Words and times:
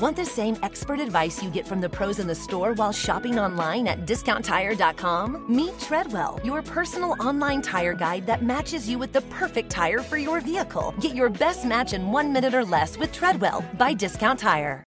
Want 0.00 0.16
the 0.16 0.24
same 0.24 0.56
expert 0.62 0.98
advice 0.98 1.42
you 1.42 1.50
get 1.50 1.68
from 1.68 1.82
the 1.82 1.88
pros 1.88 2.20
in 2.20 2.26
the 2.26 2.34
store 2.34 2.72
while 2.72 2.90
shopping 2.90 3.38
online 3.38 3.86
at 3.86 4.06
discounttire.com? 4.06 5.44
Meet 5.54 5.78
Treadwell, 5.78 6.40
your 6.42 6.62
personal 6.62 7.14
online 7.20 7.60
tire 7.60 7.92
guide 7.92 8.26
that 8.26 8.42
matches 8.42 8.88
you 8.88 8.98
with 8.98 9.12
the 9.12 9.20
perfect 9.22 9.68
tire 9.68 9.98
for 9.98 10.16
your 10.16 10.40
vehicle. 10.40 10.94
Get 11.00 11.14
your 11.14 11.28
best 11.28 11.66
match 11.66 11.92
in 11.92 12.10
one 12.10 12.32
minute 12.32 12.54
or 12.54 12.64
less 12.64 12.96
with 12.96 13.12
Treadwell 13.12 13.62
by 13.76 13.92
Discount 13.92 14.38
Tire. 14.38 14.82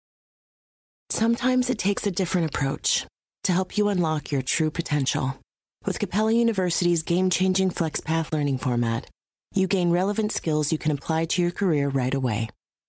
Sometimes 1.09 1.71
it 1.71 1.79
takes 1.79 2.05
a 2.05 2.11
different 2.11 2.53
approach 2.53 3.07
to 3.45 3.51
help 3.51 3.79
you 3.79 3.87
unlock 3.87 4.31
your 4.31 4.43
true 4.43 4.69
potential. 4.69 5.39
With 5.87 5.97
Capella 5.97 6.33
University's 6.33 7.01
game 7.01 7.31
changing 7.31 7.71
FlexPath 7.71 8.31
learning 8.31 8.59
format, 8.59 9.07
you 9.55 9.65
gain 9.65 9.89
relevant 9.89 10.31
skills 10.31 10.71
you 10.71 10.77
can 10.77 10.91
apply 10.91 11.25
to 11.25 11.41
your 11.41 11.49
career 11.49 11.89
right 11.89 12.13
away. 12.13 12.49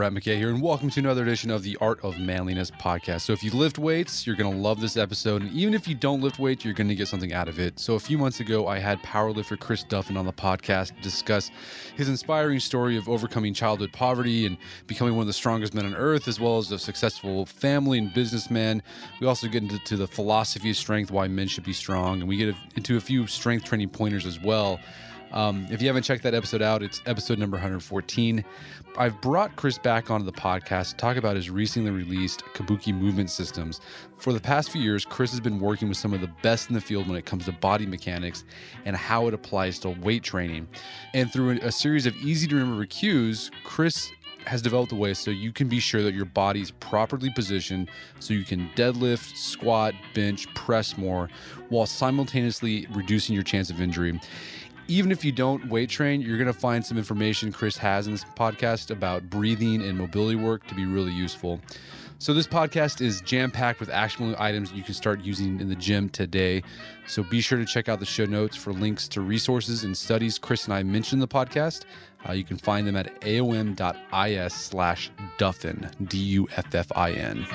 Brett 0.00 0.14
McKay 0.14 0.38
here, 0.38 0.48
and 0.48 0.62
welcome 0.62 0.88
to 0.88 0.98
another 0.98 1.24
edition 1.24 1.50
of 1.50 1.62
the 1.62 1.76
Art 1.76 2.02
of 2.02 2.18
Manliness 2.18 2.70
podcast. 2.70 3.20
So, 3.20 3.34
if 3.34 3.44
you 3.44 3.50
lift 3.50 3.78
weights, 3.78 4.26
you're 4.26 4.34
going 4.34 4.50
to 4.50 4.58
love 4.58 4.80
this 4.80 4.96
episode. 4.96 5.42
And 5.42 5.52
even 5.52 5.74
if 5.74 5.86
you 5.86 5.94
don't 5.94 6.22
lift 6.22 6.38
weights, 6.38 6.64
you're 6.64 6.72
going 6.72 6.88
to 6.88 6.94
get 6.94 7.06
something 7.06 7.34
out 7.34 7.48
of 7.48 7.60
it. 7.60 7.78
So, 7.78 7.96
a 7.96 8.00
few 8.00 8.16
months 8.16 8.40
ago, 8.40 8.66
I 8.66 8.78
had 8.78 8.98
powerlifter 9.02 9.60
Chris 9.60 9.84
Duffin 9.84 10.16
on 10.16 10.24
the 10.24 10.32
podcast 10.32 10.96
to 10.96 11.02
discuss 11.02 11.50
his 11.98 12.08
inspiring 12.08 12.60
story 12.60 12.96
of 12.96 13.10
overcoming 13.10 13.52
childhood 13.52 13.92
poverty 13.92 14.46
and 14.46 14.56
becoming 14.86 15.16
one 15.16 15.20
of 15.20 15.26
the 15.26 15.34
strongest 15.34 15.74
men 15.74 15.84
on 15.84 15.94
earth, 15.94 16.28
as 16.28 16.40
well 16.40 16.56
as 16.56 16.72
a 16.72 16.78
successful 16.78 17.44
family 17.44 17.98
and 17.98 18.14
businessman. 18.14 18.82
We 19.20 19.26
also 19.26 19.48
get 19.48 19.62
into 19.64 19.98
the 19.98 20.06
philosophy 20.06 20.70
of 20.70 20.78
strength, 20.78 21.10
why 21.10 21.28
men 21.28 21.46
should 21.46 21.64
be 21.64 21.74
strong, 21.74 22.20
and 22.20 22.26
we 22.26 22.38
get 22.38 22.54
into 22.74 22.96
a 22.96 23.00
few 23.02 23.26
strength 23.26 23.66
training 23.66 23.90
pointers 23.90 24.24
as 24.24 24.40
well. 24.40 24.80
Um, 25.32 25.66
if 25.70 25.80
you 25.80 25.88
haven't 25.88 26.02
checked 26.02 26.22
that 26.24 26.34
episode 26.34 26.62
out, 26.62 26.82
it's 26.82 27.00
episode 27.06 27.38
number 27.38 27.56
114. 27.56 28.44
I've 28.98 29.20
brought 29.20 29.54
Chris 29.56 29.78
back 29.78 30.10
onto 30.10 30.26
the 30.26 30.32
podcast 30.32 30.90
to 30.90 30.96
talk 30.96 31.16
about 31.16 31.36
his 31.36 31.48
recently 31.48 31.90
released 31.90 32.42
Kabuki 32.54 32.92
movement 32.92 33.30
systems. 33.30 33.80
For 34.18 34.32
the 34.32 34.40
past 34.40 34.70
few 34.70 34.82
years, 34.82 35.04
Chris 35.04 35.30
has 35.30 35.40
been 35.40 35.60
working 35.60 35.88
with 35.88 35.96
some 35.96 36.12
of 36.12 36.20
the 36.20 36.30
best 36.42 36.68
in 36.68 36.74
the 36.74 36.80
field 36.80 37.06
when 37.06 37.16
it 37.16 37.26
comes 37.26 37.44
to 37.44 37.52
body 37.52 37.86
mechanics 37.86 38.44
and 38.84 38.96
how 38.96 39.28
it 39.28 39.34
applies 39.34 39.78
to 39.80 39.90
weight 39.90 40.24
training. 40.24 40.66
And 41.14 41.32
through 41.32 41.60
a 41.62 41.70
series 41.70 42.06
of 42.06 42.16
easy 42.16 42.48
to 42.48 42.56
remember 42.56 42.84
cues, 42.86 43.50
Chris 43.62 44.10
has 44.46 44.62
developed 44.62 44.90
a 44.90 44.96
way 44.96 45.14
so 45.14 45.30
you 45.30 45.52
can 45.52 45.68
be 45.68 45.78
sure 45.78 46.02
that 46.02 46.14
your 46.14 46.24
body 46.24 46.60
is 46.62 46.70
properly 46.70 47.30
positioned 47.30 47.90
so 48.20 48.32
you 48.32 48.44
can 48.44 48.70
deadlift, 48.74 49.36
squat, 49.36 49.94
bench, 50.14 50.52
press 50.54 50.96
more 50.96 51.28
while 51.68 51.86
simultaneously 51.86 52.86
reducing 52.92 53.34
your 53.34 53.44
chance 53.44 53.70
of 53.70 53.80
injury 53.80 54.18
even 54.90 55.12
if 55.12 55.24
you 55.24 55.30
don't 55.30 55.68
weight 55.68 55.88
train, 55.88 56.20
you're 56.20 56.36
going 56.36 56.52
to 56.52 56.52
find 56.52 56.84
some 56.84 56.98
information 56.98 57.52
Chris 57.52 57.76
has 57.76 58.08
in 58.08 58.12
this 58.12 58.24
podcast 58.36 58.90
about 58.90 59.30
breathing 59.30 59.82
and 59.82 59.96
mobility 59.96 60.34
work 60.34 60.66
to 60.66 60.74
be 60.74 60.84
really 60.84 61.12
useful. 61.12 61.60
So, 62.18 62.34
this 62.34 62.46
podcast 62.46 63.00
is 63.00 63.22
jam 63.22 63.50
packed 63.50 63.80
with 63.80 63.88
actionable 63.88 64.34
items 64.38 64.72
you 64.72 64.82
can 64.82 64.92
start 64.92 65.20
using 65.20 65.58
in 65.60 65.68
the 65.70 65.76
gym 65.76 66.10
today. 66.10 66.62
So, 67.06 67.22
be 67.22 67.40
sure 67.40 67.56
to 67.56 67.64
check 67.64 67.88
out 67.88 68.00
the 68.00 68.04
show 68.04 68.26
notes 68.26 68.56
for 68.56 68.72
links 68.72 69.08
to 69.08 69.20
resources 69.20 69.84
and 69.84 69.96
studies 69.96 70.38
Chris 70.38 70.64
and 70.66 70.74
I 70.74 70.82
mentioned 70.82 71.22
in 71.22 71.28
the 71.28 71.28
podcast. 71.28 71.84
Uh, 72.28 72.32
you 72.32 72.44
can 72.44 72.58
find 72.58 72.86
them 72.86 72.96
at 72.96 73.18
aom.is 73.22 74.52
slash 74.52 75.10
Duffin, 75.38 75.90
D 76.08 76.18
U 76.18 76.48
F 76.56 76.74
F 76.74 76.92
I 76.94 77.12
N. 77.12 77.46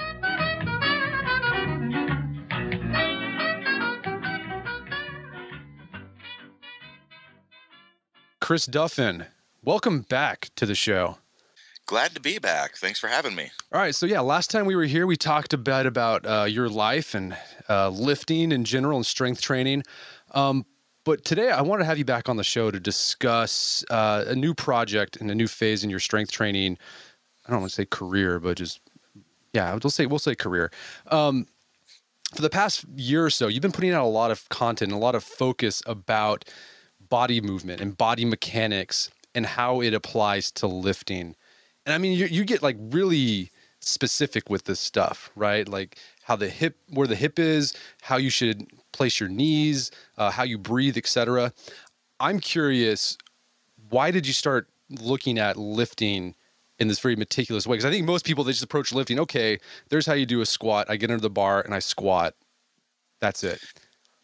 Chris 8.45 8.67
Duffin, 8.67 9.25
welcome 9.63 10.01
back 10.01 10.51
to 10.55 10.67
the 10.67 10.75
show. 10.75 11.17
Glad 11.87 12.13
to 12.13 12.21
be 12.21 12.37
back. 12.37 12.77
Thanks 12.77 12.99
for 12.99 13.07
having 13.07 13.33
me. 13.33 13.49
All 13.73 13.81
right, 13.81 13.95
so 13.95 14.05
yeah, 14.05 14.19
last 14.19 14.51
time 14.51 14.67
we 14.67 14.75
were 14.75 14.83
here, 14.83 15.07
we 15.07 15.17
talked 15.17 15.53
a 15.53 15.57
bit 15.57 15.87
about 15.87 16.27
uh, 16.27 16.43
your 16.43 16.69
life 16.69 17.15
and 17.15 17.35
uh, 17.69 17.89
lifting 17.89 18.51
in 18.51 18.63
general 18.63 18.97
and 18.97 19.05
strength 19.05 19.41
training. 19.41 19.81
Um, 20.35 20.63
but 21.05 21.25
today, 21.25 21.49
I 21.49 21.63
want 21.63 21.81
to 21.81 21.85
have 21.85 21.97
you 21.97 22.05
back 22.05 22.29
on 22.29 22.37
the 22.37 22.43
show 22.43 22.69
to 22.69 22.79
discuss 22.79 23.83
uh, 23.89 24.25
a 24.27 24.35
new 24.35 24.53
project 24.53 25.17
and 25.17 25.31
a 25.31 25.35
new 25.35 25.47
phase 25.47 25.83
in 25.83 25.89
your 25.89 25.99
strength 25.99 26.31
training. 26.31 26.77
I 27.47 27.51
don't 27.51 27.61
want 27.61 27.71
to 27.71 27.75
say 27.75 27.85
career, 27.85 28.39
but 28.39 28.57
just 28.57 28.79
yeah, 29.53 29.75
we'll 29.81 29.89
say 29.89 30.05
we'll 30.05 30.19
say 30.19 30.35
career. 30.35 30.71
Um, 31.07 31.47
for 32.35 32.43
the 32.43 32.51
past 32.51 32.85
year 32.95 33.25
or 33.25 33.31
so, 33.31 33.47
you've 33.47 33.63
been 33.63 33.71
putting 33.71 33.91
out 33.91 34.05
a 34.05 34.07
lot 34.07 34.29
of 34.29 34.47
content, 34.49 34.91
and 34.91 35.01
a 35.01 35.03
lot 35.03 35.15
of 35.15 35.23
focus 35.23 35.81
about 35.87 36.45
body 37.09 37.41
movement 37.41 37.81
and 37.81 37.97
body 37.97 38.25
mechanics 38.25 39.09
and 39.33 39.45
how 39.45 39.81
it 39.81 39.93
applies 39.93 40.51
to 40.51 40.67
lifting. 40.67 41.35
And 41.85 41.93
I 41.93 41.97
mean, 41.97 42.17
you, 42.17 42.25
you 42.25 42.45
get 42.45 42.63
like 42.63 42.77
really 42.79 43.51
specific 43.81 44.49
with 44.49 44.63
this 44.63 44.79
stuff, 44.79 45.29
right? 45.35 45.67
Like 45.67 45.97
how 46.23 46.35
the 46.35 46.49
hip, 46.49 46.77
where 46.89 47.07
the 47.07 47.15
hip 47.15 47.37
is, 47.37 47.73
how 48.01 48.17
you 48.17 48.29
should 48.29 48.65
place 48.93 49.19
your 49.19 49.29
knees, 49.29 49.91
uh, 50.17 50.31
how 50.31 50.43
you 50.43 50.57
breathe, 50.57 50.97
etc. 50.97 51.53
I'm 52.19 52.39
curious, 52.39 53.17
why 53.89 54.11
did 54.11 54.25
you 54.25 54.33
start 54.33 54.67
looking 54.89 55.37
at 55.37 55.57
lifting 55.57 56.33
in 56.79 56.87
this 56.87 56.99
very 56.99 57.15
meticulous 57.15 57.67
way? 57.67 57.75
Because 57.75 57.85
I 57.85 57.91
think 57.91 58.05
most 58.05 58.25
people 58.25 58.43
they 58.43 58.51
just 58.51 58.63
approach 58.63 58.91
lifting. 58.91 59.19
Okay, 59.19 59.59
there's 59.89 60.05
how 60.05 60.13
you 60.13 60.25
do 60.25 60.41
a 60.41 60.45
squat. 60.45 60.87
I 60.89 60.95
get 60.95 61.11
under 61.11 61.21
the 61.21 61.29
bar 61.29 61.61
and 61.61 61.73
I 61.73 61.79
squat. 61.79 62.33
That's 63.19 63.43
it. 63.43 63.59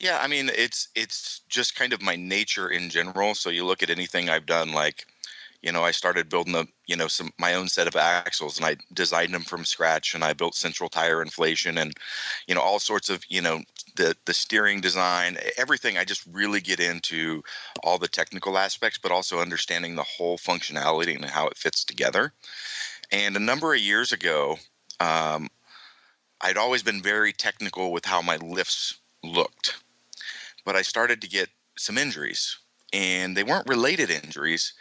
Yeah, 0.02 0.18
I 0.20 0.28
mean 0.28 0.50
it's 0.56 0.90
it's 0.96 1.42
just 1.48 1.76
kind 1.76 1.94
of 1.94 2.02
my 2.02 2.16
nature 2.16 2.68
in 2.70 2.90
general. 2.90 3.36
So 3.36 3.52
you 3.52 3.66
look 3.66 3.84
at 3.84 3.92
anything 3.92 4.30
I've 4.30 4.48
done, 4.48 4.74
like 4.74 5.06
you 5.62 5.72
know, 5.72 5.84
I 5.84 5.92
started 5.92 6.28
building 6.28 6.54
the 6.54 6.66
you 6.88 6.96
know 6.96 7.08
some 7.08 7.30
my 7.38 7.54
own 7.54 7.68
set 7.68 7.88
of 7.88 7.96
axles, 7.96 8.58
and 8.58 8.66
I 8.66 8.78
designed 8.94 9.32
them 9.32 9.44
from 9.44 9.64
scratch, 9.64 10.16
and 10.16 10.24
I 10.24 10.34
built 10.34 10.56
central 10.56 10.90
tire 10.90 11.22
inflation, 11.22 11.78
and 11.78 11.94
you 12.48 12.56
know 12.56 12.62
all 12.62 12.80
sorts 12.80 13.10
of 13.10 13.24
you 13.30 13.44
know 13.44 13.62
the 13.96 14.16
the 14.26 14.34
steering 14.34 14.82
design, 14.82 15.38
everything. 15.56 16.00
I 16.00 16.04
just 16.04 16.26
really 16.32 16.62
get 16.62 16.80
into 16.80 17.44
all 17.84 18.00
the 18.00 18.08
technical 18.08 18.58
aspects, 18.58 18.98
but 18.98 19.12
also 19.12 19.40
understanding 19.40 19.96
the 19.96 20.04
whole 20.04 20.40
functionality 20.40 21.16
and 21.16 21.26
how 21.26 21.48
it 21.48 21.58
fits 21.58 21.84
together. 21.84 22.34
And 23.12 23.36
a 23.36 23.40
number 23.40 23.72
of 23.76 23.80
years 23.80 24.12
ago, 24.12 24.58
um, 25.00 25.48
I'd 26.42 26.58
always 26.58 26.82
been 26.82 27.04
very 27.04 27.34
technical 27.34 27.92
with 27.92 28.06
how 28.06 28.24
my 28.24 28.38
lifts 28.38 28.98
looked 29.24 29.76
but 30.66 30.76
I 30.76 30.82
started 30.82 31.22
to 31.22 31.30
get 31.30 31.50
some 31.78 31.98
injuries, 31.98 32.58
and 32.94 33.36
they 33.38 33.44
weren't 33.44 33.70
related 33.70 34.10
injuries, 34.12 34.74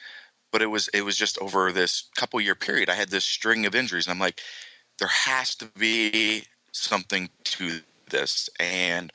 but 0.52 0.62
it 0.62 0.66
was 0.68 0.88
it 0.88 1.02
was 1.04 1.16
just 1.16 1.38
over 1.40 1.72
this 1.72 2.10
couple 2.16 2.40
year 2.40 2.54
period. 2.56 2.90
I 2.90 2.94
had 2.94 3.10
this 3.10 3.24
string 3.24 3.66
of 3.66 3.74
injuries, 3.74 4.06
and 4.06 4.12
I'm 4.14 4.20
like, 4.20 4.40
there 4.98 5.08
has 5.08 5.54
to 5.56 5.66
be 5.78 6.44
something 6.72 7.30
to 7.44 7.80
this, 8.10 8.48
and 8.60 9.12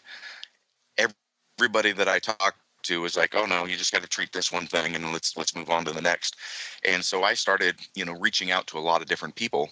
everybody 1.57 1.91
that 1.93 2.07
I 2.07 2.19
talked 2.19 2.59
to 2.83 3.01
was 3.01 3.17
like, 3.17 3.35
"Oh 3.35 3.45
no, 3.45 3.65
you 3.65 3.77
just 3.77 3.91
got 3.91 4.01
to 4.03 4.07
treat 4.07 4.31
this 4.33 4.51
one 4.51 4.67
thing, 4.67 4.95
and 4.95 5.11
let's 5.13 5.35
let's 5.37 5.55
move 5.55 5.69
on 5.69 5.85
to 5.85 5.91
the 5.91 6.01
next." 6.01 6.35
And 6.83 7.03
so 7.03 7.23
I 7.23 7.33
started, 7.33 7.77
you 7.95 8.05
know, 8.05 8.13
reaching 8.19 8.51
out 8.51 8.67
to 8.67 8.77
a 8.77 8.79
lot 8.79 9.01
of 9.01 9.07
different 9.07 9.35
people 9.35 9.71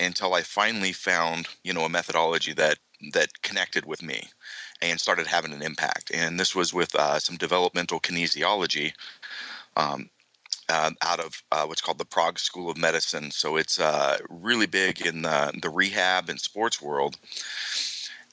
until 0.00 0.34
I 0.34 0.42
finally 0.42 0.92
found, 0.92 1.48
you 1.64 1.72
know, 1.74 1.84
a 1.84 1.88
methodology 1.88 2.52
that 2.54 2.78
that 3.12 3.42
connected 3.42 3.86
with 3.86 4.02
me 4.02 4.28
and 4.82 5.00
started 5.00 5.26
having 5.26 5.52
an 5.52 5.62
impact. 5.62 6.10
And 6.12 6.38
this 6.38 6.54
was 6.54 6.74
with 6.74 6.94
uh, 6.94 7.18
some 7.18 7.36
developmental 7.36 8.00
kinesiology 8.00 8.92
um, 9.76 10.10
uh, 10.68 10.90
out 11.02 11.20
of 11.20 11.42
uh, 11.52 11.64
what's 11.64 11.80
called 11.80 11.98
the 11.98 12.04
Prague 12.04 12.38
School 12.38 12.70
of 12.70 12.76
Medicine. 12.76 13.30
So 13.30 13.56
it's 13.56 13.80
uh, 13.80 14.18
really 14.28 14.66
big 14.66 15.06
in 15.06 15.22
the, 15.22 15.52
the 15.60 15.70
rehab 15.70 16.28
and 16.28 16.40
sports 16.40 16.80
world. 16.80 17.16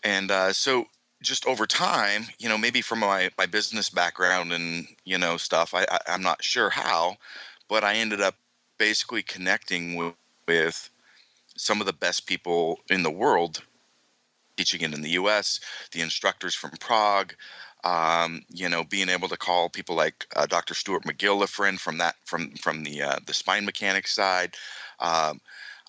And 0.04 0.32
uh, 0.32 0.54
so 0.54 0.86
just 1.22 1.46
over 1.46 1.68
time, 1.68 2.26
you 2.40 2.50
know, 2.50 2.58
maybe 2.58 2.82
from 2.82 3.00
my, 3.00 3.30
my 3.38 3.46
business 3.46 3.90
background 3.90 4.52
and, 4.52 4.88
you 5.06 5.18
know, 5.18 5.38
stuff, 5.38 5.74
I, 5.74 5.86
I, 5.92 6.00
I'm 6.08 6.24
not 6.24 6.44
sure 6.44 6.70
how, 6.70 7.18
but 7.68 7.84
I 7.84 7.96
ended 7.96 8.22
up 8.22 8.36
basically 8.78 9.22
connecting 9.22 9.96
with, 9.96 10.16
with 10.48 10.90
some 11.56 11.80
of 11.80 11.86
the 11.86 11.94
best 11.94 12.26
people 12.26 12.80
in 12.90 13.04
the 13.04 13.12
world 13.12 13.62
teaching 14.62 14.82
it 14.82 14.94
in 14.94 15.02
the 15.02 15.12
U.S. 15.12 15.60
The 15.92 16.02
instructors 16.02 16.54
from 16.54 16.72
Prague, 16.80 17.34
um, 17.84 18.44
you 18.50 18.70
know, 18.70 18.84
being 18.84 19.10
able 19.10 19.28
to 19.28 19.38
call 19.38 19.70
people 19.70 19.96
like 19.96 20.28
uh, 20.36 20.46
Dr. 20.46 20.76
Stuart 20.76 21.04
McGill 21.04 21.42
a 21.42 21.48
friend 21.48 21.80
from 21.82 21.98
that 21.98 22.16
from 22.26 22.52
from 22.52 22.84
the 22.84 23.02
uh, 23.02 23.20
the 23.26 23.34
spine 23.34 23.66
mechanics 23.66 24.14
side. 24.14 24.56
Um, 25.00 25.42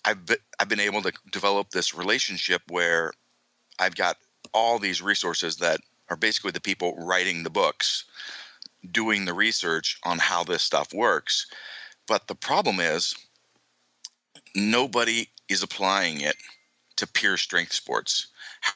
I've 0.05 0.25
been, 0.25 0.39
I've 0.59 0.69
been 0.69 0.81
able 0.81 1.03
to 1.03 1.13
develop 1.31 1.71
this 1.71 1.95
relationship 1.95 2.63
where 2.71 3.13
I've 3.79 3.95
got 3.95 4.17
all 4.55 4.79
these 4.79 5.03
resources 5.03 5.57
that 5.57 5.81
are 6.09 6.17
basically 6.17 6.51
the 6.51 6.61
people 6.61 6.97
writing 6.97 7.43
the 7.43 7.51
books, 7.51 8.05
doing 8.91 9.27
the 9.27 9.35
research 9.35 9.99
on 10.05 10.19
how 10.19 10.45
this 10.45 10.63
stuff 10.63 10.95
works. 10.95 11.47
But 12.09 12.27
the 12.27 12.35
problem 12.35 12.81
is, 12.81 13.15
nobody 14.57 15.29
is 15.49 15.63
applying 15.63 16.23
it 16.23 16.37
to 17.03 17.07
pure 17.09 17.37
strength 17.37 17.73
sports. 17.73 18.29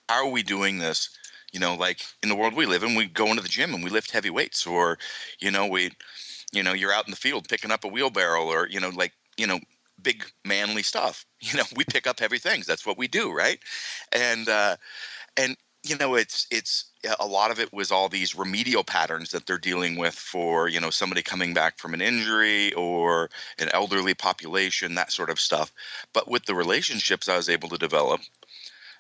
How 0.09 0.27
are 0.27 0.31
we 0.31 0.43
doing 0.43 0.79
this? 0.79 1.11
You 1.53 1.61
know, 1.61 1.75
like 1.75 2.01
in 2.23 2.29
the 2.29 2.35
world 2.35 2.55
we 2.55 2.67
live 2.67 2.83
in, 2.83 2.97
we 2.97 3.07
go 3.07 3.27
into 3.27 3.41
the 3.43 3.49
gym 3.49 3.73
and 3.73 3.85
we 3.85 3.89
lift 3.89 4.11
heavy 4.11 4.31
weights, 4.31 4.67
or, 4.67 4.99
you 5.39 5.51
know, 5.51 5.67
we, 5.67 5.93
you 6.53 6.63
know, 6.63 6.73
you're 6.73 6.93
out 6.93 7.07
in 7.07 7.13
the 7.13 7.17
field 7.17 7.49
picking 7.49 7.71
up 7.71 7.85
a 7.85 7.89
wheelbarrow, 7.89 8.45
or, 8.45 8.69
you 8.69 8.81
know, 8.81 8.91
like, 8.91 9.13
you 9.39 9.47
know, 9.47 9.61
big 10.03 10.25
manly 10.45 10.83
stuff. 10.83 11.25
You 11.41 11.59
know, 11.59 11.65
we 11.77 11.85
pick 11.85 12.09
up 12.09 12.19
heavy 12.19 12.39
things. 12.39 12.67
That's 12.67 12.85
what 12.85 12.99
we 12.99 13.07
do, 13.07 13.33
right? 13.33 13.61
And, 14.13 14.49
uh, 14.49 14.77
and 15.37 15.57
you 15.89 15.97
know 15.97 16.15
it's 16.15 16.47
it's 16.51 16.93
a 17.21 17.27
lot 17.27 17.51
of 17.51 17.61
it 17.61 17.73
was 17.73 17.91
all 17.91 18.09
these 18.09 18.35
remedial 18.35 18.83
patterns 18.83 19.31
that 19.31 19.47
they're 19.47 19.59
dealing 19.59 19.97
with 19.97 20.15
for 20.15 20.69
you 20.69 20.81
know 20.81 20.91
somebody 20.91 21.23
coming 21.23 21.55
back 21.55 21.79
from 21.79 21.95
an 21.95 22.01
injury 22.01 22.73
or 22.75 23.31
an 23.59 23.69
elderly 23.73 24.15
population 24.15 24.95
that 24.95 25.13
sort 25.13 25.31
of 25.31 25.39
stuff. 25.41 25.73
But 26.13 26.29
with 26.29 26.47
the 26.47 26.55
relationships 26.55 27.29
i 27.29 27.37
was 27.37 27.49
able 27.49 27.69
to 27.71 27.79
develop 27.79 28.21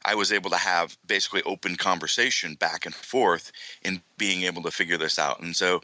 i 0.04 0.14
was 0.14 0.32
able 0.32 0.50
to 0.50 0.56
have 0.56 0.96
basically 1.06 1.42
open 1.42 1.76
conversation 1.76 2.54
back 2.54 2.86
and 2.86 2.94
forth 2.94 3.52
in 3.82 4.00
being 4.18 4.42
able 4.42 4.62
to 4.62 4.70
figure 4.70 4.98
this 4.98 5.18
out. 5.18 5.40
And 5.40 5.54
so 5.56 5.80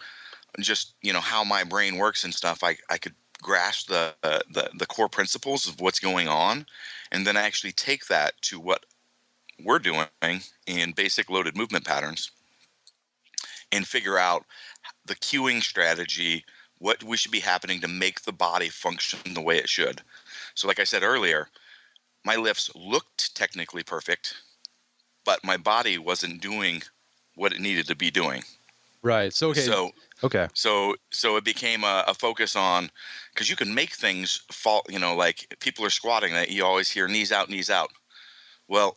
just 0.60 0.94
you 1.02 1.12
know 1.12 1.20
how 1.20 1.42
my 1.42 1.64
brain 1.64 1.96
works 1.96 2.24
and 2.24 2.34
stuff 2.34 2.62
i, 2.62 2.76
I 2.90 2.98
could 2.98 3.14
grasp 3.40 3.88
the, 3.88 4.14
uh, 4.22 4.40
the 4.50 4.70
the 4.78 4.86
core 4.86 5.08
principles 5.08 5.66
of 5.66 5.80
what's 5.80 5.98
going 5.98 6.28
on 6.28 6.64
and 7.10 7.26
then 7.26 7.36
actually 7.36 7.72
take 7.72 8.06
that 8.06 8.40
to 8.42 8.60
what 8.60 8.86
we're 9.64 9.78
doing 9.78 10.06
in 10.66 10.92
basic 10.92 11.30
loaded 11.30 11.56
movement 11.56 11.84
patterns 11.84 12.30
and 13.72 13.86
figure 13.86 14.18
out 14.18 14.44
the 15.06 15.14
cueing 15.16 15.62
strategy, 15.62 16.44
what 16.78 17.02
we 17.02 17.16
should 17.16 17.32
be 17.32 17.40
happening 17.40 17.80
to 17.80 17.88
make 17.88 18.22
the 18.22 18.32
body 18.32 18.68
function 18.68 19.34
the 19.34 19.40
way 19.40 19.56
it 19.56 19.68
should. 19.68 20.02
So, 20.54 20.68
like 20.68 20.80
I 20.80 20.84
said 20.84 21.02
earlier, 21.02 21.48
my 22.24 22.36
lifts 22.36 22.70
looked 22.74 23.34
technically 23.34 23.82
perfect, 23.82 24.34
but 25.24 25.42
my 25.44 25.56
body 25.56 25.98
wasn't 25.98 26.42
doing 26.42 26.82
what 27.34 27.52
it 27.52 27.60
needed 27.60 27.86
to 27.86 27.96
be 27.96 28.10
doing. 28.10 28.42
Right. 29.02 29.32
So 29.32 29.50
okay. 29.50 29.60
So 29.60 29.90
okay. 30.22 30.48
So 30.54 30.94
so 31.10 31.36
it 31.36 31.44
became 31.44 31.82
a, 31.82 32.04
a 32.06 32.14
focus 32.14 32.54
on 32.54 32.88
because 33.34 33.50
you 33.50 33.56
can 33.56 33.74
make 33.74 33.90
things 33.90 34.42
fall. 34.52 34.82
You 34.88 35.00
know, 35.00 35.16
like 35.16 35.56
people 35.58 35.84
are 35.84 35.90
squatting 35.90 36.32
that 36.34 36.50
you 36.50 36.64
always 36.64 36.88
hear 36.88 37.08
knees 37.08 37.32
out, 37.32 37.50
knees 37.50 37.70
out. 37.70 37.90
Well, 38.68 38.96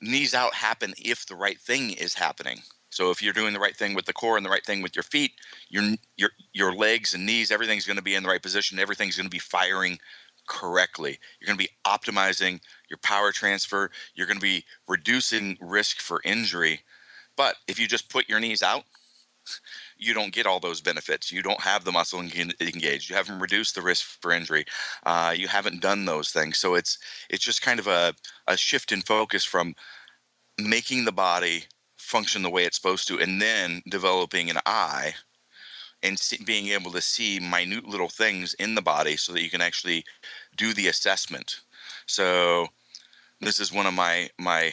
knees 0.00 0.34
out 0.34 0.54
happen 0.54 0.94
if 0.98 1.26
the 1.26 1.36
right 1.36 1.60
thing 1.60 1.92
is 1.92 2.14
happening. 2.14 2.60
So 2.90 3.10
if 3.10 3.22
you're 3.22 3.34
doing 3.34 3.52
the 3.52 3.60
right 3.60 3.76
thing 3.76 3.94
with 3.94 4.06
the 4.06 4.12
core 4.12 4.36
and 4.36 4.44
the 4.46 4.50
right 4.50 4.64
thing 4.64 4.82
with 4.82 4.96
your 4.96 5.02
feet, 5.02 5.32
your 5.68 5.84
your 6.16 6.30
your 6.52 6.74
legs 6.74 7.14
and 7.14 7.26
knees, 7.26 7.50
everything's 7.50 7.86
going 7.86 7.96
to 7.96 8.02
be 8.02 8.14
in 8.14 8.22
the 8.22 8.28
right 8.28 8.42
position. 8.42 8.78
Everything's 8.78 9.16
going 9.16 9.26
to 9.26 9.30
be 9.30 9.38
firing 9.38 9.98
correctly. 10.48 11.18
You're 11.38 11.46
going 11.46 11.58
to 11.58 11.64
be 11.64 11.70
optimizing 11.86 12.60
your 12.88 12.98
power 12.98 13.32
transfer. 13.32 13.90
You're 14.14 14.26
going 14.26 14.38
to 14.38 14.42
be 14.42 14.64
reducing 14.88 15.58
risk 15.60 15.98
for 16.00 16.22
injury. 16.24 16.80
But 17.36 17.56
if 17.68 17.78
you 17.78 17.86
just 17.86 18.08
put 18.08 18.28
your 18.28 18.40
knees 18.40 18.62
out, 18.62 18.84
you 19.96 20.14
don't 20.14 20.32
get 20.32 20.46
all 20.46 20.60
those 20.60 20.80
benefits. 20.80 21.32
You 21.32 21.42
don't 21.42 21.60
have 21.60 21.84
the 21.84 21.92
muscle 21.92 22.20
engaged. 22.20 23.10
You 23.10 23.16
haven't 23.16 23.40
reduced 23.40 23.74
the 23.74 23.82
risk 23.82 24.04
for 24.20 24.32
injury. 24.32 24.64
Uh, 25.04 25.34
you 25.36 25.48
haven't 25.48 25.82
done 25.82 26.04
those 26.04 26.30
things. 26.30 26.58
So 26.58 26.74
it's 26.74 26.98
it's 27.30 27.44
just 27.44 27.62
kind 27.62 27.80
of 27.80 27.86
a, 27.86 28.14
a 28.46 28.56
shift 28.56 28.92
in 28.92 29.02
focus 29.02 29.44
from 29.44 29.74
making 30.58 31.04
the 31.04 31.12
body 31.12 31.64
function 31.96 32.42
the 32.42 32.50
way 32.50 32.64
it's 32.64 32.76
supposed 32.76 33.08
to, 33.08 33.18
and 33.18 33.40
then 33.40 33.82
developing 33.88 34.50
an 34.50 34.58
eye 34.66 35.14
and 36.02 36.18
see, 36.18 36.42
being 36.44 36.68
able 36.68 36.92
to 36.92 37.00
see 37.00 37.40
minute 37.40 37.86
little 37.86 38.08
things 38.08 38.54
in 38.54 38.74
the 38.74 38.82
body 38.82 39.16
so 39.16 39.32
that 39.32 39.42
you 39.42 39.50
can 39.50 39.60
actually 39.60 40.04
do 40.56 40.72
the 40.72 40.88
assessment. 40.88 41.60
So 42.06 42.68
this 43.40 43.60
is 43.60 43.72
one 43.72 43.86
of 43.86 43.94
my 43.94 44.30
my 44.38 44.72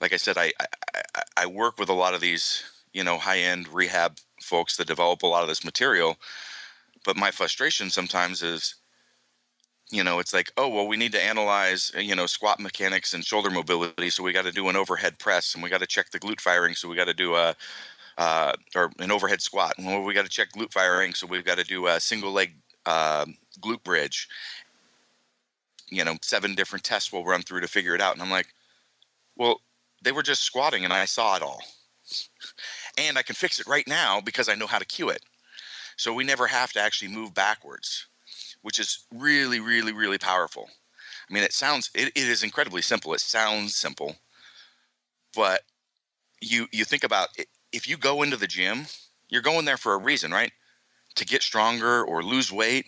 like 0.00 0.12
I 0.12 0.16
said, 0.16 0.36
I, 0.36 0.52
I, 0.60 1.22
I 1.36 1.46
work 1.46 1.78
with 1.78 1.88
a 1.88 1.94
lot 1.94 2.14
of 2.14 2.20
these 2.20 2.64
you 2.96 3.04
know 3.04 3.18
high 3.18 3.40
end 3.40 3.68
rehab 3.68 4.16
folks 4.40 4.76
that 4.76 4.86
develop 4.86 5.22
a 5.22 5.26
lot 5.26 5.42
of 5.42 5.48
this 5.48 5.64
material. 5.64 6.16
But 7.04 7.16
my 7.16 7.30
frustration 7.30 7.90
sometimes 7.90 8.42
is, 8.42 8.74
you 9.90 10.02
know, 10.02 10.18
it's 10.18 10.32
like, 10.32 10.50
oh, 10.56 10.68
well, 10.68 10.88
we 10.88 10.96
need 10.96 11.12
to 11.12 11.22
analyze, 11.22 11.92
you 11.96 12.16
know, 12.16 12.26
squat 12.26 12.58
mechanics 12.58 13.12
and 13.12 13.24
shoulder 13.24 13.50
mobility. 13.50 14.10
So 14.10 14.22
we 14.22 14.32
got 14.32 14.46
to 14.46 14.50
do 14.50 14.68
an 14.68 14.76
overhead 14.76 15.18
press 15.18 15.54
and 15.54 15.62
we 15.62 15.68
got 15.68 15.80
to 15.80 15.86
check 15.86 16.10
the 16.10 16.18
glute 16.18 16.40
firing. 16.40 16.74
So 16.74 16.88
we 16.88 16.96
got 16.96 17.04
to 17.04 17.14
do 17.14 17.34
a, 17.36 17.54
uh, 18.18 18.52
or 18.74 18.90
an 18.98 19.12
overhead 19.12 19.42
squat. 19.42 19.74
And 19.76 19.86
well, 19.86 20.02
we 20.02 20.14
got 20.14 20.24
to 20.24 20.30
check 20.30 20.52
glute 20.52 20.72
firing. 20.72 21.12
So 21.14 21.26
we've 21.26 21.44
got 21.44 21.58
to 21.58 21.64
do 21.64 21.86
a 21.86 22.00
single 22.00 22.32
leg 22.32 22.54
uh, 22.86 23.26
glute 23.60 23.84
bridge. 23.84 24.26
You 25.90 26.04
know, 26.04 26.16
seven 26.22 26.54
different 26.54 26.84
tests 26.84 27.12
we'll 27.12 27.24
run 27.24 27.42
through 27.42 27.60
to 27.60 27.68
figure 27.68 27.94
it 27.94 28.00
out. 28.00 28.14
And 28.14 28.22
I'm 28.22 28.30
like, 28.30 28.48
well, 29.36 29.60
they 30.02 30.12
were 30.12 30.24
just 30.24 30.42
squatting 30.42 30.84
and 30.84 30.92
I 30.92 31.04
saw 31.04 31.36
it 31.36 31.42
all 31.42 31.60
and 32.96 33.18
I 33.18 33.22
can 33.22 33.34
fix 33.34 33.58
it 33.60 33.66
right 33.66 33.86
now 33.86 34.20
because 34.20 34.48
I 34.48 34.54
know 34.54 34.66
how 34.66 34.78
to 34.78 34.84
cue 34.84 35.08
it. 35.08 35.22
So 35.96 36.12
we 36.12 36.24
never 36.24 36.46
have 36.46 36.72
to 36.72 36.80
actually 36.80 37.08
move 37.08 37.34
backwards, 37.34 38.06
which 38.62 38.78
is 38.78 39.06
really, 39.12 39.60
really, 39.60 39.92
really 39.92 40.18
powerful. 40.18 40.68
I 41.28 41.34
mean, 41.34 41.42
it 41.42 41.52
sounds 41.52 41.90
it, 41.94 42.08
it 42.08 42.28
is 42.28 42.42
incredibly 42.42 42.82
simple. 42.82 43.14
It 43.14 43.20
sounds 43.20 43.76
simple, 43.76 44.16
but 45.34 45.62
you 46.40 46.68
you 46.72 46.84
think 46.84 47.04
about 47.04 47.28
it, 47.38 47.48
if 47.72 47.88
you 47.88 47.96
go 47.96 48.22
into 48.22 48.36
the 48.36 48.46
gym, 48.46 48.86
you're 49.28 49.42
going 49.42 49.64
there 49.64 49.76
for 49.76 49.94
a 49.94 49.98
reason, 49.98 50.30
right? 50.32 50.52
To 51.16 51.24
get 51.24 51.42
stronger 51.42 52.04
or 52.04 52.22
lose 52.22 52.52
weight. 52.52 52.86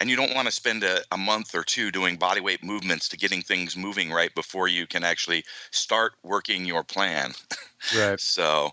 And 0.00 0.10
you 0.10 0.16
don't 0.16 0.34
want 0.34 0.46
to 0.48 0.52
spend 0.52 0.84
a, 0.84 1.02
a 1.12 1.18
month 1.18 1.54
or 1.54 1.62
two 1.62 1.90
doing 1.90 2.16
body 2.16 2.40
weight 2.40 2.64
movements 2.64 3.08
to 3.10 3.18
getting 3.18 3.42
things 3.42 3.76
moving 3.76 4.10
right 4.10 4.34
before 4.34 4.68
you 4.68 4.86
can 4.86 5.04
actually 5.04 5.44
start 5.72 6.14
working 6.22 6.64
your 6.64 6.84
plan. 6.84 7.32
Right. 7.90 8.20
so 8.20 8.72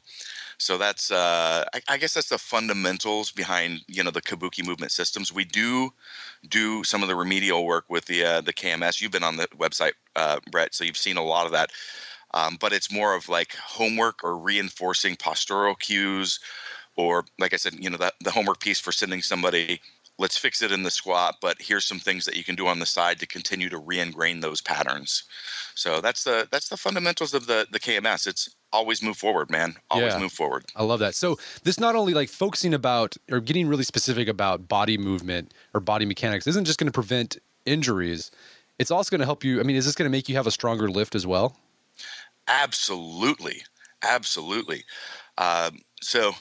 so 0.58 0.78
that's 0.78 1.12
uh, 1.12 1.64
I, 1.74 1.82
I, 1.88 1.98
guess 1.98 2.14
that's 2.14 2.30
the 2.30 2.38
fundamentals 2.38 3.32
behind 3.32 3.82
you 3.88 4.04
know 4.04 4.12
the 4.12 4.22
Kabuki 4.22 4.66
movement 4.66 4.92
systems. 4.92 5.32
We 5.32 5.46
do 5.46 5.92
do 6.50 6.84
some 6.84 7.04
of 7.04 7.08
the 7.08 7.16
remedial 7.16 7.66
work 7.66 7.86
with 7.90 8.06
the 8.06 8.24
uh, 8.24 8.42
the 8.42 8.54
KMS. 8.54 9.02
You've 9.02 9.12
been 9.12 9.24
on 9.24 9.38
the 9.38 9.48
website, 9.58 9.94
uh, 10.16 10.40
Brett, 10.52 10.74
so 10.74 10.84
you've 10.84 10.98
seen 10.98 11.18
a 11.18 11.24
lot 11.24 11.46
of 11.46 11.52
that. 11.52 11.72
Um, 12.34 12.58
but 12.60 12.74
it's 12.74 12.92
more 12.92 13.16
of 13.16 13.30
like 13.30 13.56
homework 13.56 14.24
or 14.24 14.38
reinforcing 14.38 15.16
postural 15.16 15.80
cues, 15.80 16.40
or 16.96 17.26
like 17.40 17.54
I 17.54 17.58
said, 17.58 17.76
you 17.76 17.90
know, 17.90 17.98
the, 17.98 18.14
the 18.22 18.32
homework 18.32 18.60
piece 18.60 18.80
for 18.80 18.92
sending 18.92 19.22
somebody 19.22 19.80
let's 20.18 20.38
fix 20.38 20.62
it 20.62 20.72
in 20.72 20.84
the 20.84 20.92
squat 20.92 21.36
but 21.42 21.58
here's 21.60 21.86
some 21.86 22.00
things 22.00 22.26
that 22.26 22.36
you 22.36 22.44
can 22.44 22.56
do 22.56 22.68
on 22.68 22.80
the 22.80 22.86
side 22.86 23.20
to 23.20 23.28
continue 23.28 23.70
to 23.70 23.78
re-ingrain 23.78 24.40
those 24.40 24.62
patterns. 24.62 25.24
So 25.76 26.02
that's 26.02 26.24
the 26.24 26.48
that's 26.52 26.70
the 26.70 26.78
fundamentals 26.78 27.34
of 27.34 27.48
the 27.48 27.68
the 27.72 27.80
kms 27.80 28.28
it's 28.28 28.56
always 28.74 29.02
move 29.02 29.18
forward 29.18 29.50
man. 29.50 29.76
Always 29.90 30.14
yeah, 30.14 30.20
move 30.20 30.34
forward. 30.34 30.66
I 30.76 30.84
love 30.84 31.00
that. 31.00 31.16
So 31.16 31.38
this 31.64 31.80
not 31.80 31.96
only 31.96 32.14
like 32.14 32.30
focusing 32.30 32.74
about 32.74 33.16
or 33.32 33.40
getting 33.40 33.68
really 33.68 33.84
specific 33.84 34.28
about 34.28 34.68
body 34.68 34.98
movement 34.98 35.54
or 35.74 35.80
body 35.80 36.06
mechanics 36.06 36.48
isn't 36.48 36.66
just 36.66 36.80
going 36.80 36.88
to 36.88 36.92
prevent 36.92 37.38
injuries 37.66 38.32
it's 38.80 38.92
also 38.92 39.10
going 39.10 39.20
to 39.20 39.26
help 39.26 39.44
you 39.44 39.60
i 39.60 39.64
mean 39.64 39.76
is 39.76 39.86
this 39.86 39.94
going 39.94 40.06
to 40.06 40.10
make 40.10 40.30
you 40.30 40.36
have 40.36 40.48
a 40.48 40.52
stronger 40.52 40.90
lift 40.90 41.16
as 41.16 41.28
well? 41.28 41.58
Absolutely. 42.48 43.64
Absolutely. 44.04 44.84
Um, 45.38 45.80
so 46.02 46.34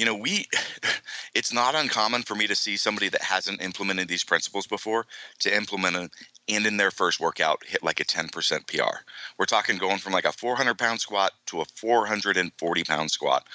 you 0.00 0.06
know 0.06 0.14
we 0.14 0.46
it's 1.34 1.52
not 1.52 1.74
uncommon 1.74 2.22
for 2.22 2.34
me 2.34 2.46
to 2.46 2.56
see 2.56 2.76
somebody 2.76 3.10
that 3.10 3.20
hasn't 3.20 3.62
implemented 3.62 4.08
these 4.08 4.24
principles 4.24 4.66
before 4.66 5.04
to 5.38 5.54
implement 5.54 5.94
them 5.94 6.10
and 6.48 6.66
in 6.66 6.78
their 6.78 6.90
first 6.90 7.20
workout 7.20 7.62
hit 7.66 7.84
like 7.84 8.00
a 8.00 8.04
10% 8.04 8.66
pr 8.66 8.96
we're 9.38 9.44
talking 9.44 9.76
going 9.76 9.98
from 9.98 10.14
like 10.14 10.24
a 10.24 10.32
400 10.32 10.78
pound 10.78 11.00
squat 11.00 11.32
to 11.46 11.60
a 11.60 11.64
440 11.76 12.84
pound 12.84 13.10
squat. 13.10 13.46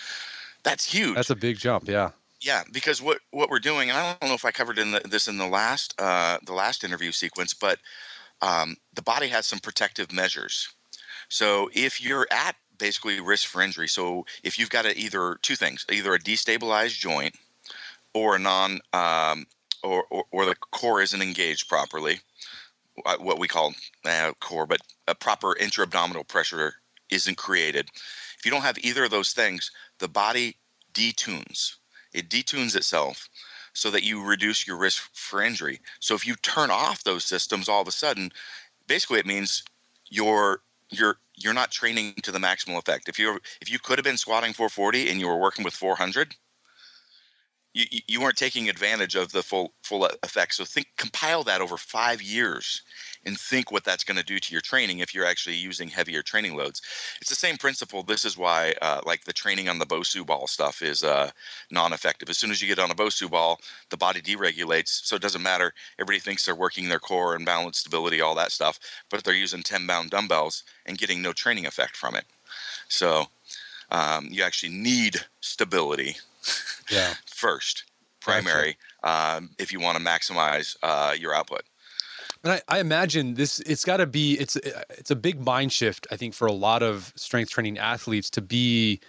That's 0.63 0.85
huge. 0.85 1.15
that's 1.15 1.31
a 1.31 1.35
big 1.35 1.57
jump 1.57 1.87
yeah. 1.87 2.11
Yeah 2.41 2.63
because 2.71 3.01
what 3.01 3.19
what 3.31 3.49
we're 3.49 3.59
doing 3.59 3.89
and 3.89 3.97
i 3.97 4.15
don't 4.19 4.29
know 4.29 4.35
if 4.35 4.45
i 4.45 4.51
covered 4.51 4.77
in 4.77 4.91
the, 4.91 5.01
this 5.03 5.27
in 5.27 5.37
the 5.37 5.47
last 5.47 5.99
uh, 5.99 6.37
the 6.45 6.53
last 6.53 6.83
interview 6.83 7.11
sequence 7.11 7.55
but 7.55 7.79
um, 8.41 8.75
the 8.93 9.01
body 9.01 9.27
has 9.29 9.45
some 9.45 9.59
protective 9.59 10.11
measures. 10.11 10.69
So 11.29 11.69
if 11.73 12.03
you're 12.03 12.27
at 12.31 12.55
basically 12.77 13.19
risk 13.19 13.47
for 13.47 13.61
injury. 13.61 13.87
So 13.87 14.25
if 14.43 14.59
you've 14.59 14.69
got 14.69 14.85
a, 14.85 14.97
either 14.97 15.37
two 15.41 15.55
things, 15.55 15.85
either 15.91 16.13
a 16.13 16.19
destabilized 16.19 16.99
joint 16.99 17.35
or 18.13 18.35
a 18.35 18.39
non 18.39 18.79
um, 18.93 19.45
or, 19.83 20.05
or, 20.11 20.23
or 20.31 20.45
the 20.45 20.55
core 20.71 21.01
isn't 21.01 21.21
engaged 21.21 21.69
properly, 21.69 22.19
uh, 23.05 23.17
what 23.19 23.39
we 23.39 23.47
call 23.47 23.73
uh, 24.05 24.31
core, 24.39 24.65
but 24.65 24.81
a 25.07 25.15
proper 25.15 25.55
intra-abdominal 25.57 26.23
pressure 26.23 26.75
isn't 27.11 27.37
created. 27.37 27.89
If 28.37 28.45
you 28.45 28.51
don't 28.51 28.61
have 28.63 28.77
either 28.79 29.03
of 29.05 29.11
those 29.11 29.33
things, 29.33 29.71
the 29.99 30.07
body 30.07 30.57
detunes. 30.93 31.75
It 32.13 32.29
detunes 32.29 32.75
itself. 32.75 33.29
so 33.75 33.91
that 33.91 34.03
you 34.03 34.23
reduce 34.23 34.65
your 34.65 34.77
risk 34.77 35.09
for 35.13 35.41
injury. 35.41 35.79
So 35.99 36.15
if 36.15 36.25
you 36.25 36.35
turn 36.37 36.71
off 36.71 37.03
those 37.03 37.25
systems 37.25 37.67
all 37.67 37.81
of 37.81 37.87
a 37.89 37.91
sudden, 37.91 38.31
basically 38.87 39.19
it 39.19 39.25
means 39.25 39.63
you're 40.09 40.61
you're 40.91 41.17
you're 41.35 41.53
not 41.53 41.71
training 41.71 42.13
to 42.23 42.31
the 42.31 42.39
maximal 42.39 42.77
effect. 42.77 43.09
If 43.09 43.19
you 43.19 43.39
if 43.61 43.71
you 43.71 43.79
could 43.79 43.97
have 43.97 44.05
been 44.05 44.17
squatting 44.17 44.53
440 44.53 45.09
and 45.09 45.19
you 45.19 45.27
were 45.27 45.39
working 45.39 45.65
with 45.65 45.73
400, 45.73 46.35
you, 47.73 47.85
you 48.07 48.21
weren't 48.21 48.37
taking 48.37 48.69
advantage 48.69 49.15
of 49.15 49.31
the 49.31 49.43
full 49.43 49.73
full 49.83 50.05
effect. 50.23 50.55
So 50.55 50.65
think 50.65 50.87
compile 50.97 51.43
that 51.43 51.61
over 51.61 51.77
five 51.77 52.21
years 52.21 52.81
and 53.25 53.39
think 53.39 53.71
what 53.71 53.83
that's 53.83 54.03
going 54.03 54.17
to 54.17 54.23
do 54.23 54.39
to 54.39 54.51
your 54.51 54.61
training 54.61 54.99
if 54.99 55.13
you're 55.13 55.25
actually 55.25 55.55
using 55.55 55.87
heavier 55.87 56.21
training 56.21 56.55
loads. 56.55 56.81
It's 57.19 57.29
the 57.29 57.35
same 57.35 57.57
principle. 57.57 58.03
This 58.03 58.25
is 58.25 58.37
why 58.37 58.73
uh, 58.81 59.01
like 59.05 59.23
the 59.23 59.33
training 59.33 59.69
on 59.69 59.79
the 59.79 59.85
Bosu 59.85 60.25
ball 60.25 60.47
stuff 60.47 60.81
is 60.81 61.03
uh, 61.03 61.31
non-effective. 61.71 62.29
As 62.29 62.37
soon 62.37 62.51
as 62.51 62.61
you 62.61 62.67
get 62.67 62.79
on 62.79 62.91
a 62.91 62.95
Bosu 62.95 63.29
ball, 63.29 63.59
the 63.89 63.97
body 63.97 64.21
deregulates. 64.21 65.05
So 65.05 65.15
it 65.15 65.21
doesn't 65.21 65.41
matter. 65.41 65.73
Everybody 65.99 66.19
thinks 66.19 66.45
they're 66.45 66.55
working 66.55 66.89
their 66.89 66.99
core 66.99 67.35
and 67.35 67.45
balance 67.45 67.79
stability, 67.79 68.21
all 68.21 68.35
that 68.35 68.51
stuff, 68.51 68.79
but 69.09 69.23
they're 69.23 69.33
using 69.33 69.63
10 69.63 69.87
pound 69.87 70.11
dumbbells 70.11 70.63
and 70.85 70.97
getting 70.97 71.21
no 71.21 71.33
training 71.33 71.65
effect 71.65 71.95
from 71.95 72.15
it. 72.15 72.25
So 72.87 73.25
um, 73.91 74.27
you 74.29 74.43
actually 74.43 74.73
need 74.73 75.17
stability 75.41 76.15
yeah. 76.89 77.13
first, 77.25 77.85
primary, 78.19 78.77
gotcha. 79.03 79.37
um, 79.37 79.49
if 79.57 79.71
you 79.71 79.79
want 79.79 79.97
to 79.97 80.03
maximize 80.03 80.77
uh, 80.83 81.13
your 81.17 81.33
output. 81.33 81.63
And 82.45 82.53
I, 82.53 82.61
I 82.69 82.79
imagine 82.79 83.33
this 83.33 83.59
it's 83.61 83.83
got 83.83 83.97
to 83.97 84.05
be 84.05 84.35
it's 84.39 84.55
uh, 84.55 84.83
it's 84.91 85.11
a 85.11 85.15
big 85.15 85.43
mind 85.43 85.73
shift 85.73 86.07
I 86.11 86.17
think 86.17 86.35
for 86.35 86.45
a 86.47 86.53
lot 86.53 86.83
of 86.83 87.11
strength 87.15 87.49
training 87.49 87.79
athletes 87.79 88.29
to 88.31 88.41
be 88.41 89.01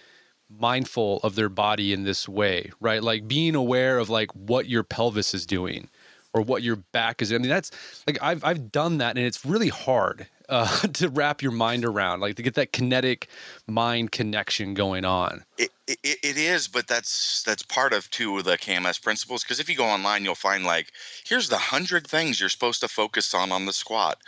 mindful 0.49 1.19
of 1.23 1.35
their 1.35 1.49
body 1.49 1.93
in 1.93 2.03
this 2.03 2.27
way, 2.27 2.71
right? 2.79 3.03
Like 3.03 3.27
being 3.27 3.55
aware 3.55 3.99
of 3.99 4.09
like 4.09 4.31
what 4.33 4.67
your 4.67 4.83
pelvis 4.83 5.35
is 5.35 5.45
doing 5.45 5.89
or 6.37 6.41
what 6.41 6.63
your 6.63 6.77
back 6.77 7.21
is. 7.21 7.33
I 7.33 7.37
mean, 7.37 7.49
that's 7.49 7.71
like 8.05 8.17
I've 8.21 8.43
I've 8.43 8.71
done 8.71 8.99
that, 8.99 9.17
and 9.17 9.25
it's 9.25 9.45
really 9.45 9.69
hard 9.69 10.27
uh, 10.49 10.79
to 10.87 11.09
wrap 11.09 11.41
your 11.41 11.51
mind 11.51 11.83
around, 11.83 12.21
like 12.21 12.35
to 12.35 12.43
get 12.43 12.53
that 12.55 12.71
kinetic 12.71 13.27
mind 13.67 14.11
connection 14.11 14.73
going 14.73 15.03
on. 15.03 15.43
It, 15.57 15.71
it, 15.87 15.99
it 16.03 16.37
is, 16.37 16.67
but 16.67 16.87
that's 16.87 17.43
that's 17.43 17.63
part 17.63 17.93
of 17.93 18.09
two 18.11 18.37
of 18.37 18.45
the 18.45 18.57
KMS 18.57 19.01
principles. 19.01 19.43
Because 19.43 19.59
if 19.59 19.69
you 19.69 19.75
go 19.75 19.85
online, 19.85 20.23
you'll 20.23 20.35
find 20.35 20.63
like 20.63 20.91
here's 21.25 21.49
the 21.49 21.57
hundred 21.57 22.07
things 22.07 22.39
you're 22.39 22.49
supposed 22.49 22.81
to 22.81 22.87
focus 22.87 23.33
on 23.33 23.51
on 23.51 23.65
the 23.65 23.73
squat, 23.73 24.19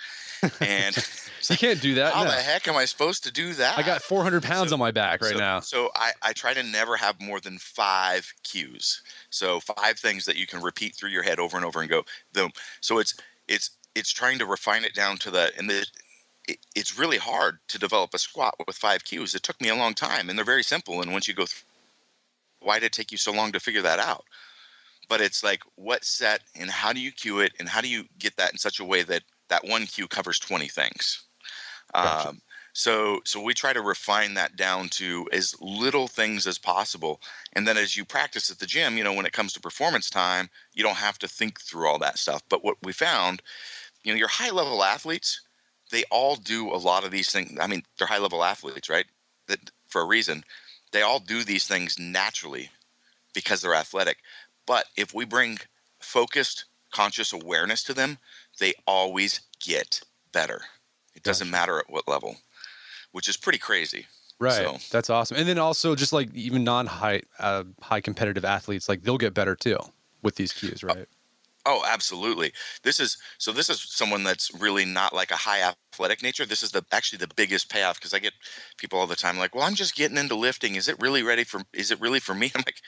and 0.61 0.95
you 1.49 1.57
can't 1.57 1.81
do 1.81 1.95
that. 1.95 2.13
How 2.13 2.23
no. 2.23 2.31
the 2.31 2.37
heck 2.37 2.67
am 2.67 2.75
I 2.75 2.85
supposed 2.85 3.23
to 3.23 3.31
do 3.31 3.53
that? 3.53 3.77
I 3.77 3.83
got 3.83 4.01
400 4.01 4.43
pounds 4.43 4.69
so, 4.69 4.75
on 4.75 4.79
my 4.79 4.91
back 4.91 5.21
right 5.21 5.31
so, 5.31 5.37
now. 5.37 5.59
So 5.59 5.89
I, 5.95 6.11
I 6.21 6.33
try 6.33 6.53
to 6.53 6.63
never 6.63 6.95
have 6.97 7.19
more 7.21 7.39
than 7.39 7.57
five 7.57 8.31
cues. 8.43 9.01
So 9.29 9.59
five 9.59 9.97
things 9.97 10.25
that 10.25 10.35
you 10.35 10.45
can 10.45 10.61
repeat 10.61 10.95
through 10.95 11.09
your 11.09 11.23
head 11.23 11.39
over 11.39 11.57
and 11.57 11.65
over 11.65 11.79
and 11.79 11.89
go 11.89 12.03
boom. 12.33 12.51
So 12.81 12.99
it's 12.99 13.15
it's 13.47 13.71
it's 13.95 14.11
trying 14.11 14.39
to 14.39 14.45
refine 14.45 14.83
it 14.83 14.93
down 14.93 15.17
to 15.17 15.31
the 15.31 15.51
and 15.57 15.69
the 15.69 15.85
it, 16.47 16.57
it's 16.75 16.97
really 16.97 17.17
hard 17.17 17.59
to 17.67 17.79
develop 17.79 18.13
a 18.13 18.19
squat 18.19 18.55
with 18.67 18.75
five 18.75 19.03
cues. 19.03 19.35
It 19.35 19.43
took 19.43 19.59
me 19.61 19.69
a 19.69 19.75
long 19.75 19.93
time, 19.93 20.29
and 20.29 20.37
they're 20.37 20.45
very 20.45 20.63
simple. 20.63 21.01
And 21.01 21.11
once 21.11 21.27
you 21.27 21.33
go, 21.33 21.45
through, 21.45 21.67
why 22.61 22.79
did 22.79 22.87
it 22.87 22.93
take 22.93 23.11
you 23.11 23.17
so 23.17 23.31
long 23.31 23.51
to 23.51 23.59
figure 23.59 23.81
that 23.83 23.99
out? 23.99 24.25
But 25.07 25.21
it's 25.21 25.43
like 25.43 25.61
what 25.75 26.03
set 26.03 26.41
and 26.55 26.69
how 26.69 26.93
do 26.93 26.99
you 26.99 27.11
cue 27.11 27.39
it, 27.39 27.53
and 27.59 27.69
how 27.69 27.81
do 27.81 27.87
you 27.87 28.05
get 28.17 28.35
that 28.37 28.51
in 28.51 28.57
such 28.57 28.79
a 28.79 28.85
way 28.85 29.03
that 29.03 29.23
that 29.49 29.67
one 29.67 29.85
cue 29.85 30.07
covers 30.07 30.39
twenty 30.39 30.67
things. 30.67 31.23
Gotcha. 31.93 32.29
Um, 32.29 32.41
so 32.73 33.19
so 33.25 33.41
we 33.41 33.53
try 33.53 33.73
to 33.73 33.81
refine 33.81 34.33
that 34.35 34.55
down 34.55 34.89
to 34.89 35.27
as 35.31 35.55
little 35.59 36.07
things 36.07 36.47
as 36.47 36.57
possible. 36.57 37.19
And 37.53 37.67
then 37.67 37.77
as 37.77 37.97
you 37.97 38.05
practice 38.05 38.49
at 38.49 38.59
the 38.59 38.65
gym, 38.65 38.97
you 38.97 39.03
know, 39.03 39.13
when 39.13 39.25
it 39.25 39.33
comes 39.33 39.53
to 39.53 39.59
performance 39.59 40.09
time, 40.09 40.49
you 40.73 40.83
don't 40.83 40.95
have 40.95 41.19
to 41.19 41.27
think 41.27 41.59
through 41.59 41.87
all 41.87 41.99
that 41.99 42.19
stuff. 42.19 42.41
But 42.49 42.63
what 42.63 42.77
we 42.83 42.93
found, 42.93 43.41
you 44.03 44.13
know, 44.13 44.17
your 44.17 44.27
high 44.27 44.51
level 44.51 44.83
athletes, 44.83 45.41
they 45.91 46.03
all 46.11 46.35
do 46.35 46.71
a 46.73 46.77
lot 46.77 47.03
of 47.03 47.11
these 47.11 47.31
things. 47.31 47.57
I 47.59 47.67
mean, 47.67 47.83
they're 47.97 48.07
high 48.07 48.19
level 48.19 48.43
athletes, 48.43 48.89
right? 48.89 49.05
That 49.47 49.71
for 49.87 50.01
a 50.01 50.05
reason. 50.05 50.43
They 50.91 51.03
all 51.03 51.19
do 51.19 51.43
these 51.43 51.67
things 51.67 51.99
naturally 51.99 52.71
because 53.33 53.61
they're 53.61 53.75
athletic. 53.75 54.17
But 54.65 54.85
if 54.97 55.13
we 55.13 55.23
bring 55.25 55.59
focused, 55.99 56.65
conscious 56.91 57.31
awareness 57.33 57.83
to 57.83 57.93
them, 57.93 58.17
they 58.59 58.73
always 58.85 59.41
get 59.65 60.01
better. 60.31 60.61
It 61.15 61.23
doesn't 61.23 61.49
matter 61.49 61.79
at 61.79 61.89
what 61.89 62.07
level, 62.07 62.35
which 63.11 63.27
is 63.27 63.37
pretty 63.37 63.59
crazy. 63.59 64.05
Right. 64.39 64.53
So. 64.53 64.77
That's 64.91 65.09
awesome. 65.09 65.37
And 65.37 65.47
then 65.47 65.59
also 65.59 65.95
just 65.95 66.13
like 66.13 66.33
even 66.33 66.63
non-high 66.63 67.21
uh, 67.39 67.65
high 67.81 67.99
competitive 68.01 68.45
athletes, 68.45 68.87
like 68.87 69.03
they'll 69.03 69.17
get 69.17 69.33
better 69.33 69.55
too 69.55 69.77
with 70.21 70.35
these 70.35 70.53
cues, 70.53 70.83
right? 70.83 71.07
Oh, 71.65 71.83
absolutely. 71.85 72.53
This 72.83 72.99
is 72.99 73.17
so. 73.37 73.51
This 73.51 73.69
is 73.69 73.81
someone 73.81 74.23
that's 74.23 74.49
really 74.59 74.85
not 74.85 75.13
like 75.13 75.29
a 75.29 75.35
high 75.35 75.61
athletic 75.61 76.23
nature. 76.23 76.45
This 76.45 76.63
is 76.63 76.71
the 76.71 76.85
actually 76.93 77.19
the 77.19 77.33
biggest 77.35 77.69
payoff 77.69 77.99
because 77.99 78.13
I 78.13 78.19
get 78.19 78.33
people 78.77 78.97
all 78.97 79.07
the 79.07 79.15
time 79.15 79.37
like, 79.37 79.53
"Well, 79.53 79.65
I'm 79.65 79.75
just 79.75 79.95
getting 79.95 80.17
into 80.17 80.35
lifting. 80.35 80.75
Is 80.75 80.87
it 80.87 80.95
really 81.01 81.21
ready 81.21 81.43
for? 81.43 81.61
Is 81.73 81.91
it 81.91 81.99
really 81.99 82.21
for 82.21 82.33
me?" 82.33 82.49
I'm 82.55 82.63
like, 82.65 82.81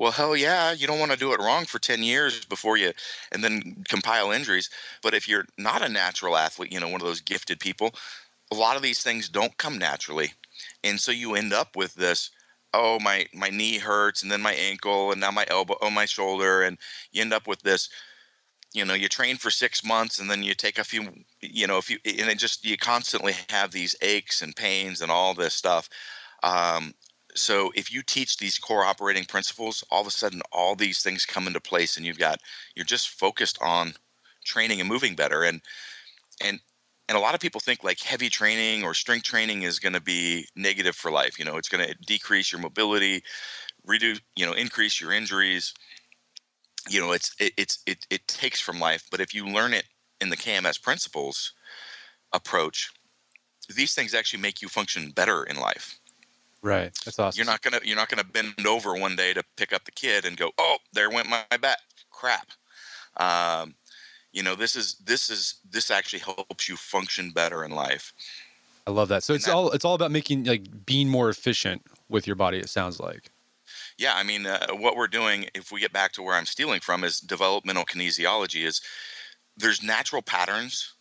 "Well, 0.00 0.12
hell 0.12 0.36
yeah. 0.36 0.72
You 0.72 0.88
don't 0.88 0.98
want 0.98 1.12
to 1.12 1.16
do 1.18 1.32
it 1.32 1.40
wrong 1.40 1.64
for 1.66 1.78
ten 1.78 2.02
years 2.02 2.44
before 2.44 2.76
you, 2.76 2.92
and 3.32 3.44
then 3.44 3.84
compile 3.88 4.32
injuries. 4.32 4.70
But 5.02 5.14
if 5.14 5.28
you're 5.28 5.46
not 5.58 5.82
a 5.82 5.88
natural 5.88 6.36
athlete, 6.36 6.72
you 6.72 6.80
know, 6.80 6.88
one 6.88 7.00
of 7.00 7.06
those 7.06 7.20
gifted 7.20 7.60
people, 7.60 7.94
a 8.52 8.56
lot 8.56 8.76
of 8.76 8.82
these 8.82 9.02
things 9.02 9.28
don't 9.28 9.56
come 9.58 9.78
naturally, 9.78 10.34
and 10.84 11.00
so 11.00 11.12
you 11.12 11.34
end 11.36 11.52
up 11.52 11.76
with 11.76 11.94
this." 11.94 12.30
Oh 12.74 13.00
my 13.00 13.26
my 13.34 13.50
knee 13.50 13.78
hurts, 13.78 14.22
and 14.22 14.32
then 14.32 14.42
my 14.42 14.54
ankle, 14.54 15.12
and 15.12 15.20
now 15.20 15.30
my 15.32 15.46
elbow, 15.48 15.76
oh 15.82 15.90
my 15.90 16.06
shoulder, 16.06 16.62
and 16.62 16.78
you 17.12 17.22
end 17.22 17.32
up 17.34 17.46
with 17.48 17.62
this 17.62 17.88
you 18.72 18.84
know 18.84 18.94
you 18.94 19.08
train 19.08 19.36
for 19.36 19.50
six 19.50 19.84
months 19.84 20.18
and 20.18 20.30
then 20.30 20.42
you 20.42 20.54
take 20.54 20.78
a 20.78 20.84
few 20.84 21.08
you 21.40 21.66
know 21.66 21.78
if 21.78 21.90
you 21.90 21.98
and 22.04 22.28
it 22.30 22.38
just 22.38 22.64
you 22.64 22.76
constantly 22.76 23.34
have 23.48 23.72
these 23.72 23.96
aches 24.02 24.42
and 24.42 24.54
pains 24.56 25.00
and 25.00 25.10
all 25.10 25.34
this 25.34 25.54
stuff 25.54 25.88
um, 26.42 26.94
so 27.34 27.72
if 27.74 27.92
you 27.92 28.02
teach 28.02 28.36
these 28.36 28.58
core 28.58 28.84
operating 28.84 29.24
principles 29.24 29.84
all 29.90 30.00
of 30.00 30.06
a 30.06 30.10
sudden 30.10 30.40
all 30.52 30.74
these 30.74 31.02
things 31.02 31.26
come 31.26 31.46
into 31.46 31.60
place 31.60 31.96
and 31.96 32.06
you've 32.06 32.18
got 32.18 32.40
you're 32.74 32.84
just 32.84 33.10
focused 33.10 33.58
on 33.60 33.92
training 34.44 34.80
and 34.80 34.88
moving 34.88 35.14
better 35.14 35.44
and 35.44 35.60
and 36.42 36.60
and 37.08 37.18
a 37.18 37.20
lot 37.20 37.34
of 37.34 37.40
people 37.40 37.60
think 37.60 37.82
like 37.82 38.00
heavy 38.00 38.28
training 38.28 38.84
or 38.84 38.94
strength 38.94 39.24
training 39.24 39.62
is 39.62 39.80
going 39.80 39.92
to 39.92 40.00
be 40.00 40.46
negative 40.56 40.96
for 40.96 41.10
life 41.10 41.38
you 41.38 41.44
know 41.44 41.56
it's 41.56 41.68
going 41.68 41.86
to 41.86 41.94
decrease 42.06 42.52
your 42.52 42.60
mobility 42.60 43.22
reduce 43.84 44.20
you 44.36 44.46
know 44.46 44.52
increase 44.52 45.00
your 45.00 45.12
injuries. 45.12 45.74
You 46.88 47.00
know 47.00 47.12
it's 47.12 47.34
it, 47.38 47.52
it's 47.56 47.82
it, 47.86 48.06
it 48.10 48.26
takes 48.26 48.60
from 48.60 48.80
life 48.80 49.04
but 49.10 49.20
if 49.20 49.34
you 49.34 49.46
learn 49.46 49.74
it 49.74 49.84
in 50.20 50.30
the 50.30 50.36
kms 50.36 50.82
principles 50.82 51.52
approach 52.32 52.90
these 53.76 53.94
things 53.94 54.14
actually 54.14 54.40
make 54.40 54.62
you 54.62 54.68
function 54.68 55.10
better 55.10 55.44
in 55.44 55.56
life 55.56 55.99
right 56.62 56.92
that's 57.04 57.18
awesome. 57.18 57.38
you're 57.38 57.46
not 57.46 57.62
gonna 57.62 57.80
you're 57.84 57.96
not 57.96 58.08
gonna 58.08 58.24
bend 58.24 58.66
over 58.66 58.94
one 58.94 59.16
day 59.16 59.32
to 59.32 59.42
pick 59.56 59.72
up 59.72 59.84
the 59.84 59.92
kid 59.92 60.24
and 60.24 60.36
go 60.36 60.50
oh 60.58 60.76
there 60.92 61.10
went 61.10 61.28
my, 61.28 61.42
back 61.60 61.78
crap. 62.20 62.50
Um, 63.16 63.74
you 64.32 64.42
know 64.42 64.54
this 64.54 64.76
is 64.76 64.96
this 65.04 65.30
is 65.30 65.60
this 65.68 65.90
actually 65.90 66.20
helps 66.20 66.68
you 66.68 66.76
function 66.76 67.30
better 67.30 67.64
in 67.64 67.72
life. 67.72 68.12
I 68.86 68.90
love 68.90 69.08
that. 69.08 69.22
So 69.24 69.32
and 69.34 69.38
it's 69.38 69.46
that, 69.46 69.54
all 69.54 69.70
it's 69.70 69.84
all 69.84 69.94
about 69.94 70.10
making 70.10 70.44
like 70.44 70.86
being 70.86 71.08
more 71.08 71.30
efficient 71.30 71.82
with 72.08 72.26
your 72.26 72.36
body 72.36 72.58
it 72.58 72.68
sounds 72.68 73.00
like. 73.00 73.30
Yeah, 73.98 74.14
I 74.14 74.22
mean, 74.22 74.46
uh, 74.46 74.68
what 74.72 74.96
we're 74.96 75.08
doing, 75.08 75.46
if 75.54 75.70
we 75.70 75.80
get 75.80 75.92
back 75.92 76.12
to 76.12 76.22
where 76.22 76.34
I'm 76.34 76.46
stealing 76.46 76.80
from, 76.80 77.04
is 77.04 77.20
developmental 77.20 77.84
kinesiology. 77.84 78.66
Is 78.66 78.80
there's 79.56 79.82
natural 79.82 80.22
patterns 80.22 80.94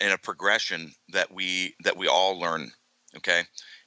and 0.00 0.12
a 0.12 0.18
progression 0.18 0.92
that 1.12 1.32
we 1.32 1.74
that 1.84 1.96
we 1.96 2.08
all 2.08 2.38
learn. 2.38 2.72
Okay, 3.16 3.42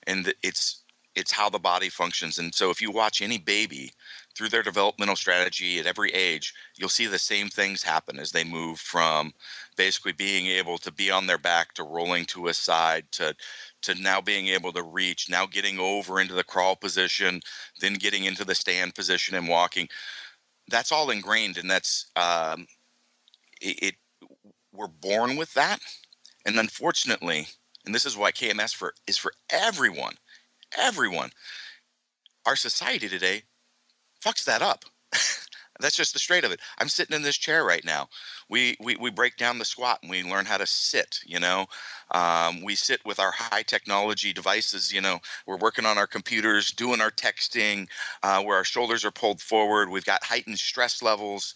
and 0.10 0.34
it's 0.44 0.84
it's 1.16 1.32
how 1.32 1.50
the 1.50 1.60
body 1.60 1.90
functions. 1.90 2.40
And 2.40 2.54
so, 2.54 2.70
if 2.70 2.82
you 2.82 2.92
watch 2.92 3.22
any 3.22 3.38
baby 3.38 3.92
through 4.38 4.50
their 4.50 4.64
developmental 4.64 5.16
strategy 5.16 5.80
at 5.80 5.86
every 5.86 6.12
age, 6.12 6.54
you'll 6.78 6.90
see 6.90 7.08
the 7.08 7.20
same 7.20 7.50
things 7.50 7.84
happen 7.84 8.20
as 8.20 8.32
they 8.32 8.44
move 8.44 8.80
from 8.80 9.34
basically 9.76 10.14
being 10.14 10.48
able 10.48 10.78
to 10.80 10.92
be 10.92 11.12
on 11.12 11.28
their 11.28 11.38
back 11.38 11.74
to 11.74 11.84
rolling 11.84 12.26
to 12.26 12.48
a 12.48 12.54
side 12.54 13.06
to 13.14 13.36
to 13.82 13.96
now 13.96 14.22
being 14.22 14.48
able 14.48 14.72
to 14.74 14.84
reach, 14.84 15.30
now 15.30 15.46
getting 15.46 15.80
over 15.80 16.20
into 16.20 16.34
the 16.34 16.44
crawl 16.44 16.76
position, 16.76 17.42
then 17.82 17.94
getting 17.96 18.26
into 18.26 18.46
the 18.46 18.56
stand 18.56 18.96
position 18.96 19.36
and 19.36 19.48
walking. 19.48 19.88
That's 20.70 20.92
all 20.92 21.10
ingrained, 21.10 21.58
and 21.58 21.70
that's 21.70 22.12
um, 22.16 22.68
it, 23.62 23.84
it. 23.84 23.96
We're 24.74 24.88
born 24.88 25.36
with 25.38 25.54
that, 25.56 25.80
and 26.46 26.60
unfortunately, 26.60 27.48
and 27.90 27.96
this 27.96 28.06
is 28.06 28.16
why 28.16 28.32
KMS 28.32 28.76
for 28.76 28.94
is 29.08 29.18
for 29.18 29.34
everyone, 29.50 30.14
everyone. 30.78 31.32
Our 32.46 32.56
society 32.56 33.10
today 33.10 33.42
fucks 34.24 34.44
that 34.46 34.62
up. 34.62 34.86
That's 35.80 35.96
just 35.96 36.14
the 36.14 36.20
straight 36.20 36.44
of 36.44 36.52
it. 36.52 36.60
I'm 36.78 36.88
sitting 36.88 37.16
in 37.16 37.24
this 37.24 37.38
chair 37.38 37.66
right 37.66 37.84
now. 37.84 38.10
We 38.48 38.78
we, 38.80 38.96
we 38.98 39.10
break 39.10 39.38
down 39.38 39.58
the 39.58 39.66
squat 39.66 39.98
and 40.04 40.12
we 40.12 40.22
learn 40.22 40.46
how 40.46 40.58
to 40.58 40.68
sit. 40.68 41.20
You 41.26 41.40
know, 41.40 41.66
um, 42.12 42.62
we 42.64 42.76
sit 42.76 43.04
with 43.06 43.20
our 43.20 43.32
high 43.32 43.64
technology 43.64 44.34
devices. 44.34 44.94
You 44.94 45.02
know, 45.02 45.18
we're 45.48 45.58
working 45.58 45.88
on 45.88 45.98
our 45.98 46.06
computers, 46.06 46.70
doing 46.70 47.02
our 47.02 47.10
texting, 47.10 47.88
uh, 48.22 48.44
where 48.44 48.58
our 48.58 48.64
shoulders 48.64 49.04
are 49.04 49.10
pulled 49.10 49.42
forward. 49.42 49.90
We've 49.90 50.06
got 50.06 50.24
heightened 50.24 50.60
stress 50.60 51.02
levels 51.02 51.56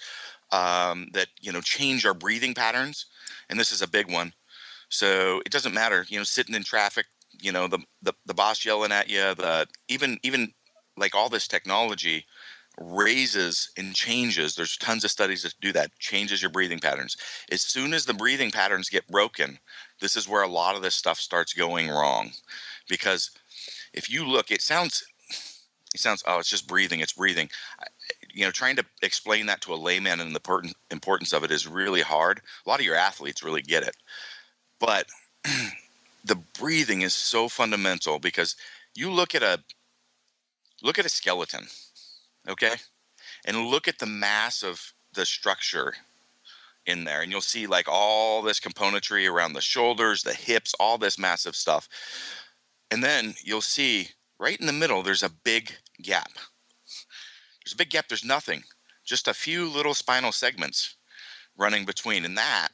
um, 0.52 1.10
that 1.14 1.28
you 1.42 1.52
know 1.52 1.62
change 1.62 2.08
our 2.08 2.16
breathing 2.16 2.56
patterns, 2.56 3.06
and 3.52 3.60
this 3.60 3.72
is 3.72 3.84
a 3.84 3.88
big 3.88 4.12
one. 4.12 4.34
So 4.94 5.42
it 5.44 5.52
doesn't 5.52 5.74
matter. 5.74 6.06
You 6.08 6.20
know, 6.20 6.24
sitting 6.24 6.56
in 6.56 6.64
traffic. 6.64 7.08
You 7.42 7.52
know, 7.52 7.68
the 7.68 7.80
the, 8.04 8.14
the 8.28 8.34
boss 8.34 8.64
yelling 8.64 8.92
at 8.92 9.10
you. 9.10 9.34
The 9.34 9.68
even 9.88 10.20
even 10.24 10.54
like 10.98 11.16
all 11.16 11.30
this 11.30 11.48
technology 11.48 12.26
raises 12.80 13.70
and 13.78 13.94
changes 13.94 14.56
there's 14.56 14.78
tons 14.78 15.04
of 15.04 15.12
studies 15.12 15.44
that 15.44 15.54
do 15.62 15.72
that 15.72 15.92
changes 16.00 16.42
your 16.42 16.50
breathing 16.50 16.80
patterns 16.80 17.16
as 17.52 17.62
soon 17.62 17.94
as 17.94 18.04
the 18.04 18.14
breathing 18.16 18.50
patterns 18.50 18.90
get 18.90 19.08
broken 19.10 19.60
this 20.02 20.16
is 20.16 20.28
where 20.28 20.42
a 20.42 20.48
lot 20.48 20.76
of 20.76 20.82
this 20.82 20.96
stuff 20.96 21.20
starts 21.20 21.54
going 21.54 21.88
wrong 21.88 22.32
because 22.90 23.30
if 23.94 24.10
you 24.10 24.26
look 24.26 24.50
it 24.50 24.60
sounds 24.60 25.04
it 25.94 26.00
sounds 26.00 26.24
oh 26.26 26.40
it's 26.40 26.50
just 26.50 26.68
breathing 26.68 27.00
it's 27.00 27.14
breathing 27.14 27.48
you 28.34 28.44
know 28.44 28.50
trying 28.50 28.76
to 28.76 28.86
explain 29.04 29.46
that 29.46 29.62
to 29.62 29.72
a 29.72 29.76
layman 29.76 30.20
and 30.20 30.36
the 30.36 30.74
importance 30.90 31.32
of 31.32 31.44
it 31.44 31.52
is 31.52 31.68
really 31.68 32.02
hard 32.02 32.42
a 32.66 32.70
lot 32.70 32.80
of 32.80 32.86
your 32.88 32.96
athletes 32.96 33.44
really 33.44 33.62
get 33.62 33.84
it 33.84 33.96
but 34.84 35.08
the 36.26 36.36
breathing 36.60 37.04
is 37.04 37.14
so 37.14 37.48
fundamental 37.48 38.20
because 38.20 38.58
you 38.96 39.10
look 39.10 39.34
at 39.34 39.42
a 39.42 39.58
look 40.84 41.00
at 41.00 41.06
a 41.06 41.10
skeleton 41.10 41.66
okay? 42.50 42.74
And 43.46 43.68
look 43.68 43.88
at 43.88 44.00
the 44.00 44.06
mass 44.06 44.62
of 44.62 44.94
the 45.14 45.26
structure 45.26 45.94
in 46.86 47.06
there 47.06 47.22
and 47.22 47.32
you'll 47.32 47.40
see 47.40 47.66
like 47.66 47.88
all 47.88 48.42
this 48.42 48.60
componentry 48.60 49.30
around 49.30 49.54
the 49.54 49.62
shoulders 49.62 50.22
the 50.22 50.34
hips 50.34 50.74
all 50.82 50.98
this 50.98 51.18
massive 51.18 51.56
stuff. 51.56 51.88
And 52.92 53.02
then 53.02 53.36
you'll 53.42 53.62
see 53.62 54.10
right 54.38 54.60
in 54.60 54.68
the 54.68 54.74
middle 54.74 55.02
there's 55.02 55.24
a 55.24 55.32
big 55.46 55.72
gap. 56.02 56.32
There's 57.64 57.74
a 57.74 57.78
big 57.78 57.90
gap 57.90 58.10
there's 58.10 58.26
nothing 58.26 58.64
just 59.06 59.30
a 59.30 59.34
few 59.34 59.70
little 59.70 59.94
spinal 59.94 60.34
segments 60.34 60.98
running 61.58 61.86
between 61.86 62.26
and 62.26 62.38
that 62.38 62.70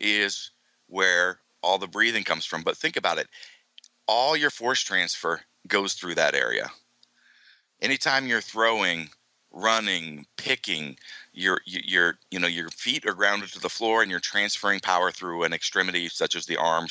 is 0.00 0.50
where 0.88 1.40
all 1.62 1.78
the 1.78 1.86
breathing 1.86 2.24
comes 2.24 2.44
from 2.44 2.62
but 2.62 2.76
think 2.76 2.96
about 2.96 3.18
it. 3.18 3.28
All 4.06 4.36
your 4.36 4.50
force 4.50 4.80
transfer 4.80 5.40
goes 5.66 5.94
through 5.94 6.16
that 6.16 6.34
area. 6.34 6.70
Anytime 7.80 8.26
you're 8.26 8.40
throwing 8.40 9.08
running 9.54 10.26
picking 10.36 10.96
your 11.32 11.60
your 11.64 12.18
you 12.32 12.40
know 12.40 12.48
your 12.48 12.68
feet 12.70 13.06
are 13.06 13.14
grounded 13.14 13.48
to 13.50 13.60
the 13.60 13.68
floor 13.68 14.02
and 14.02 14.10
you're 14.10 14.18
transferring 14.18 14.80
power 14.80 15.12
through 15.12 15.44
an 15.44 15.52
extremity 15.52 16.08
such 16.08 16.34
as 16.34 16.46
the 16.46 16.56
arm 16.56 16.86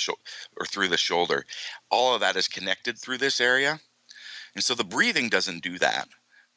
or 0.58 0.66
through 0.66 0.88
the 0.88 0.98
shoulder. 0.98 1.46
All 1.92 2.16
of 2.16 2.22
that 2.22 2.36
is 2.36 2.48
connected 2.48 2.98
through 2.98 3.18
this 3.18 3.42
area. 3.42 3.80
And 4.56 4.64
so 4.64 4.76
the 4.76 4.84
breathing 4.84 5.30
doesn't 5.30 5.64
do 5.64 5.78
that. 5.80 6.08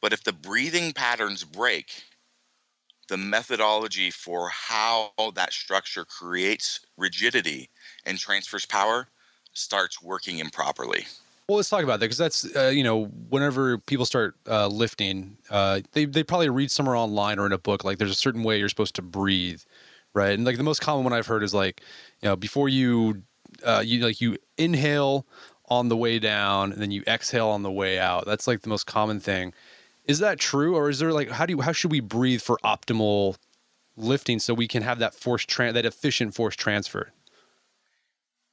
But 0.00 0.12
if 0.12 0.22
the 0.22 0.32
breathing 0.32 0.92
patterns 0.92 1.42
break 1.44 2.04
the 3.08 3.16
methodology 3.16 4.10
for 4.10 4.48
how 4.48 5.12
that 5.34 5.52
structure 5.52 6.04
creates 6.04 6.80
rigidity 6.96 7.70
and 8.04 8.18
transfers 8.18 8.66
power 8.66 9.08
starts 9.52 10.02
working 10.02 10.38
improperly 10.38 11.06
well, 11.48 11.56
let's 11.56 11.68
talk 11.68 11.84
about 11.84 12.00
that 12.00 12.06
because 12.06 12.18
that's 12.18 12.56
uh, 12.56 12.72
you 12.74 12.82
know 12.82 13.04
whenever 13.28 13.78
people 13.78 14.04
start 14.04 14.34
uh, 14.48 14.66
lifting, 14.66 15.36
uh, 15.48 15.80
they 15.92 16.04
they 16.04 16.24
probably 16.24 16.48
read 16.48 16.72
somewhere 16.72 16.96
online 16.96 17.38
or 17.38 17.46
in 17.46 17.52
a 17.52 17.58
book 17.58 17.84
like 17.84 17.98
there's 17.98 18.10
a 18.10 18.14
certain 18.14 18.42
way 18.42 18.58
you're 18.58 18.68
supposed 18.68 18.96
to 18.96 19.02
breathe, 19.02 19.62
right? 20.12 20.32
And 20.32 20.44
like 20.44 20.56
the 20.56 20.64
most 20.64 20.80
common 20.80 21.04
one 21.04 21.12
I've 21.12 21.26
heard 21.26 21.44
is 21.44 21.54
like 21.54 21.82
you 22.20 22.28
know 22.28 22.34
before 22.34 22.68
you 22.68 23.22
uh, 23.64 23.80
you 23.84 24.04
like 24.04 24.20
you 24.20 24.36
inhale 24.58 25.24
on 25.68 25.88
the 25.88 25.96
way 25.96 26.18
down 26.18 26.72
and 26.72 26.82
then 26.82 26.90
you 26.90 27.04
exhale 27.06 27.48
on 27.48 27.62
the 27.62 27.70
way 27.70 28.00
out. 28.00 28.26
That's 28.26 28.48
like 28.48 28.62
the 28.62 28.68
most 28.68 28.86
common 28.86 29.20
thing. 29.20 29.52
Is 30.06 30.20
that 30.20 30.38
true, 30.38 30.76
or 30.76 30.88
is 30.88 30.98
there 30.98 31.12
like 31.12 31.30
how 31.30 31.46
do 31.46 31.52
you 31.52 31.60
how 31.60 31.72
should 31.72 31.90
we 31.90 32.00
breathe 32.00 32.40
for 32.40 32.58
optimal 32.64 33.36
lifting 33.96 34.38
so 34.38 34.54
we 34.54 34.68
can 34.68 34.82
have 34.82 34.98
that 35.00 35.14
force 35.14 35.44
tran- 35.44 35.74
that 35.74 35.84
efficient 35.84 36.34
force 36.34 36.54
transfer? 36.54 37.12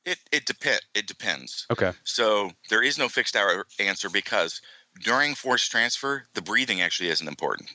It 0.06 0.20
it 0.32 0.46
depend 0.46 0.82
it 0.94 1.08
depends. 1.08 1.68
Okay. 1.72 1.92
So 2.04 2.52
there 2.70 2.82
is 2.82 2.98
no 2.98 3.08
fixed 3.08 3.36
hour 3.36 3.66
answer 3.80 4.10
because 4.10 4.62
during 5.02 5.36
force 5.36 5.68
transfer, 5.68 6.26
the 6.34 6.42
breathing 6.42 6.82
actually 6.82 7.10
isn't 7.10 7.28
important. 7.28 7.70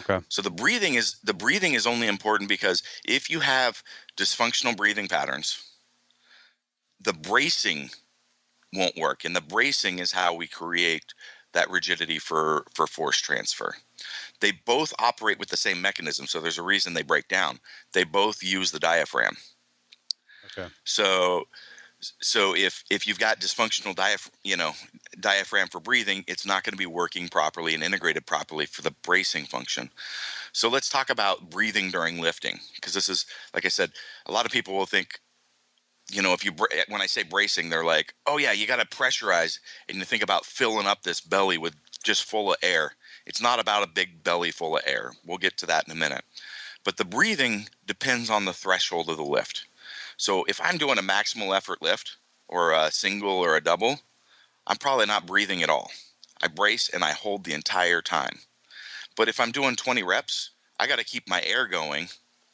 Okay. 0.00 0.24
So 0.28 0.40
the 0.40 0.50
breathing 0.50 0.94
is 0.94 1.18
the 1.22 1.34
breathing 1.34 1.74
is 1.74 1.86
only 1.86 2.06
important 2.06 2.48
because 2.48 2.82
if 3.04 3.28
you 3.28 3.40
have 3.40 3.82
dysfunctional 4.16 4.76
breathing 4.76 5.08
patterns, 5.08 5.62
the 7.00 7.12
bracing 7.12 7.90
won't 8.72 8.96
work, 8.96 9.24
and 9.24 9.34
the 9.34 9.40
bracing 9.40 9.98
is 9.98 10.12
how 10.12 10.34
we 10.34 10.46
create 10.46 11.12
that 11.52 11.70
rigidity 11.70 12.18
for 12.18 12.64
for 12.74 12.86
force 12.86 13.18
transfer. 13.18 13.74
They 14.40 14.52
both 14.64 14.92
operate 14.98 15.38
with 15.38 15.48
the 15.48 15.56
same 15.56 15.80
mechanism, 15.80 16.26
so 16.26 16.40
there's 16.40 16.58
a 16.58 16.62
reason 16.62 16.94
they 16.94 17.02
break 17.02 17.28
down. 17.28 17.60
They 17.92 18.04
both 18.04 18.42
use 18.42 18.70
the 18.70 18.78
diaphragm. 18.78 19.36
Okay. 20.46 20.68
So 20.84 21.44
so 22.20 22.54
if 22.56 22.82
if 22.90 23.06
you've 23.06 23.18
got 23.18 23.40
dysfunctional 23.40 23.94
diaphragm, 23.94 24.34
you 24.42 24.56
know, 24.56 24.72
diaphragm 25.20 25.68
for 25.68 25.80
breathing, 25.80 26.24
it's 26.26 26.46
not 26.46 26.64
going 26.64 26.72
to 26.72 26.78
be 26.78 26.86
working 26.86 27.28
properly 27.28 27.74
and 27.74 27.82
integrated 27.82 28.26
properly 28.26 28.66
for 28.66 28.82
the 28.82 28.94
bracing 29.02 29.44
function. 29.44 29.90
So 30.52 30.68
let's 30.68 30.88
talk 30.88 31.10
about 31.10 31.50
breathing 31.50 31.90
during 31.90 32.20
lifting 32.20 32.58
because 32.74 32.94
this 32.94 33.08
is 33.08 33.26
like 33.54 33.64
I 33.64 33.68
said, 33.68 33.92
a 34.26 34.32
lot 34.32 34.46
of 34.46 34.52
people 34.52 34.74
will 34.74 34.86
think 34.86 35.20
you 36.10 36.22
know, 36.22 36.32
if 36.32 36.44
you 36.44 36.52
eh, 36.72 36.84
when 36.88 37.00
I 37.00 37.06
say 37.06 37.22
bracing, 37.22 37.70
they're 37.70 37.84
like, 37.84 38.14
"Oh 38.26 38.38
yeah, 38.38 38.52
you 38.52 38.66
got 38.66 38.76
to 38.76 38.96
pressurize," 38.96 39.58
and 39.88 39.98
you 39.98 40.04
think 40.04 40.22
about 40.22 40.44
filling 40.44 40.86
up 40.86 41.02
this 41.02 41.20
belly 41.20 41.58
with 41.58 41.74
just 42.02 42.24
full 42.24 42.52
of 42.52 42.58
air. 42.62 42.94
It's 43.26 43.40
not 43.40 43.60
about 43.60 43.82
a 43.82 43.90
big 43.90 44.22
belly 44.24 44.50
full 44.50 44.76
of 44.76 44.82
air. 44.86 45.12
We'll 45.24 45.38
get 45.38 45.56
to 45.58 45.66
that 45.66 45.86
in 45.86 45.92
a 45.92 45.96
minute. 45.96 46.24
But 46.84 46.96
the 46.96 47.04
breathing 47.04 47.68
depends 47.86 48.30
on 48.30 48.44
the 48.44 48.54
threshold 48.54 49.08
of 49.08 49.16
the 49.16 49.24
lift. 49.24 49.66
So 50.16 50.44
if 50.44 50.60
I'm 50.62 50.78
doing 50.78 50.98
a 50.98 51.02
maximal 51.02 51.56
effort 51.56 51.82
lift 51.82 52.16
or 52.48 52.72
a 52.72 52.90
single 52.90 53.30
or 53.30 53.56
a 53.56 53.62
double, 53.62 54.00
I'm 54.66 54.76
probably 54.76 55.06
not 55.06 55.26
breathing 55.26 55.62
at 55.62 55.70
all. 55.70 55.90
I 56.42 56.48
brace 56.48 56.88
and 56.88 57.04
I 57.04 57.12
hold 57.12 57.44
the 57.44 57.54
entire 57.54 58.02
time. 58.02 58.38
But 59.16 59.28
if 59.28 59.40
I'm 59.40 59.52
doing 59.52 59.76
20 59.76 60.02
reps, 60.02 60.50
I 60.78 60.86
got 60.86 60.98
to 60.98 61.04
keep 61.04 61.28
my 61.28 61.42
air 61.42 61.66
going, 61.66 62.08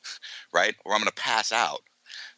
right? 0.53 0.75
Or 0.85 0.93
I'm 0.93 1.01
going 1.01 1.11
to 1.11 1.23
pass 1.23 1.53
out. 1.53 1.83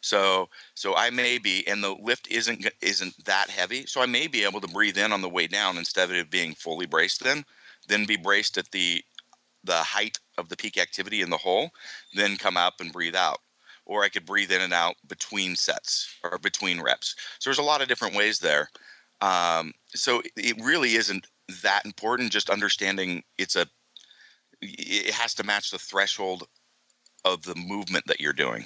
So 0.01 0.49
so 0.75 0.95
I 0.95 1.09
may 1.09 1.37
be 1.37 1.67
and 1.67 1.83
the 1.83 1.95
lift 2.01 2.27
isn't 2.29 2.67
isn't 2.81 3.25
that 3.25 3.49
heavy, 3.49 3.85
so 3.85 4.01
I 4.01 4.05
may 4.05 4.27
be 4.27 4.43
able 4.43 4.61
to 4.61 4.67
breathe 4.67 4.97
in 4.97 5.11
on 5.11 5.21
the 5.21 5.29
way 5.29 5.47
down 5.47 5.77
instead 5.77 6.09
of 6.09 6.15
it 6.15 6.31
being 6.31 6.53
fully 6.53 6.85
braced 6.85 7.23
then, 7.23 7.43
then 7.87 8.05
be 8.05 8.17
braced 8.17 8.57
at 8.57 8.71
the 8.71 9.03
the 9.63 9.77
height 9.77 10.17
of 10.37 10.47
the 10.49 10.55
peak 10.55 10.77
activity 10.77 11.21
in 11.21 11.29
the 11.29 11.37
hole, 11.37 11.69
then 12.13 12.37
come 12.37 12.55
up 12.55 12.75
and 12.79 12.93
breathe 12.93 13.15
out 13.15 13.39
or 13.89 14.03
I 14.03 14.09
could 14.09 14.25
breathe 14.25 14.51
in 14.51 14.61
and 14.61 14.71
out 14.71 14.95
between 15.07 15.55
sets 15.55 16.15
or 16.23 16.37
between 16.37 16.79
reps. 16.79 17.15
So 17.39 17.49
there's 17.49 17.57
a 17.57 17.63
lot 17.63 17.81
of 17.81 17.87
different 17.87 18.15
ways 18.15 18.39
there. 18.39 18.69
Um, 19.21 19.73
so 19.95 20.21
it 20.37 20.63
really 20.63 20.93
isn't 20.93 21.27
that 21.63 21.85
important. 21.85 22.31
Just 22.31 22.51
understanding 22.51 23.23
it's 23.37 23.55
a 23.55 23.65
it 24.61 25.13
has 25.13 25.33
to 25.35 25.43
match 25.43 25.71
the 25.71 25.79
threshold 25.79 26.43
of 27.25 27.43
the 27.43 27.55
movement 27.55 28.05
that 28.07 28.19
you're 28.19 28.33
doing. 28.33 28.65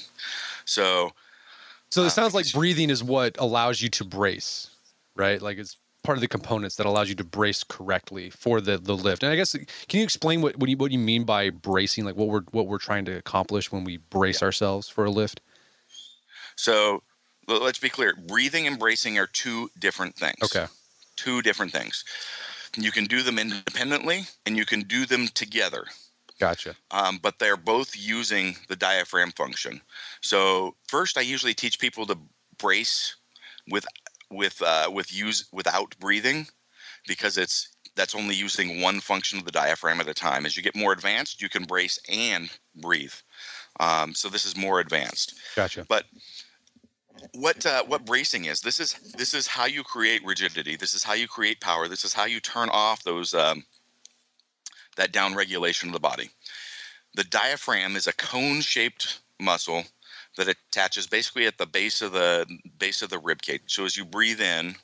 So 0.66 1.12
so 1.94 2.06
it 2.06 2.10
sounds 2.10 2.34
like 2.34 2.52
breathing 2.52 2.90
is 2.90 3.04
what 3.04 3.36
allows 3.38 3.80
you 3.80 3.88
to 3.90 4.04
brace, 4.04 4.72
right? 5.16 5.40
Like 5.40 5.60
it's 5.60 5.78
part 6.04 6.18
of 6.18 6.22
the 6.22 6.28
components 6.28 6.76
that 6.78 6.88
allows 6.88 7.08
you 7.08 7.14
to 7.14 7.24
brace 7.24 7.64
correctly 7.64 8.32
for 8.32 8.60
the 8.62 8.80
the 8.80 8.96
lift. 8.96 9.22
And 9.22 9.32
I 9.32 9.36
guess 9.36 9.52
can 9.54 10.00
you 10.00 10.04
explain 10.04 10.42
what 10.42 10.58
what 10.58 10.72
you, 10.72 10.78
what 10.78 10.92
you 10.92 10.98
mean 10.98 11.24
by 11.24 11.52
bracing? 11.52 12.04
Like 12.04 12.16
what 12.16 12.30
we're 12.30 12.42
what 12.50 12.66
we're 12.66 12.80
trying 12.80 13.06
to 13.06 13.16
accomplish 13.16 13.72
when 13.72 13.84
we 13.84 13.98
brace 13.98 14.42
yeah. 14.42 14.46
ourselves 14.46 14.90
for 14.90 15.06
a 15.06 15.12
lift? 15.12 15.42
So 16.56 17.04
let's 17.48 17.78
be 17.78 17.90
clear: 17.90 18.16
breathing 18.28 18.66
and 18.66 18.80
bracing 18.80 19.20
are 19.20 19.28
two 19.28 19.70
different 19.78 20.16
things. 20.16 20.42
Okay. 20.44 20.66
Two 21.16 21.44
different 21.44 21.72
things. 21.72 22.04
You 22.76 22.92
can 22.92 23.06
do 23.06 23.22
them 23.22 23.38
independently, 23.38 24.24
and 24.48 24.58
you 24.58 24.66
can 24.66 24.82
do 24.82 25.06
them 25.06 25.28
together. 25.28 25.86
Gotcha. 26.40 26.76
Um, 26.92 27.20
but 27.22 27.40
they're 27.40 27.58
both 27.58 27.96
using 27.96 28.56
the 28.68 28.76
diaphragm 28.76 29.32
function. 29.32 29.82
So 30.22 30.76
first, 30.88 31.18
I 31.18 31.22
usually 31.22 31.54
teach 31.54 31.80
people 31.80 32.06
to 32.08 32.18
brace 32.58 33.16
with 33.70 33.86
with 34.30 34.62
uh, 34.62 34.90
with 34.92 35.14
use 35.14 35.46
without 35.52 35.96
breathing 36.00 36.48
because 37.08 37.38
it's 37.38 37.70
that's 37.96 38.16
only 38.16 38.36
using 38.36 38.82
one 38.82 39.00
function 39.00 39.38
of 39.40 39.46
the 39.46 39.52
diaphragm 39.52 40.02
at 40.02 40.08
a 40.08 40.14
time. 40.14 40.46
As 40.46 40.58
you 40.58 40.64
get 40.64 40.76
more 40.76 40.94
advanced, 40.94 41.42
you 41.42 41.50
can 41.50 41.64
brace 41.64 42.00
and 42.10 42.50
breathe. 42.76 43.14
Um, 43.80 44.16
so 44.16 44.30
this 44.30 44.46
is 44.46 44.58
more 44.58 44.80
advanced. 44.80 45.36
Gotcha. 45.56 45.86
But 45.88 46.06
what 47.34 47.66
uh, 47.66 47.84
what 47.86 48.06
bracing 48.06 48.46
is? 48.46 48.62
This 48.62 48.80
is 48.80 48.94
this 49.18 49.34
is 49.34 49.48
how 49.48 49.66
you 49.66 49.84
create 49.84 50.26
rigidity. 50.26 50.76
This 50.76 50.94
is 50.94 51.04
how 51.04 51.14
you 51.14 51.28
create 51.28 51.62
power. 51.62 51.88
This 51.88 52.04
is 52.04 52.14
how 52.14 52.26
you 52.26 52.40
turn 52.40 52.70
off 52.70 53.04
those 53.04 53.34
um, 53.34 53.64
that 54.96 55.12
down 55.12 55.36
regulation 55.36 55.90
of 55.90 55.94
the 55.94 56.00
body. 56.00 56.30
the 57.16 57.24
diaphragm 57.26 57.96
is 57.96 58.08
a 58.08 58.14
cone-shaped 58.14 59.22
muscle 59.40 59.84
that 60.38 60.48
attaches 60.48 61.08
basically 61.08 61.46
at 61.46 61.58
the 61.58 61.66
base 61.66 62.02
of 62.02 62.12
the 62.12 62.46
base 62.80 63.02
of 63.02 63.10
the 63.10 63.20
rib 63.20 63.42
cage. 63.42 63.62
So 63.68 63.86
as 63.86 63.96
you 63.96 64.06
breathe 64.06 64.42
in, 64.42 64.76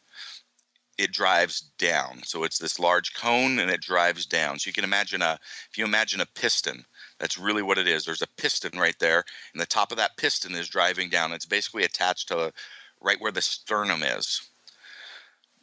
it 0.98 1.12
drives 1.12 1.62
down. 1.80 2.22
So 2.24 2.44
it's 2.44 2.60
this 2.60 2.78
large 2.78 3.14
cone 3.16 3.60
and 3.60 3.72
it 3.72 3.82
drives 3.82 4.26
down. 4.26 4.60
So 4.60 4.68
you 4.68 4.74
can 4.74 4.84
imagine 4.84 5.22
a 5.22 5.40
if 5.72 5.78
you 5.78 5.86
imagine 5.86 6.22
a 6.22 6.26
piston, 6.36 6.86
that's 7.20 7.38
really 7.38 7.64
what 7.64 7.78
it 7.78 7.88
is. 7.88 8.06
There's 8.06 8.22
a 8.22 8.28
piston 8.38 8.78
right 8.78 8.98
there, 9.00 9.24
and 9.54 9.62
the 9.62 9.66
top 9.66 9.92
of 9.92 9.98
that 9.98 10.18
piston 10.18 10.54
is 10.56 10.70
driving 10.70 11.10
down. 11.10 11.32
It's 11.32 11.46
basically 11.46 11.84
attached 11.84 12.28
to 12.28 12.54
right 13.02 13.20
where 13.20 13.32
the 13.32 13.42
sternum 13.42 14.04
is. 14.04 14.42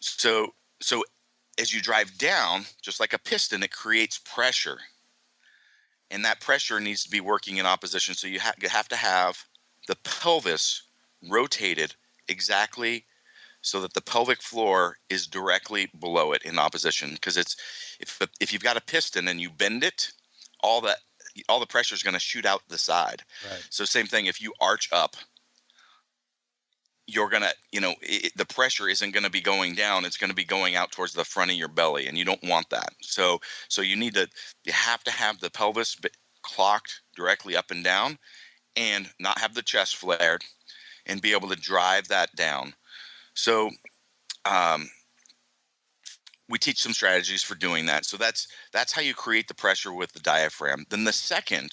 So 0.01 0.49
so 0.81 1.05
as 1.59 1.73
you 1.73 1.81
drive 1.81 2.17
down, 2.19 2.65
just 2.83 3.01
like 3.01 3.13
a 3.13 3.19
piston, 3.19 3.63
it 3.63 3.73
creates 3.73 4.19
pressure. 4.19 4.79
And 6.11 6.25
that 6.25 6.41
pressure 6.41 6.79
needs 6.81 7.03
to 7.05 7.11
be 7.11 7.21
working 7.21 7.57
in 7.57 7.67
opposition. 7.67 8.15
So 8.15 8.27
you, 8.29 8.41
ha- 8.41 8.55
you 8.61 8.69
have 8.69 8.89
to 8.89 8.97
have 8.97 9.45
the 9.89 9.97
pelvis 10.05 10.83
rotated 11.29 11.95
exactly 12.29 13.05
so 13.63 13.81
that 13.81 13.95
the 13.95 14.01
pelvic 14.01 14.43
floor 14.43 14.99
is 15.09 15.27
directly 15.27 15.89
below 15.99 16.33
it 16.33 16.43
in 16.43 16.59
opposition 16.59 17.11
because 17.15 17.37
it's 17.37 17.57
if 17.99 18.21
if 18.41 18.53
you've 18.53 18.63
got 18.63 18.77
a 18.77 18.81
piston 18.81 19.27
and 19.29 19.41
you 19.41 19.51
bend 19.51 19.83
it 19.83 20.13
all 20.61 20.81
that 20.81 20.99
all 21.49 21.59
the 21.59 21.67
pressure 21.67 21.95
is 21.95 22.03
going 22.03 22.15
to 22.15 22.21
shoot 22.21 22.45
out 22.47 22.63
the 22.69 22.79
side 22.79 23.23
Right. 23.51 23.67
so 23.71 23.85
same 23.85 24.07
thing 24.07 24.27
if 24.27 24.41
you 24.41 24.53
arch 24.61 24.89
up 24.93 25.17
you're 27.07 27.29
to 27.31 27.53
you 27.73 27.81
know 27.81 27.95
it, 28.03 28.33
the 28.37 28.45
pressure 28.45 28.89
isn't 28.89 29.13
going 29.13 29.25
to 29.25 29.31
be 29.31 29.41
going 29.41 29.75
down 29.75 30.05
it's 30.05 30.17
going 30.17 30.31
to 30.31 30.37
be 30.37 30.45
going 30.45 30.75
out 30.75 30.91
towards 30.91 31.13
the 31.13 31.25
front 31.25 31.51
of 31.51 31.57
your 31.57 31.69
belly 31.69 32.07
and 32.07 32.19
you 32.19 32.25
don't 32.25 32.43
want 32.45 32.69
that 32.71 32.91
so 33.01 33.39
so 33.69 33.83
you 33.83 33.97
need 33.97 34.15
to 34.15 34.27
you 34.65 34.73
have 34.73 35.03
to 35.05 35.11
have 35.11 35.39
the 35.41 35.51
pelvis 35.51 35.97
clocked 36.43 37.03
directly 37.15 37.57
up 37.57 37.71
and 37.71 37.85
down 37.85 38.19
and 38.77 39.09
not 39.21 39.39
have 39.39 39.55
the 39.55 39.63
chest 39.63 39.97
flared 39.97 40.43
and 41.07 41.23
be 41.23 41.33
able 41.33 41.49
to 41.49 41.57
drive 41.57 42.09
that 42.09 42.35
down 42.37 42.75
so 43.35 43.71
um, 44.45 44.89
we 46.49 46.59
teach 46.59 46.81
some 46.81 46.93
strategies 46.93 47.43
for 47.43 47.55
doing 47.55 47.87
that. 47.87 48.05
So 48.05 48.17
that's 48.17 48.49
that's 48.73 48.93
how 48.93 49.03
you 49.03 49.15
create 49.15 49.49
the 49.49 49.55
pressure 49.55 49.93
with 49.93 50.13
the 50.13 50.21
diaphragm. 50.21 50.85
Then 50.91 51.05
the 51.05 51.13
second 51.13 51.71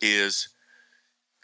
is 0.00 0.48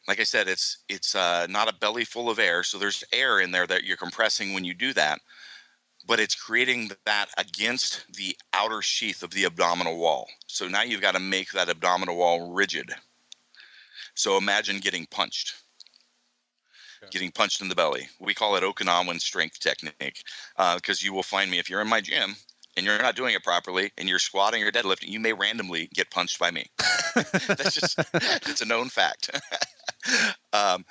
like 0.08 0.20
I 0.20 0.24
said, 0.24 0.48
it's 0.48 0.78
it's 0.88 1.14
uh, 1.14 1.46
not 1.48 1.68
a 1.68 1.74
belly 1.74 2.04
full 2.04 2.30
of 2.30 2.38
air, 2.38 2.62
so 2.62 2.78
there's 2.78 3.04
air 3.12 3.40
in 3.40 3.50
there 3.50 3.66
that 3.66 3.84
you're 3.84 3.96
compressing 3.96 4.52
when 4.52 4.64
you 4.64 4.74
do 4.74 4.92
that, 4.94 5.20
but 6.06 6.20
it's 6.20 6.34
creating 6.34 6.90
that 7.04 7.26
against 7.38 8.04
the 8.14 8.36
outer 8.52 8.82
sheath 8.82 9.22
of 9.22 9.30
the 9.30 9.44
abdominal 9.44 9.98
wall. 9.98 10.28
So 10.46 10.68
now 10.68 10.82
you've 10.82 11.00
got 11.00 11.14
to 11.14 11.20
make 11.20 11.52
that 11.52 11.68
abdominal 11.68 12.16
wall 12.16 12.52
rigid. 12.52 12.90
So 14.14 14.38
imagine 14.38 14.78
getting 14.78 15.06
punched 15.06 15.54
getting 17.10 17.30
punched 17.30 17.60
in 17.60 17.68
the 17.68 17.74
belly. 17.74 18.08
We 18.20 18.34
call 18.34 18.56
it 18.56 18.62
Okinawan 18.62 19.20
strength 19.20 19.60
technique 19.60 20.22
because 20.56 21.02
uh, 21.02 21.04
you 21.04 21.12
will 21.12 21.22
find 21.22 21.50
me 21.50 21.58
if 21.58 21.68
you're 21.70 21.80
in 21.80 21.88
my 21.88 22.00
gym 22.00 22.36
and 22.76 22.84
you're 22.84 23.00
not 23.00 23.16
doing 23.16 23.34
it 23.34 23.42
properly 23.42 23.92
and 23.98 24.08
you're 24.08 24.18
squatting 24.18 24.62
or 24.62 24.70
deadlifting, 24.70 25.08
you 25.08 25.20
may 25.20 25.32
randomly 25.32 25.88
get 25.94 26.10
punched 26.10 26.38
by 26.38 26.50
me. 26.50 26.66
That's 27.14 27.74
just 27.74 27.98
it's 28.14 28.62
a 28.62 28.66
known 28.66 28.88
fact. 28.88 29.30
um, 30.52 30.84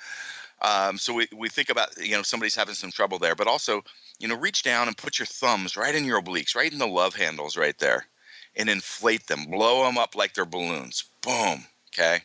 um, 0.62 0.98
so 0.98 1.12
we, 1.14 1.28
we 1.36 1.48
think 1.48 1.70
about 1.70 1.88
you 1.98 2.16
know 2.16 2.22
somebody's 2.22 2.54
having 2.54 2.74
some 2.74 2.90
trouble 2.90 3.18
there, 3.18 3.34
but 3.34 3.46
also 3.46 3.82
you 4.18 4.28
know 4.28 4.36
reach 4.36 4.62
down 4.62 4.88
and 4.88 4.96
put 4.96 5.18
your 5.18 5.26
thumbs 5.26 5.76
right 5.76 5.94
in 5.94 6.04
your 6.04 6.20
obliques, 6.20 6.54
right 6.54 6.72
in 6.72 6.78
the 6.78 6.86
love 6.86 7.14
handles 7.14 7.56
right 7.56 7.78
there, 7.78 8.06
and 8.56 8.68
inflate 8.68 9.26
them, 9.26 9.46
blow 9.46 9.84
them 9.84 9.98
up 9.98 10.14
like 10.14 10.34
they're 10.34 10.44
balloons. 10.44 11.04
Boom. 11.22 11.64
Okay. 11.88 12.20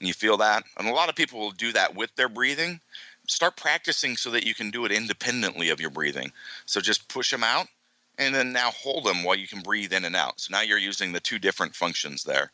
And 0.00 0.06
you 0.06 0.14
feel 0.14 0.36
that? 0.38 0.64
And 0.78 0.88
a 0.88 0.92
lot 0.92 1.08
of 1.08 1.16
people 1.16 1.40
will 1.40 1.52
do 1.52 1.72
that 1.72 1.94
with 1.94 2.14
their 2.16 2.28
breathing. 2.28 2.80
Start 3.28 3.56
practicing 3.56 4.16
so 4.16 4.30
that 4.30 4.46
you 4.46 4.54
can 4.54 4.70
do 4.70 4.84
it 4.84 4.92
independently 4.92 5.70
of 5.70 5.80
your 5.80 5.90
breathing. 5.90 6.30
So 6.66 6.80
just 6.80 7.08
push 7.08 7.30
them 7.30 7.42
out 7.42 7.66
and 8.18 8.34
then 8.34 8.52
now 8.52 8.70
hold 8.70 9.04
them 9.04 9.22
while 9.22 9.36
you 9.36 9.48
can 9.48 9.60
breathe 9.60 9.92
in 9.92 10.04
and 10.04 10.16
out. 10.16 10.40
So 10.40 10.52
now 10.52 10.60
you're 10.60 10.78
using 10.78 11.12
the 11.12 11.20
two 11.20 11.38
different 11.38 11.74
functions 11.74 12.24
there. 12.24 12.52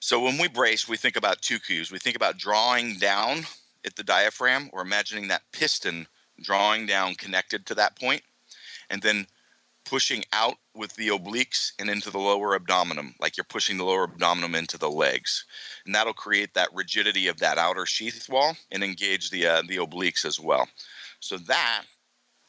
So 0.00 0.20
when 0.20 0.38
we 0.38 0.48
brace, 0.48 0.88
we 0.88 0.96
think 0.96 1.16
about 1.16 1.42
two 1.42 1.58
cues. 1.58 1.90
We 1.90 1.98
think 1.98 2.16
about 2.16 2.38
drawing 2.38 2.98
down 2.98 3.40
at 3.84 3.96
the 3.96 4.04
diaphragm 4.04 4.70
or 4.72 4.82
imagining 4.82 5.28
that 5.28 5.42
piston 5.52 6.06
drawing 6.40 6.86
down 6.86 7.14
connected 7.14 7.66
to 7.66 7.74
that 7.74 7.98
point, 7.98 8.22
and 8.90 9.02
then 9.02 9.26
pushing 9.84 10.22
out 10.32 10.56
with 10.74 10.94
the 10.96 11.08
obliques 11.08 11.72
and 11.78 11.88
into 11.88 12.10
the 12.10 12.18
lower 12.18 12.54
abdomen, 12.54 13.14
like 13.20 13.36
you're 13.36 13.44
pushing 13.44 13.78
the 13.78 13.84
lower 13.84 14.04
abdomen 14.04 14.54
into 14.54 14.78
the 14.78 14.90
legs, 14.90 15.44
and 15.86 15.94
that'll 15.94 16.12
create 16.12 16.54
that 16.54 16.68
rigidity 16.74 17.26
of 17.26 17.38
that 17.38 17.58
outer 17.58 17.86
sheath 17.86 18.28
wall 18.28 18.56
and 18.70 18.84
engage 18.84 19.30
the 19.30 19.46
uh, 19.46 19.62
the 19.66 19.76
obliques 19.76 20.24
as 20.24 20.38
well. 20.38 20.68
So 21.20 21.38
that 21.38 21.84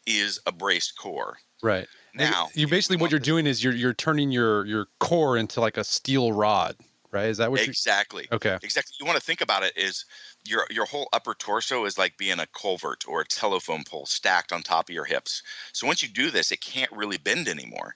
is 0.06 0.40
a 0.46 0.52
braced 0.52 0.98
core. 0.98 1.38
Right. 1.62 1.88
Now 2.14 2.50
you 2.54 2.68
basically 2.68 2.98
what 2.98 3.12
you're 3.12 3.20
doing 3.20 3.48
is 3.48 3.64
you're 3.64 3.74
you're 3.74 3.94
turning 3.94 4.32
your 4.32 4.66
your 4.66 4.88
core 5.00 5.38
into 5.38 5.62
like 5.62 5.78
a 5.78 5.84
steel 5.84 6.34
rod, 6.34 6.76
right? 7.12 7.28
Is 7.30 7.38
that 7.38 7.52
what 7.52 7.66
you're 7.68 7.76
exactly 7.76 8.32
Okay. 8.32 8.60
exactly 8.62 8.96
you 9.00 9.06
want 9.06 9.18
to 9.18 9.24
think 9.26 9.42
about 9.42 9.64
it 9.64 9.76
is 9.78 10.06
your 10.46 10.66
your 10.70 10.86
whole 10.86 11.10
upper 11.14 11.34
torso 11.34 11.86
is 11.86 11.98
like 11.98 12.18
being 12.18 12.40
a 12.40 12.48
culvert 12.48 13.08
or 13.08 13.22
a 13.22 13.26
telephone 13.26 13.84
pole 13.84 14.06
stacked 14.06 14.52
on 14.52 14.62
top 14.62 14.90
of 14.90 14.94
your 14.94 15.06
hips. 15.06 15.42
So 15.74 15.88
once 15.88 16.02
you 16.04 16.10
do 16.10 16.30
this, 16.32 16.52
it 16.52 16.62
can't 16.62 16.92
really 16.92 17.18
bend 17.18 17.48
anymore. 17.48 17.96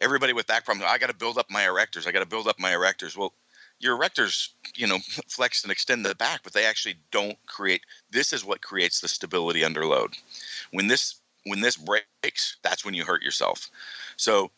Everybody 0.00 0.32
with 0.32 0.46
back 0.46 0.64
problems, 0.64 0.86
oh, 0.88 0.92
I 0.92 0.98
got 0.98 1.08
to 1.08 1.14
build 1.16 1.38
up 1.38 1.50
my 1.50 1.62
erectors. 1.62 2.06
I 2.06 2.12
got 2.12 2.20
to 2.20 2.26
build 2.26 2.48
up 2.48 2.58
my 2.58 2.72
erectors. 2.72 3.16
Well, 3.16 3.34
your 3.80 3.98
erectors, 3.98 4.50
you 4.76 4.86
know, 4.86 4.98
flex 5.28 5.62
and 5.62 5.72
extend 5.72 6.04
the 6.06 6.14
back, 6.14 6.42
but 6.44 6.52
they 6.52 6.66
actually 6.66 6.96
don't 7.10 7.38
create. 7.46 7.82
This 8.10 8.32
is 8.32 8.44
what 8.44 8.62
creates 8.62 9.00
the 9.00 9.08
stability 9.08 9.64
under 9.64 9.86
load. 9.86 10.14
When 10.72 10.88
this 10.88 11.20
when 11.46 11.60
this 11.60 11.76
breaks, 11.76 12.58
that's 12.62 12.84
when 12.84 12.94
you 12.94 13.04
hurt 13.04 13.22
yourself. 13.22 13.70
So 14.16 14.50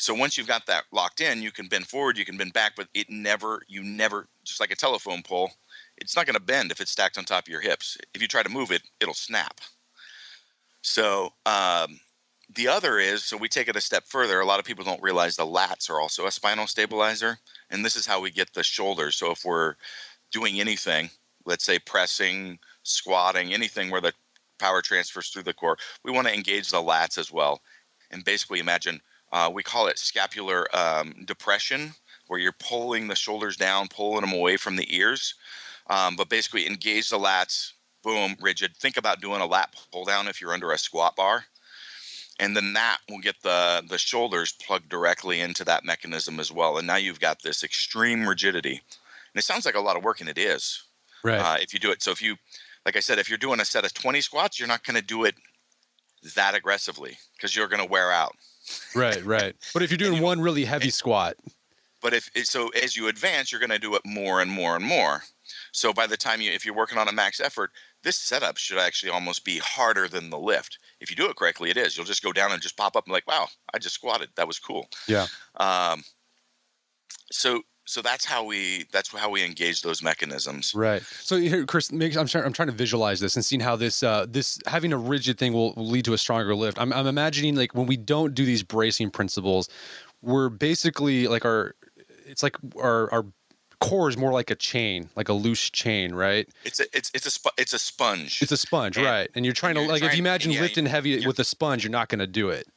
so 0.00 0.14
once 0.14 0.38
you've 0.38 0.46
got 0.46 0.64
that 0.66 0.84
locked 0.92 1.20
in, 1.20 1.42
you 1.42 1.52
can 1.52 1.66
bend 1.66 1.86
forward, 1.86 2.16
you 2.16 2.24
can 2.24 2.38
bend 2.38 2.54
back, 2.54 2.72
but 2.74 2.88
it 2.94 3.10
never, 3.10 3.60
you 3.68 3.82
never, 3.82 4.28
just 4.44 4.58
like 4.58 4.70
a 4.70 4.76
telephone 4.76 5.22
pole, 5.22 5.50
it's 5.98 6.16
not 6.16 6.24
going 6.24 6.34
to 6.34 6.40
bend 6.42 6.70
if 6.70 6.80
it's 6.80 6.90
stacked 6.90 7.18
on 7.18 7.24
top 7.24 7.44
of 7.44 7.52
your 7.52 7.60
hips. 7.60 7.98
If 8.14 8.22
you 8.22 8.28
try 8.28 8.42
to 8.42 8.48
move 8.48 8.70
it, 8.70 8.82
it'll 9.00 9.12
snap. 9.12 9.60
So 10.80 11.34
um, 11.44 12.00
the 12.54 12.66
other 12.66 12.98
is, 12.98 13.24
so 13.24 13.36
we 13.36 13.48
take 13.48 13.68
it 13.68 13.76
a 13.76 13.80
step 13.80 14.04
further. 14.06 14.40
A 14.40 14.46
lot 14.46 14.58
of 14.58 14.64
people 14.64 14.84
don't 14.84 15.02
realize 15.02 15.36
the 15.36 15.44
lats 15.44 15.90
are 15.90 16.00
also 16.00 16.26
a 16.26 16.30
spinal 16.30 16.66
stabilizer, 16.66 17.38
and 17.68 17.84
this 17.84 17.94
is 17.94 18.06
how 18.06 18.20
we 18.20 18.30
get 18.30 18.54
the 18.54 18.62
shoulders. 18.62 19.16
So 19.16 19.30
if 19.30 19.44
we're 19.44 19.74
doing 20.32 20.60
anything, 20.60 21.10
let's 21.44 21.64
say 21.64 21.78
pressing, 21.78 22.58
squatting, 22.84 23.52
anything 23.52 23.90
where 23.90 24.00
the 24.00 24.14
power 24.58 24.80
transfers 24.80 25.28
through 25.28 25.42
the 25.42 25.52
core, 25.52 25.76
we 26.04 26.10
want 26.10 26.26
to 26.26 26.34
engage 26.34 26.70
the 26.70 26.78
lats 26.78 27.18
as 27.18 27.30
well. 27.30 27.60
And 28.10 28.24
basically, 28.24 28.60
imagine 28.60 29.00
uh, 29.32 29.50
we 29.52 29.62
call 29.62 29.86
it 29.86 29.98
scapular 29.98 30.66
um, 30.76 31.24
depression, 31.24 31.94
where 32.26 32.38
you're 32.40 32.52
pulling 32.52 33.08
the 33.08 33.16
shoulders 33.16 33.56
down, 33.56 33.88
pulling 33.88 34.22
them 34.22 34.32
away 34.32 34.56
from 34.56 34.76
the 34.76 34.94
ears. 34.94 35.34
Um, 35.88 36.16
but 36.16 36.28
basically, 36.28 36.66
engage 36.66 37.10
the 37.10 37.18
lats, 37.18 37.72
boom, 38.02 38.36
rigid. 38.40 38.76
Think 38.76 38.96
about 38.96 39.20
doing 39.20 39.40
a 39.40 39.46
lat 39.46 39.74
pull 39.92 40.04
down 40.04 40.28
if 40.28 40.40
you're 40.40 40.52
under 40.54 40.72
a 40.72 40.78
squat 40.78 41.16
bar. 41.16 41.44
And 42.38 42.56
then 42.56 42.72
that 42.72 42.98
will 43.08 43.18
get 43.18 43.42
the, 43.42 43.84
the 43.88 43.98
shoulders 43.98 44.52
plugged 44.52 44.88
directly 44.88 45.40
into 45.40 45.64
that 45.64 45.84
mechanism 45.84 46.40
as 46.40 46.50
well. 46.50 46.78
And 46.78 46.86
now 46.86 46.96
you've 46.96 47.20
got 47.20 47.42
this 47.42 47.62
extreme 47.62 48.26
rigidity. 48.26 48.72
And 48.72 49.38
it 49.38 49.44
sounds 49.44 49.66
like 49.66 49.74
a 49.74 49.80
lot 49.80 49.96
of 49.96 50.02
work, 50.04 50.20
and 50.20 50.28
it 50.28 50.38
is 50.38 50.84
Right. 51.22 51.40
uh, 51.40 51.58
if 51.60 51.74
you 51.74 51.78
do 51.80 51.90
it. 51.90 52.02
So 52.02 52.10
if 52.10 52.22
you, 52.22 52.36
like 52.86 52.96
I 52.96 53.00
said, 53.00 53.18
if 53.18 53.28
you're 53.28 53.36
doing 53.38 53.60
a 53.60 53.64
set 53.64 53.84
of 53.84 53.92
20 53.92 54.22
squats, 54.22 54.58
you're 54.58 54.68
not 54.68 54.84
going 54.84 54.96
to 54.96 55.02
do 55.02 55.24
it 55.24 55.34
that 56.34 56.54
aggressively 56.54 57.18
because 57.36 57.54
you're 57.54 57.68
going 57.68 57.82
to 57.82 57.90
wear 57.90 58.10
out. 58.10 58.34
Right, 58.94 59.24
right. 59.24 59.54
But 59.72 59.82
if 59.82 59.90
you're 59.90 59.98
doing 59.98 60.22
one 60.22 60.40
really 60.40 60.64
heavy 60.64 60.90
squat, 60.90 61.36
But 62.02 62.14
if 62.14 62.30
so, 62.44 62.68
as 62.68 62.96
you 62.96 63.08
advance, 63.08 63.52
you're 63.52 63.60
going 63.60 63.70
to 63.70 63.78
do 63.78 63.94
it 63.94 64.02
more 64.04 64.40
and 64.40 64.50
more 64.50 64.76
and 64.76 64.84
more. 64.84 65.22
So 65.72 65.92
by 65.92 66.06
the 66.06 66.16
time 66.16 66.40
you, 66.40 66.50
if 66.50 66.64
you're 66.64 66.74
working 66.74 66.98
on 66.98 67.08
a 67.08 67.12
max 67.12 67.40
effort, 67.40 67.70
this 68.02 68.16
setup 68.16 68.56
should 68.56 68.78
actually 68.78 69.10
almost 69.10 69.44
be 69.44 69.58
harder 69.58 70.08
than 70.08 70.30
the 70.30 70.38
lift. 70.38 70.78
If 71.00 71.10
you 71.10 71.16
do 71.16 71.28
it 71.28 71.36
correctly, 71.36 71.70
it 71.70 71.76
is. 71.76 71.96
You'll 71.96 72.06
just 72.06 72.22
go 72.22 72.32
down 72.32 72.52
and 72.52 72.62
just 72.62 72.76
pop 72.76 72.96
up 72.96 73.04
and 73.06 73.12
like, 73.12 73.26
wow, 73.26 73.48
I 73.74 73.78
just 73.78 73.94
squatted. 73.94 74.30
That 74.36 74.46
was 74.46 74.58
cool. 74.58 74.88
yeah. 75.06 75.26
Um, 75.56 76.02
so 77.30 77.62
so 77.90 78.00
that's 78.02 78.24
how 78.24 78.44
we 78.44 78.86
that's 78.92 79.08
how 79.08 79.28
we 79.28 79.44
engage 79.44 79.82
those 79.82 80.00
mechanisms. 80.02 80.72
Right. 80.74 81.02
So 81.22 81.36
here, 81.36 81.66
Chris, 81.66 81.90
make, 81.90 82.16
I'm 82.16 82.26
trying. 82.26 82.44
I'm 82.44 82.52
trying 82.52 82.68
to 82.68 82.74
visualize 82.74 83.18
this 83.18 83.34
and 83.34 83.44
seeing 83.44 83.60
how 83.60 83.74
this 83.74 84.02
uh, 84.04 84.26
this 84.28 84.60
having 84.66 84.92
a 84.92 84.96
rigid 84.96 85.38
thing 85.38 85.52
will, 85.52 85.74
will 85.74 85.88
lead 85.88 86.04
to 86.04 86.12
a 86.12 86.18
stronger 86.18 86.54
lift. 86.54 86.80
I'm, 86.80 86.92
I'm 86.92 87.08
imagining 87.08 87.56
like 87.56 87.74
when 87.74 87.86
we 87.86 87.96
don't 87.96 88.32
do 88.32 88.44
these 88.44 88.62
bracing 88.62 89.10
principles, 89.10 89.68
we're 90.22 90.50
basically 90.50 91.26
like 91.26 91.44
our, 91.44 91.74
it's 92.26 92.44
like 92.44 92.56
our 92.80 93.12
our 93.12 93.26
core 93.80 94.08
is 94.08 94.16
more 94.16 94.30
like 94.30 94.50
a 94.50 94.54
chain, 94.54 95.10
like 95.16 95.28
a 95.28 95.32
loose 95.32 95.68
chain, 95.70 96.14
right? 96.14 96.48
It's 96.64 96.78
a 96.78 96.84
it's 96.96 97.10
it's 97.12 97.26
a 97.26 97.30
sp- 97.34 97.58
it's 97.58 97.72
a 97.72 97.78
sponge. 97.78 98.40
It's 98.40 98.52
a 98.52 98.56
sponge, 98.56 98.98
And- 98.98 99.06
right? 99.06 99.28
And 99.34 99.44
you're 99.44 99.52
trying 99.52 99.74
to 99.74 99.80
you're 99.80 99.90
like 99.90 100.04
if 100.04 100.14
you 100.14 100.20
imagine 100.20 100.52
yeah, 100.52 100.60
lifting 100.60 100.86
heavy 100.86 101.26
with 101.26 101.40
a 101.40 101.44
sponge, 101.44 101.82
you're 101.82 101.90
not 101.90 102.08
going 102.08 102.20
to 102.20 102.28
do 102.28 102.50
it. 102.50 102.68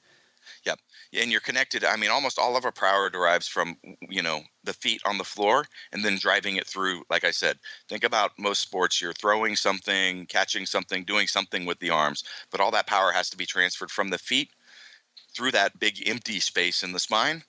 And 1.15 1.32
you're 1.32 1.41
connected. 1.41 1.84
I 1.84 1.95
mean, 1.95 2.10
almost 2.10 2.39
all 2.39 2.58
of 2.58 2.65
our 2.65 2.71
power 2.71 3.10
derives 3.10 3.47
from 3.47 3.78
you 4.10 4.21
know 4.21 4.41
the 4.63 4.73
feet 4.73 5.02
on 5.06 5.17
the 5.17 5.23
floor 5.23 5.65
and 5.91 6.04
then 6.04 6.17
driving 6.17 6.56
it 6.56 6.67
through. 6.67 7.04
Like 7.10 7.23
I 7.23 7.32
said, 7.32 7.60
think 7.88 8.04
about 8.04 8.32
most 8.39 8.62
sports. 8.62 9.02
You're 9.02 9.13
throwing 9.13 9.56
something, 9.56 10.26
catching 10.26 10.65
something, 10.65 11.04
doing 11.04 11.28
something 11.28 11.65
with 11.65 11.80
the 11.80 11.91
arms, 11.91 12.23
but 12.52 12.62
all 12.62 12.71
that 12.71 12.88
power 12.88 13.12
has 13.12 13.30
to 13.30 13.38
be 13.38 13.45
transferred 13.45 13.91
from 13.91 14.10
the 14.10 14.17
feet 14.17 14.49
through 15.36 15.52
that 15.52 15.80
big 15.80 16.08
empty 16.08 16.39
space 16.39 16.84
in 16.84 16.91
the 16.91 16.99
spine. 16.99 17.43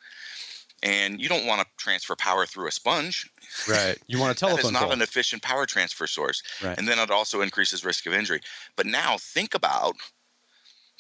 And 0.83 1.19
you 1.19 1.29
don't 1.29 1.47
want 1.47 1.63
to 1.63 1.67
transfer 1.79 2.15
power 2.15 2.45
through 2.45 2.69
a 2.69 2.73
sponge. 2.73 3.31
Right. 3.67 3.97
You 4.07 4.19
want 4.19 4.37
a 4.37 4.39
telephone 4.39 4.57
that 4.63 4.67
is 4.67 4.73
not 4.73 4.83
call. 4.83 4.93
an 4.93 5.03
efficient 5.03 5.43
power 5.43 5.65
transfer 5.65 6.07
source. 6.07 6.43
Right. 6.63 6.77
And 6.77 6.87
then 6.87 6.99
it 6.99 7.11
also 7.11 7.41
increases 7.41 7.85
risk 7.85 8.07
of 8.07 8.13
injury. 8.13 8.41
But 8.77 8.85
now 8.87 9.17
think 9.19 9.55
about 9.55 9.97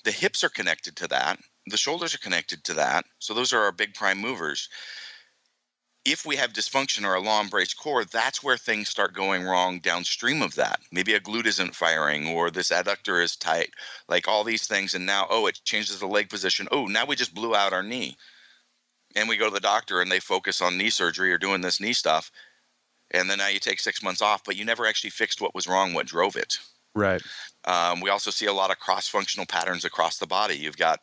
the 0.04 0.10
hips 0.10 0.42
are 0.42 0.48
connected 0.48 0.96
to 0.96 1.08
that 1.08 1.38
the 1.66 1.76
shoulders 1.76 2.14
are 2.14 2.18
connected 2.18 2.64
to 2.64 2.74
that. 2.74 3.04
So 3.18 3.34
those 3.34 3.52
are 3.52 3.60
our 3.60 3.72
big 3.72 3.94
prime 3.94 4.20
movers. 4.20 4.68
If 6.04 6.26
we 6.26 6.36
have 6.36 6.52
dysfunction 6.52 7.04
or 7.04 7.14
a 7.14 7.20
long 7.20 7.48
braced 7.48 7.78
core, 7.78 8.04
that's 8.04 8.42
where 8.42 8.58
things 8.58 8.90
start 8.90 9.14
going 9.14 9.42
wrong 9.42 9.78
downstream 9.78 10.42
of 10.42 10.54
that. 10.56 10.80
Maybe 10.92 11.14
a 11.14 11.20
glute 11.20 11.46
isn't 11.46 11.74
firing 11.74 12.28
or 12.28 12.50
this 12.50 12.70
adductor 12.70 13.22
is 13.22 13.36
tight, 13.36 13.70
like 14.08 14.28
all 14.28 14.44
these 14.44 14.66
things. 14.66 14.94
And 14.94 15.06
now, 15.06 15.26
oh, 15.30 15.46
it 15.46 15.60
changes 15.64 15.98
the 15.98 16.06
leg 16.06 16.28
position. 16.28 16.68
Oh, 16.70 16.86
now 16.86 17.06
we 17.06 17.16
just 17.16 17.34
blew 17.34 17.54
out 17.54 17.72
our 17.72 17.82
knee. 17.82 18.18
And 19.16 19.28
we 19.28 19.38
go 19.38 19.48
to 19.48 19.54
the 19.54 19.60
doctor 19.60 20.02
and 20.02 20.10
they 20.10 20.20
focus 20.20 20.60
on 20.60 20.76
knee 20.76 20.90
surgery 20.90 21.32
or 21.32 21.38
doing 21.38 21.62
this 21.62 21.80
knee 21.80 21.94
stuff. 21.94 22.30
And 23.12 23.30
then 23.30 23.38
now 23.38 23.48
you 23.48 23.60
take 23.60 23.80
six 23.80 24.02
months 24.02 24.20
off, 24.20 24.44
but 24.44 24.56
you 24.56 24.64
never 24.66 24.86
actually 24.86 25.10
fixed 25.10 25.40
what 25.40 25.54
was 25.54 25.68
wrong, 25.68 25.94
what 25.94 26.06
drove 26.06 26.36
it. 26.36 26.58
Right. 26.94 27.22
Um, 27.64 28.00
we 28.00 28.10
also 28.10 28.30
see 28.30 28.46
a 28.46 28.52
lot 28.52 28.70
of 28.70 28.78
cross 28.78 29.08
functional 29.08 29.46
patterns 29.46 29.84
across 29.84 30.18
the 30.18 30.26
body. 30.26 30.56
You've 30.56 30.76
got 30.76 31.00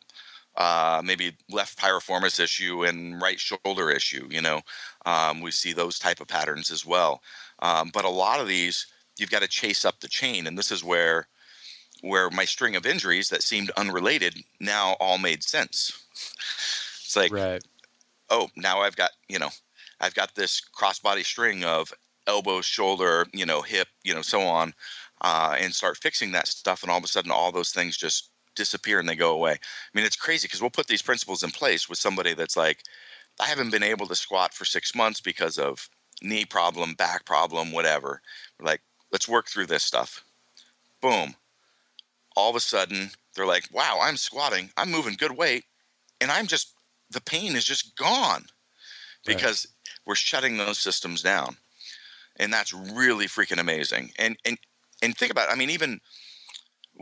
uh, 0.56 1.00
maybe 1.04 1.36
left 1.50 1.78
piriformis 1.78 2.40
issue 2.40 2.84
and 2.84 3.20
right 3.20 3.40
shoulder 3.40 3.90
issue. 3.90 4.26
You 4.30 4.42
know, 4.42 4.60
um, 5.06 5.40
we 5.40 5.50
see 5.50 5.72
those 5.72 5.98
type 5.98 6.20
of 6.20 6.28
patterns 6.28 6.70
as 6.70 6.84
well. 6.84 7.22
Um, 7.60 7.90
but 7.92 8.04
a 8.04 8.10
lot 8.10 8.40
of 8.40 8.48
these, 8.48 8.86
you've 9.18 9.30
got 9.30 9.42
to 9.42 9.48
chase 9.48 9.84
up 9.84 10.00
the 10.00 10.08
chain, 10.08 10.46
and 10.46 10.58
this 10.58 10.70
is 10.72 10.84
where 10.84 11.26
where 12.02 12.30
my 12.30 12.44
string 12.44 12.74
of 12.74 12.84
injuries 12.84 13.28
that 13.28 13.44
seemed 13.44 13.70
unrelated 13.76 14.36
now 14.58 14.96
all 14.98 15.18
made 15.18 15.44
sense. 15.44 16.06
It's 17.04 17.14
like, 17.14 17.32
right. 17.32 17.62
oh, 18.28 18.48
now 18.56 18.80
I've 18.80 18.96
got 18.96 19.10
you 19.28 19.38
know, 19.38 19.50
I've 20.00 20.14
got 20.14 20.34
this 20.34 20.60
crossbody 20.76 21.24
string 21.24 21.64
of 21.64 21.92
elbow, 22.26 22.60
shoulder, 22.60 23.26
you 23.32 23.46
know, 23.46 23.62
hip, 23.62 23.88
you 24.04 24.14
know, 24.14 24.22
so 24.22 24.40
on, 24.42 24.74
uh, 25.22 25.56
and 25.58 25.74
start 25.74 25.96
fixing 25.96 26.32
that 26.32 26.48
stuff, 26.48 26.82
and 26.82 26.90
all 26.90 26.98
of 26.98 27.04
a 27.04 27.08
sudden, 27.08 27.30
all 27.30 27.52
those 27.52 27.70
things 27.70 27.96
just 27.96 28.31
disappear 28.54 28.98
and 28.98 29.08
they 29.08 29.16
go 29.16 29.32
away. 29.32 29.52
I 29.52 29.58
mean, 29.94 30.04
it's 30.04 30.16
crazy 30.16 30.46
because 30.46 30.60
we'll 30.60 30.70
put 30.70 30.86
these 30.86 31.02
principles 31.02 31.42
in 31.42 31.50
place 31.50 31.88
with 31.88 31.98
somebody 31.98 32.34
that's 32.34 32.56
like, 32.56 32.82
I 33.40 33.46
haven't 33.46 33.70
been 33.70 33.82
able 33.82 34.06
to 34.06 34.14
squat 34.14 34.54
for 34.54 34.64
six 34.64 34.94
months 34.94 35.20
because 35.20 35.58
of 35.58 35.88
knee 36.22 36.44
problem, 36.44 36.94
back 36.94 37.24
problem, 37.24 37.72
whatever. 37.72 38.20
We're 38.58 38.66
like, 38.66 38.82
let's 39.10 39.28
work 39.28 39.48
through 39.48 39.66
this 39.66 39.82
stuff. 39.82 40.24
Boom. 41.00 41.34
All 42.36 42.50
of 42.50 42.56
a 42.56 42.60
sudden, 42.60 43.10
they're 43.34 43.46
like, 43.46 43.68
wow, 43.72 43.98
I'm 44.02 44.16
squatting, 44.16 44.70
I'm 44.76 44.90
moving 44.90 45.14
good 45.18 45.36
weight, 45.36 45.64
and 46.20 46.30
I'm 46.30 46.46
just, 46.46 46.74
the 47.10 47.20
pain 47.20 47.56
is 47.56 47.64
just 47.64 47.96
gone 47.96 48.44
because 49.26 49.66
right. 49.66 49.96
we're 50.06 50.14
shutting 50.14 50.56
those 50.56 50.78
systems 50.78 51.22
down. 51.22 51.56
And 52.36 52.52
that's 52.52 52.72
really 52.72 53.26
freaking 53.26 53.60
amazing. 53.60 54.12
And, 54.18 54.36
and, 54.44 54.58
and 55.02 55.16
think 55.16 55.30
about 55.30 55.48
it. 55.48 55.52
I 55.52 55.56
mean, 55.56 55.70
even 55.70 56.00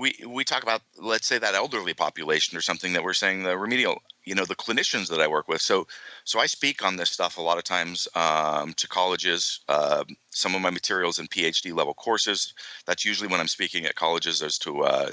we 0.01 0.15
we 0.27 0.45
talk 0.45 0.63
about 0.63 0.81
let's 0.99 1.27
say 1.27 1.39
that 1.39 1.55
elderly 1.55 1.93
population 1.93 2.57
or 2.57 2.63
something 2.63 2.95
that 2.95 3.05
we're 3.05 3.13
saying 3.13 3.43
the 3.43 3.57
remedial 3.57 4.01
you 4.25 4.35
know 4.35 4.47
the 4.47 4.57
clinicians 4.57 5.09
that 5.09 5.21
i 5.21 5.29
work 5.29 5.47
with. 5.47 5.61
So 5.61 5.87
so 6.25 6.41
i 6.41 6.47
speak 6.47 6.83
on 6.83 6.97
this 6.97 7.11
stuff 7.11 7.37
a 7.37 7.43
lot 7.43 7.59
of 7.59 7.65
times 7.65 8.09
um, 8.15 8.73
to 8.75 8.89
colleges 8.89 9.61
uh, 9.69 10.05
some 10.31 10.55
of 10.55 10.63
my 10.63 10.71
materials 10.71 11.19
in 11.19 11.29
phd 11.29 11.75
level 11.75 11.93
courses. 11.93 12.55
That's 12.87 13.05
usually 13.05 13.29
when 13.29 13.41
i'm 13.41 13.49
speaking 13.59 13.85
at 13.85 13.95
colleges 13.95 14.43
as 14.43 14.59
to 14.61 14.81
uh, 14.85 15.11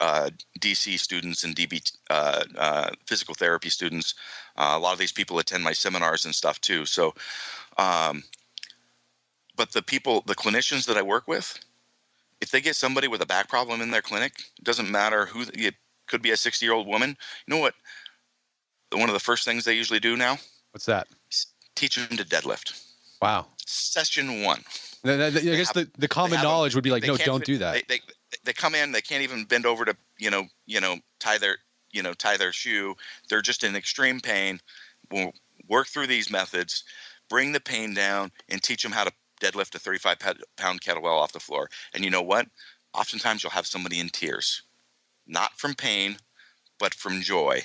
uh, 0.00 0.30
dc 0.58 0.98
students 0.98 1.44
and 1.44 1.54
db 1.54 1.92
uh, 2.08 2.44
uh, 2.56 2.90
physical 3.06 3.34
therapy 3.34 3.68
students. 3.68 4.14
Uh, 4.56 4.72
a 4.74 4.78
lot 4.78 4.94
of 4.94 4.98
these 4.98 5.12
people 5.12 5.38
attend 5.38 5.62
my 5.62 5.74
seminars 5.74 6.24
and 6.24 6.34
stuff 6.34 6.58
too. 6.62 6.86
So 6.86 7.14
um, 7.76 8.24
but 9.54 9.72
the 9.72 9.82
people 9.82 10.22
the 10.26 10.34
clinicians 10.34 10.86
that 10.86 10.96
i 10.96 11.02
work 11.02 11.28
with 11.28 11.58
if 12.40 12.50
they 12.50 12.60
get 12.60 12.76
somebody 12.76 13.08
with 13.08 13.22
a 13.22 13.26
back 13.26 13.48
problem 13.48 13.80
in 13.80 13.90
their 13.90 14.02
clinic, 14.02 14.32
it 14.58 14.64
doesn't 14.64 14.90
matter 14.90 15.26
who 15.26 15.44
it 15.54 15.74
could 16.06 16.22
be 16.22 16.30
a 16.30 16.36
60 16.36 16.64
year 16.64 16.74
old 16.74 16.86
woman. 16.86 17.10
You 17.46 17.54
know 17.54 17.60
what? 17.60 17.74
One 18.92 19.08
of 19.08 19.14
the 19.14 19.20
first 19.20 19.44
things 19.44 19.64
they 19.64 19.74
usually 19.74 20.00
do 20.00 20.16
now. 20.16 20.38
What's 20.72 20.86
that? 20.86 21.06
Teach 21.76 21.96
them 21.96 22.16
to 22.16 22.24
deadlift. 22.24 22.82
Wow. 23.22 23.46
Session 23.64 24.42
one. 24.42 24.62
I 25.04 25.30
guess 25.30 25.68
have, 25.68 25.74
the, 25.74 25.90
the 25.98 26.08
common 26.08 26.42
knowledge 26.42 26.74
would 26.74 26.84
be 26.84 26.90
like, 26.90 27.04
no, 27.04 27.16
don't 27.16 27.44
do 27.44 27.58
that. 27.58 27.72
They, 27.72 27.82
they, 27.88 28.00
they 28.44 28.52
come 28.52 28.74
in, 28.74 28.92
they 28.92 29.00
can't 29.00 29.22
even 29.22 29.44
bend 29.44 29.66
over 29.66 29.84
to 29.84 29.96
you 30.18 30.30
know 30.30 30.44
you 30.66 30.80
know 30.80 30.96
tie 31.18 31.38
their 31.38 31.56
you 31.92 32.02
know 32.02 32.12
tie 32.12 32.36
their 32.36 32.52
shoe. 32.52 32.94
They're 33.28 33.42
just 33.42 33.64
in 33.64 33.76
extreme 33.76 34.20
pain. 34.20 34.60
We'll 35.10 35.32
work 35.68 35.88
through 35.88 36.08
these 36.08 36.30
methods, 36.30 36.84
bring 37.28 37.52
the 37.52 37.60
pain 37.60 37.94
down, 37.94 38.30
and 38.48 38.62
teach 38.62 38.82
them 38.82 38.92
how 38.92 39.04
to 39.04 39.12
deadlift 39.40 39.74
a 39.74 39.78
35 39.78 40.18
pound 40.56 40.80
kettlebell 40.80 41.18
off 41.18 41.32
the 41.32 41.40
floor. 41.40 41.68
And 41.94 42.04
you 42.04 42.10
know 42.10 42.22
what? 42.22 42.46
Oftentimes 42.94 43.42
you'll 43.42 43.50
have 43.50 43.66
somebody 43.66 44.00
in 44.00 44.08
tears, 44.08 44.62
not 45.26 45.52
from 45.58 45.74
pain, 45.74 46.16
but 46.78 46.94
from 46.94 47.20
joy 47.20 47.62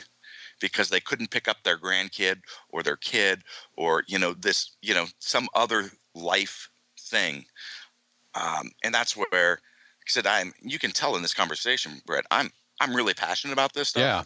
because 0.59 0.89
they 0.89 0.99
couldn't 0.99 1.31
pick 1.31 1.47
up 1.47 1.63
their 1.63 1.77
grandkid 1.77 2.41
or 2.69 2.83
their 2.83 2.95
kid 2.97 3.43
or 3.75 4.03
you 4.07 4.19
know 4.19 4.33
this 4.33 4.75
you 4.81 4.93
know 4.93 5.05
some 5.19 5.47
other 5.55 5.89
life 6.13 6.69
thing 6.99 7.45
um, 8.35 8.71
and 8.83 8.93
that's 8.93 9.17
where 9.17 9.27
like 9.31 10.07
I 10.07 10.09
said 10.09 10.27
I'm 10.27 10.53
you 10.61 10.79
can 10.79 10.91
tell 10.91 11.15
in 11.15 11.21
this 11.21 11.33
conversation 11.33 12.01
Brett 12.05 12.25
I'm 12.31 12.51
I'm 12.79 12.95
really 12.95 13.13
passionate 13.13 13.53
about 13.53 13.73
this 13.73 13.89
stuff 13.89 14.01
yeah 14.01 14.23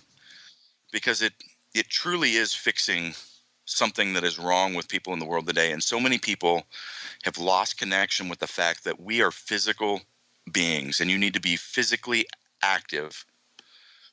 because 0.91 1.21
it 1.21 1.33
it 1.73 1.87
truly 1.89 2.33
is 2.33 2.53
fixing 2.53 3.13
something 3.69 4.13
that 4.13 4.23
is 4.23 4.39
wrong 4.39 4.73
with 4.73 4.89
people 4.89 5.13
in 5.13 5.19
the 5.19 5.25
world 5.25 5.47
today. 5.47 5.71
And 5.71 5.83
so 5.83 5.99
many 5.99 6.17
people 6.17 6.63
have 7.23 7.37
lost 7.37 7.77
connection 7.77 8.29
with 8.29 8.39
the 8.39 8.47
fact 8.47 8.83
that 8.83 8.99
we 8.99 9.21
are 9.21 9.31
physical 9.31 10.01
beings 10.51 10.99
and 10.99 11.11
you 11.11 11.17
need 11.17 11.33
to 11.33 11.41
be 11.41 11.55
physically 11.55 12.25
active 12.63 13.25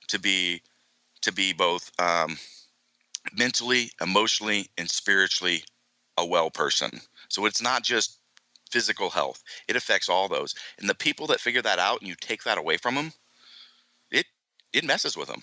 to 0.09 0.19
be 0.19 0.63
to 1.23 1.33
be 1.33 1.53
both 1.53 1.91
um, 1.99 2.37
mentally 3.37 3.91
emotionally 4.01 4.69
and 4.79 4.91
spiritually 4.91 5.65
a 6.19 6.27
well 6.27 6.51
person. 6.51 7.01
So 7.29 7.47
it's 7.47 7.63
not 7.63 7.83
just 7.83 8.19
physical 8.71 9.11
health. 9.11 9.43
It 9.69 9.77
affects 9.77 10.09
all 10.09 10.29
those. 10.29 10.55
And 10.79 10.89
the 10.89 10.95
people 10.95 11.27
that 11.29 11.41
figure 11.41 11.63
that 11.63 11.79
out 11.79 12.01
and 12.01 12.09
you 12.09 12.15
take 12.15 12.45
that 12.45 12.59
away 12.59 12.77
from 12.77 12.95
them 12.95 13.13
it 14.11 14.27
it 14.73 14.85
messes 14.85 15.17
with 15.17 15.29
them 15.29 15.43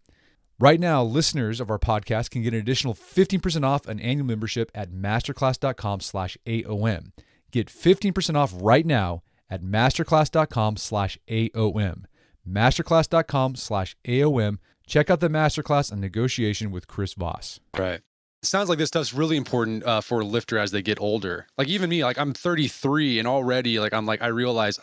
Right 0.61 0.79
now, 0.79 1.03
listeners 1.03 1.59
of 1.59 1.71
our 1.71 1.79
podcast 1.79 2.29
can 2.29 2.43
get 2.43 2.53
an 2.53 2.59
additional 2.59 2.93
15% 2.93 3.63
off 3.65 3.87
an 3.87 3.99
annual 3.99 4.27
membership 4.27 4.69
at 4.75 4.91
masterclass.com 4.91 6.01
slash 6.01 6.37
AOM. 6.45 7.13
Get 7.51 7.65
15% 7.65 8.35
off 8.35 8.53
right 8.55 8.85
now 8.85 9.23
at 9.49 9.63
masterclass.com 9.63 10.77
slash 10.77 11.17
AOM. 11.27 12.03
Masterclass.com 12.47 13.55
slash 13.55 13.95
AOM. 14.05 14.59
Check 14.85 15.09
out 15.09 15.19
the 15.19 15.29
masterclass 15.29 15.91
on 15.91 15.99
negotiation 15.99 16.69
with 16.69 16.85
Chris 16.85 17.15
Voss. 17.15 17.59
Right. 17.75 18.01
It 18.43 18.45
sounds 18.45 18.69
like 18.69 18.77
this 18.77 18.89
stuff's 18.89 19.15
really 19.15 19.37
important 19.37 19.83
uh, 19.83 20.01
for 20.01 20.19
a 20.19 20.25
lifter 20.25 20.59
as 20.59 20.69
they 20.69 20.83
get 20.83 21.01
older. 21.01 21.47
Like 21.57 21.69
even 21.69 21.89
me, 21.89 22.03
like 22.03 22.19
I'm 22.19 22.33
33 22.33 23.17
and 23.17 23.27
already 23.27 23.79
like 23.79 23.93
I'm 23.93 24.05
like 24.05 24.21
I 24.21 24.27
realize 24.27 24.79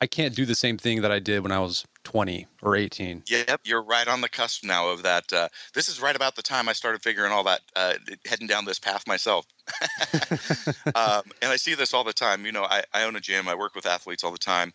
I 0.00 0.06
can't 0.06 0.34
do 0.34 0.46
the 0.46 0.54
same 0.54 0.78
thing 0.78 1.02
that 1.02 1.12
I 1.12 1.18
did 1.18 1.42
when 1.42 1.52
I 1.52 1.58
was 1.58 1.84
20 2.04 2.46
or 2.62 2.74
18. 2.74 3.24
Yep, 3.26 3.60
you're 3.64 3.82
right 3.82 4.08
on 4.08 4.22
the 4.22 4.30
cusp 4.30 4.64
now 4.64 4.88
of 4.88 5.02
that. 5.02 5.30
Uh, 5.30 5.48
this 5.74 5.88
is 5.88 6.00
right 6.00 6.16
about 6.16 6.36
the 6.36 6.42
time 6.42 6.68
I 6.68 6.72
started 6.72 7.02
figuring 7.02 7.32
all 7.32 7.44
that, 7.44 7.60
uh, 7.76 7.94
heading 8.26 8.46
down 8.46 8.64
this 8.64 8.78
path 8.78 9.06
myself. 9.06 9.46
um, 10.94 11.22
and 11.42 11.52
I 11.52 11.56
see 11.56 11.74
this 11.74 11.92
all 11.92 12.02
the 12.02 12.14
time. 12.14 12.46
You 12.46 12.52
know, 12.52 12.64
I, 12.64 12.82
I 12.94 13.02
own 13.02 13.16
a 13.16 13.20
gym, 13.20 13.46
I 13.46 13.54
work 13.54 13.74
with 13.74 13.84
athletes 13.84 14.24
all 14.24 14.32
the 14.32 14.38
time. 14.38 14.72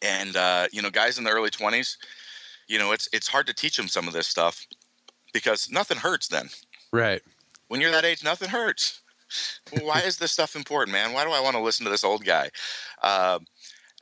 And, 0.00 0.36
uh, 0.36 0.68
you 0.72 0.80
know, 0.80 0.90
guys 0.90 1.18
in 1.18 1.24
the 1.24 1.30
early 1.30 1.50
20s, 1.50 1.96
you 2.68 2.78
know, 2.78 2.92
it's, 2.92 3.08
it's 3.12 3.26
hard 3.26 3.48
to 3.48 3.54
teach 3.54 3.76
them 3.76 3.88
some 3.88 4.06
of 4.06 4.14
this 4.14 4.28
stuff 4.28 4.64
because 5.32 5.70
nothing 5.70 5.98
hurts 5.98 6.28
then. 6.28 6.48
Right. 6.92 7.22
When 7.66 7.80
you're 7.80 7.90
that 7.90 8.04
age, 8.04 8.22
nothing 8.22 8.48
hurts. 8.48 9.00
Why 9.80 10.00
is 10.00 10.18
this 10.18 10.32
stuff 10.32 10.56
important, 10.56 10.92
man? 10.92 11.12
Why 11.12 11.24
do 11.24 11.30
I 11.30 11.40
want 11.40 11.56
to 11.56 11.62
listen 11.62 11.84
to 11.84 11.90
this 11.90 12.04
old 12.04 12.24
guy? 12.24 12.50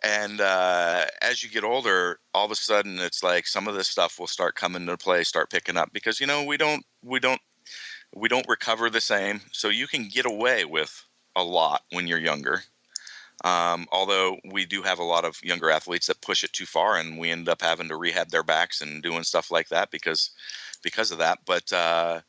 And 0.03 0.41
uh, 0.41 1.05
as 1.21 1.43
you 1.43 1.51
get 1.51 1.65
older 1.65 2.19
all 2.35 2.45
of 2.45 2.51
a 2.51 2.57
sudden 2.57 2.99
it's 2.99 3.23
like 3.23 3.47
some 3.47 3.69
of 3.69 3.75
this 3.75 3.89
stuff 3.89 4.19
will 4.19 4.27
start 4.27 4.55
coming 4.55 4.83
into 4.83 4.97
play 4.97 5.25
start 5.25 5.51
picking 5.51 5.77
up 5.77 5.93
because 5.93 6.21
you 6.21 6.27
know 6.27 6.45
we 6.45 6.57
don't 6.57 6.85
we 7.03 7.19
don't 7.19 7.41
we 8.15 8.29
don't 8.29 8.49
recover 8.49 8.91
the 8.91 9.01
same 9.01 9.41
so 9.53 9.69
you 9.69 9.87
can 9.87 10.09
get 10.09 10.27
away 10.27 10.65
with 10.65 11.05
a 11.37 11.43
lot 11.43 11.83
when 11.93 12.07
you're 12.07 12.19
younger 12.19 12.63
um, 13.43 13.87
although 13.91 14.37
we 14.45 14.67
do 14.67 14.83
have 14.83 14.99
a 14.99 15.05
lot 15.05 15.25
of 15.25 15.43
younger 15.43 15.71
athletes 15.71 16.07
that 16.09 16.21
push 16.21 16.45
it 16.45 16.53
too 16.53 16.67
far 16.67 16.99
and 16.99 17.19
we 17.19 17.31
end 17.31 17.49
up 17.49 17.63
having 17.63 17.89
to 17.89 17.97
rehab 17.97 18.29
their 18.29 18.43
backs 18.43 18.83
and 18.83 19.03
doing 19.03 19.23
stuff 19.23 19.51
like 19.51 19.69
that 19.69 19.91
because 19.91 20.31
because 20.83 21.11
of 21.11 21.19
that 21.19 21.39
but 21.47 21.73
uh, 21.73 22.21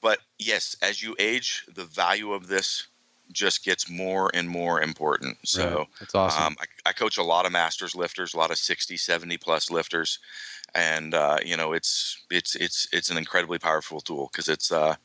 but 0.00 0.18
yes 0.38 0.76
as 0.82 1.02
you 1.02 1.14
age 1.18 1.64
the 1.74 1.84
value 1.84 2.32
of 2.32 2.48
this 2.48 2.88
just 3.32 3.64
gets 3.64 3.90
more 3.90 4.30
and 4.34 4.48
more 4.48 4.80
important. 4.80 5.36
So 5.44 5.78
right. 5.78 5.86
that's 6.00 6.14
awesome. 6.14 6.42
Um, 6.42 6.56
I, 6.60 6.90
I, 6.90 6.92
coach 6.92 7.18
a 7.18 7.22
lot 7.22 7.46
of 7.46 7.52
masters 7.52 7.94
lifters, 7.94 8.34
a 8.34 8.36
lot 8.36 8.50
of 8.50 8.58
60, 8.58 8.96
70 8.96 9.36
plus 9.38 9.70
lifters. 9.70 10.18
And, 10.74 11.14
uh, 11.14 11.38
you 11.44 11.56
know, 11.56 11.72
it's, 11.72 12.24
it's, 12.30 12.54
it's, 12.54 12.86
it's 12.92 13.10
an 13.10 13.18
incredibly 13.18 13.58
powerful 13.58 14.00
tool 14.00 14.28
because 14.32 14.48
it's, 14.48 14.72
uh, 14.72 14.96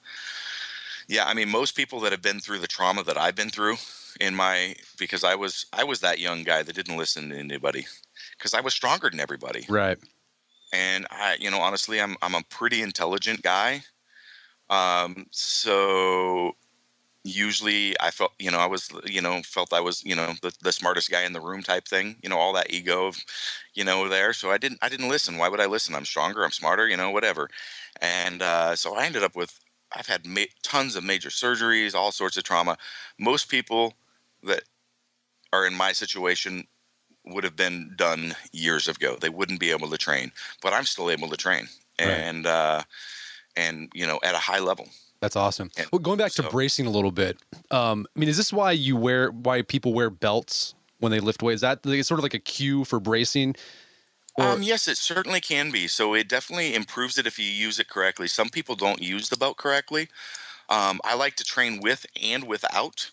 yeah, 1.07 1.25
I 1.25 1.33
mean, 1.33 1.49
most 1.49 1.75
people 1.75 1.99
that 2.01 2.11
have 2.11 2.21
been 2.21 2.39
through 2.39 2.59
the 2.59 2.67
trauma 2.67 3.03
that 3.03 3.17
I've 3.17 3.35
been 3.35 3.49
through 3.49 3.75
in 4.19 4.35
my, 4.35 4.75
because 4.97 5.23
I 5.23 5.35
was, 5.35 5.65
I 5.73 5.83
was 5.83 5.99
that 6.01 6.19
young 6.19 6.43
guy 6.43 6.63
that 6.63 6.75
didn't 6.75 6.97
listen 6.97 7.29
to 7.29 7.37
anybody 7.37 7.85
because 8.37 8.53
I 8.53 8.61
was 8.61 8.73
stronger 8.73 9.09
than 9.09 9.19
everybody. 9.19 9.65
Right. 9.69 9.97
And 10.73 11.07
I, 11.11 11.37
you 11.39 11.49
know, 11.49 11.59
honestly, 11.59 12.01
I'm, 12.01 12.15
I'm 12.21 12.35
a 12.35 12.43
pretty 12.49 12.81
intelligent 12.81 13.41
guy. 13.41 13.83
Um, 14.69 15.27
so 15.31 16.55
usually 17.27 17.95
I 17.99 18.11
felt, 18.11 18.33
you 18.39 18.51
know, 18.51 18.59
I 18.59 18.67
was, 18.67 18.89
you 19.05 19.21
know, 19.21 19.41
felt 19.43 19.73
I 19.73 19.81
was, 19.81 20.03
you 20.05 20.15
know, 20.15 20.33
the, 20.41 20.53
the 20.61 20.71
smartest 20.71 21.11
guy 21.11 21.23
in 21.23 21.33
the 21.33 21.41
room 21.41 21.63
type 21.63 21.87
thing, 21.87 22.17
you 22.23 22.29
know, 22.29 22.37
all 22.39 22.53
that 22.53 22.71
ego 22.71 23.07
of, 23.07 23.17
you 23.73 23.83
know, 23.83 24.07
there. 24.09 24.33
So 24.33 24.51
I 24.51 24.57
didn't, 24.57 24.79
I 24.81 24.89
didn't 24.89 25.09
listen. 25.09 25.37
Why 25.37 25.49
would 25.49 25.61
I 25.61 25.67
listen? 25.67 25.95
I'm 25.95 26.05
stronger. 26.05 26.43
I'm 26.43 26.51
smarter, 26.51 26.87
you 26.87 26.97
know, 26.97 27.11
whatever. 27.11 27.49
And 28.01 28.41
uh, 28.41 28.75
so 28.75 28.95
I 28.95 29.05
ended 29.05 29.23
up 29.23 29.35
with, 29.35 29.59
I've 29.95 30.07
had 30.07 30.25
ma- 30.25 30.43
tons 30.63 30.95
of 30.95 31.03
major 31.03 31.29
surgeries, 31.29 31.95
all 31.95 32.11
sorts 32.11 32.37
of 32.37 32.43
trauma. 32.43 32.77
Most 33.19 33.49
people 33.49 33.93
that 34.43 34.63
are 35.53 35.65
in 35.67 35.75
my 35.75 35.93
situation 35.93 36.67
would 37.25 37.43
have 37.43 37.57
been 37.57 37.93
done 37.97 38.35
years 38.53 38.87
ago. 38.87 39.17
They 39.19 39.29
wouldn't 39.29 39.59
be 39.61 39.71
able 39.71 39.89
to 39.91 39.97
train, 39.97 40.31
but 40.61 40.73
I'm 40.73 40.85
still 40.85 41.11
able 41.11 41.29
to 41.29 41.37
train, 41.37 41.67
Right. 42.01 42.27
and 42.27 42.45
uh, 42.47 42.83
and 43.57 43.89
you 43.95 44.07
know 44.07 44.19
at 44.23 44.35
a 44.35 44.39
high 44.39 44.59
level. 44.59 44.89
That's 45.27 45.35
awesome. 45.35 45.69
And 45.75 45.89
Well, 45.91 45.99
going 45.99 46.17
back 46.17 46.31
to 46.33 46.43
bracing 46.43 46.85
a 46.85 46.89
little 46.89 47.11
bit, 47.11 47.37
um, 47.69 48.07
I 48.15 48.19
mean, 48.19 48.29
is 48.29 48.37
this 48.37 48.53
why 48.53 48.71
you 48.71 48.95
wear 48.95 49.29
why 49.31 49.61
people 49.61 49.93
wear 49.93 50.09
belts 50.09 50.73
when 50.99 51.11
they 51.11 51.19
lift 51.19 51.43
weights? 51.43 51.55
Is 51.55 51.61
that 51.63 51.85
like, 51.85 52.01
sort 52.05 52.21
of 52.21 52.23
like 52.23 52.33
a 52.33 52.39
cue 52.39 52.85
for 52.85 53.01
bracing? 53.01 53.53
Um, 54.39 54.63
yes, 54.63 54.87
it 54.87 54.97
certainly 54.97 55.41
can 55.41 55.69
be. 55.69 55.89
So 55.89 56.13
it 56.13 56.29
definitely 56.29 56.75
improves 56.75 57.17
it 57.17 57.27
if 57.27 57.37
you 57.37 57.43
use 57.43 57.77
it 57.77 57.89
correctly. 57.89 58.29
Some 58.29 58.47
people 58.47 58.75
don't 58.75 59.01
use 59.01 59.27
the 59.27 59.35
belt 59.35 59.57
correctly. 59.57 60.07
Um, 60.69 61.01
I 61.03 61.15
like 61.15 61.35
to 61.37 61.43
train 61.43 61.81
with 61.81 62.05
and 62.23 62.45
without 62.45 63.11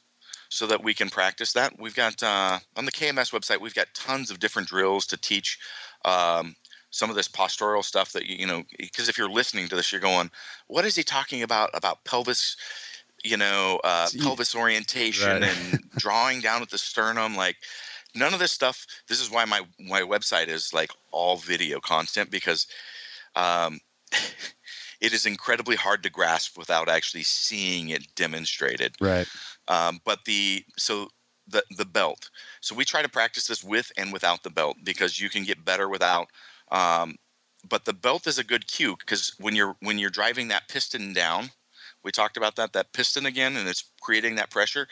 so 0.51 0.69
that 0.69 0.85
we 0.85 0.95
can 0.95 1.11
practice 1.11 1.53
that. 1.55 1.81
We've 1.81 1.97
got 1.97 2.23
uh, 2.23 2.61
on 2.77 2.85
the 2.85 2.93
KMS 2.93 3.33
website, 3.33 3.61
we've 3.61 3.75
got 3.75 3.93
tons 3.93 4.31
of 4.31 4.39
different 4.39 4.69
drills 4.69 5.05
to 5.07 5.17
teach 5.17 5.59
um, 6.05 6.55
some 6.95 7.11
of 7.11 7.17
this 7.17 7.27
postural 7.27 7.83
stuff 7.83 8.13
that 8.13 8.27
you, 8.27 8.37
you 8.37 8.47
know, 8.47 8.63
because 8.79 9.09
if 9.09 9.19
you're 9.19 9.29
listening 9.29 9.67
to 9.67 9.75
this, 9.75 9.91
you're 9.91 10.01
going, 10.01 10.31
what 10.69 10.85
is 10.85 10.95
he 10.95 11.03
talking 11.03 11.43
about? 11.43 11.69
About 11.75 12.05
pelvis, 12.05 12.57
you 13.25 13.37
know, 13.37 13.81
uh, 13.83 14.07
pelvis 14.23 14.55
orientation 14.55 15.29
Right. 15.29 15.43
and 15.43 15.81
drawing 15.97 16.41
down 16.41 16.63
at 16.63 16.71
the 16.71 16.79
sternum. 16.79 17.35
Like 17.35 17.57
none 18.15 18.33
of 18.33 18.39
this 18.39 18.53
stuff. 18.53 18.87
This 19.09 19.21
is 19.21 19.29
why 19.29 19.45
my, 19.45 19.63
my 19.81 20.03
website 20.03 20.47
is 20.47 20.73
like 20.73 20.93
all 21.11 21.37
video 21.37 21.81
content 21.81 22.31
because 22.31 22.69
um, 23.35 23.81
it 25.01 25.13
is 25.13 25.27
incredibly 25.27 25.75
hard 25.75 26.05
to 26.05 26.11
grasp 26.11 26.57
without 26.57 26.89
actually 26.89 27.25
seeing 27.25 27.89
it 27.89 28.07
demonstrated. 28.15 28.95
right. 29.01 29.27
Um, 29.67 29.99
but 30.05 30.25
the 30.27 30.65
so 30.79 31.09
the 31.49 31.65
the 31.77 31.85
belt. 31.85 32.31
So 32.61 32.77
we 32.77 32.85
try 32.85 33.03
to 33.03 33.09
practice 33.09 33.49
this 33.49 33.65
with 33.65 33.91
and 33.97 34.13
without 34.13 34.45
the 34.45 34.51
belt 34.51 34.77
because 34.85 35.21
you 35.21 35.29
can 35.29 35.43
get 35.43 35.65
better 35.65 35.89
without. 35.89 36.29
Um, 36.71 37.17
but 37.69 37.85
the 37.85 37.93
belt 37.93 38.27
is 38.27 38.39
a 38.39 38.45
good 38.45 38.67
cue 38.67 38.97
because 38.99 39.35
when 39.39 39.55
you're 39.55 39.77
when 39.81 39.99
you're 39.99 40.11
driving 40.11 40.49
that 40.49 40.69
piston 40.69 41.13
down, 41.13 41.51
we 42.03 42.13
talked 42.13 42.37
about 42.37 42.57
that 42.57 42.73
that 42.73 42.93
piston 42.93 43.27
again, 43.27 43.57
and 43.57 43.69
it's 43.69 43.93
creating 44.01 44.37
that 44.37 44.51
pressure. 44.51 44.87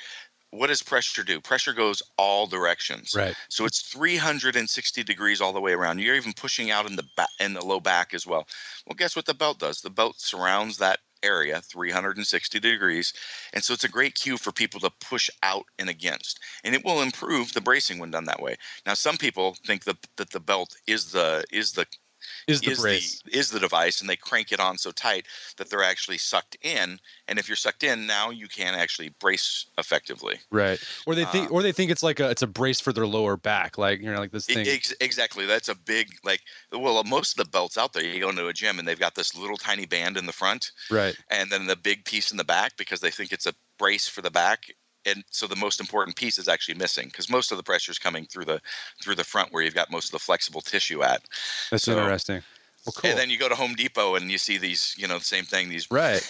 What 0.50 0.66
does 0.66 0.82
pressure 0.82 1.22
do? 1.22 1.40
Pressure 1.40 1.72
goes 1.72 2.02
all 2.18 2.46
directions. 2.46 3.14
Right. 3.16 3.34
So 3.48 3.64
it's 3.64 3.80
360 3.80 5.02
degrees 5.02 5.40
all 5.40 5.54
the 5.54 5.60
way 5.62 5.72
around. 5.72 5.98
You're 5.98 6.14
even 6.14 6.34
pushing 6.34 6.70
out 6.70 6.86
in 6.86 6.96
the 6.96 7.04
back 7.16 7.30
in 7.40 7.54
the 7.54 7.64
low 7.64 7.80
back 7.80 8.12
as 8.12 8.26
well. 8.26 8.46
Well, 8.86 8.96
guess 8.96 9.16
what 9.16 9.24
the 9.24 9.34
belt 9.34 9.58
does? 9.58 9.80
The 9.80 9.90
belt 9.90 10.20
surrounds 10.20 10.76
that 10.78 11.00
area 11.22 11.60
360 11.60 12.60
degrees, 12.60 13.12
and 13.52 13.62
so 13.62 13.72
it's 13.72 13.84
a 13.84 13.88
great 13.88 14.14
cue 14.14 14.36
for 14.36 14.52
people 14.52 14.80
to 14.80 14.90
push 15.00 15.30
out 15.42 15.64
and 15.78 15.88
against, 15.88 16.40
and 16.64 16.74
it 16.74 16.84
will 16.84 17.02
improve 17.02 17.52
the 17.52 17.60
bracing 17.60 17.98
when 17.98 18.10
done 18.10 18.24
that 18.24 18.42
way. 18.42 18.56
Now, 18.86 18.94
some 18.94 19.16
people 19.16 19.56
think 19.66 19.84
that 19.84 19.96
that 20.16 20.30
the 20.30 20.40
belt 20.40 20.76
is 20.86 21.12
the 21.12 21.44
is 21.52 21.72
the 21.72 21.86
Is 22.46 22.60
the 22.60 22.70
is 22.70 22.80
brace? 22.80 23.22
the 23.24 23.36
is 23.36 23.50
the 23.50 23.60
device, 23.60 24.00
and 24.00 24.08
they 24.08 24.16
crank 24.16 24.52
it 24.52 24.60
on 24.60 24.78
so 24.78 24.90
tight 24.90 25.26
that 25.56 25.70
they're 25.70 25.82
actually 25.82 26.18
sucked 26.18 26.56
in. 26.62 26.98
And 27.28 27.38
if 27.38 27.48
you're 27.48 27.56
sucked 27.56 27.82
in, 27.82 28.06
now 28.06 28.30
you 28.30 28.48
can 28.48 28.74
actually 28.74 29.10
brace 29.20 29.66
effectively. 29.78 30.38
right. 30.50 30.82
Or 31.06 31.14
they 31.14 31.24
think, 31.26 31.50
uh, 31.50 31.54
or 31.54 31.62
they 31.62 31.72
think 31.72 31.90
it's 31.90 32.02
like 32.02 32.20
a 32.20 32.30
it's 32.30 32.42
a 32.42 32.46
brace 32.46 32.80
for 32.80 32.92
their 32.92 33.06
lower 33.06 33.36
back, 33.36 33.78
like 33.78 34.00
you 34.00 34.12
know, 34.12 34.18
like 34.18 34.32
this 34.32 34.46
thing. 34.46 34.66
Ex- 34.66 34.94
exactly. 35.00 35.46
That's 35.46 35.68
a 35.68 35.74
big 35.74 36.08
like. 36.24 36.40
Well, 36.72 37.02
most 37.04 37.38
of 37.38 37.44
the 37.44 37.50
belts 37.50 37.78
out 37.78 37.92
there, 37.92 38.04
you 38.04 38.20
go 38.20 38.30
into 38.30 38.46
a 38.46 38.52
gym 38.52 38.78
and 38.78 38.86
they've 38.86 38.98
got 38.98 39.14
this 39.14 39.36
little 39.36 39.56
tiny 39.56 39.86
band 39.86 40.16
in 40.16 40.26
the 40.26 40.32
front, 40.32 40.72
right. 40.90 41.16
and 41.30 41.50
then 41.50 41.66
the 41.66 41.76
big 41.76 42.04
piece 42.04 42.30
in 42.30 42.36
the 42.36 42.44
back 42.44 42.76
because 42.76 43.00
they 43.00 43.10
think 43.10 43.32
it's 43.32 43.46
a 43.46 43.54
brace 43.78 44.08
for 44.08 44.22
the 44.22 44.30
back. 44.30 44.72
And 45.06 45.24
so 45.30 45.46
the 45.46 45.56
most 45.56 45.80
important 45.80 46.16
piece 46.16 46.38
is 46.38 46.48
actually 46.48 46.74
missing 46.74 47.06
because 47.06 47.28
most 47.28 47.50
of 47.50 47.56
the 47.56 47.62
pressure 47.62 47.90
is 47.90 47.98
coming 47.98 48.26
through 48.26 48.44
the 48.44 48.60
through 49.02 49.16
the 49.16 49.24
front 49.24 49.52
where 49.52 49.62
you've 49.62 49.74
got 49.74 49.90
most 49.90 50.06
of 50.06 50.12
the 50.12 50.18
flexible 50.18 50.60
tissue 50.60 51.02
at. 51.02 51.22
That's 51.70 51.84
So- 51.84 51.92
interesting. 51.98 52.42
Well, 52.84 52.92
cool. 52.96 53.10
And 53.10 53.18
then 53.18 53.30
you 53.30 53.38
go 53.38 53.48
to 53.48 53.54
Home 53.54 53.74
Depot 53.74 54.16
and 54.16 54.28
you 54.28 54.38
see 54.38 54.58
these, 54.58 54.96
you 54.98 55.06
know, 55.06 55.18
the 55.18 55.24
same 55.24 55.44
thing. 55.44 55.68
These 55.68 55.88
right. 55.88 56.20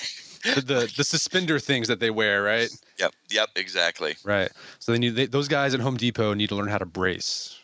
the, 0.44 0.60
the 0.60 0.92
the 0.98 1.04
suspender 1.04 1.58
things 1.58 1.88
that 1.88 1.98
they 1.98 2.10
wear, 2.10 2.42
right? 2.42 2.68
Yep. 2.98 3.14
Yep. 3.30 3.50
Exactly. 3.56 4.16
Right. 4.22 4.50
So 4.78 4.92
they 4.92 4.98
need 4.98 5.10
they, 5.10 5.26
those 5.26 5.48
guys 5.48 5.72
at 5.72 5.80
Home 5.80 5.96
Depot 5.96 6.34
need 6.34 6.48
to 6.48 6.54
learn 6.54 6.68
how 6.68 6.78
to 6.78 6.84
brace 6.84 7.58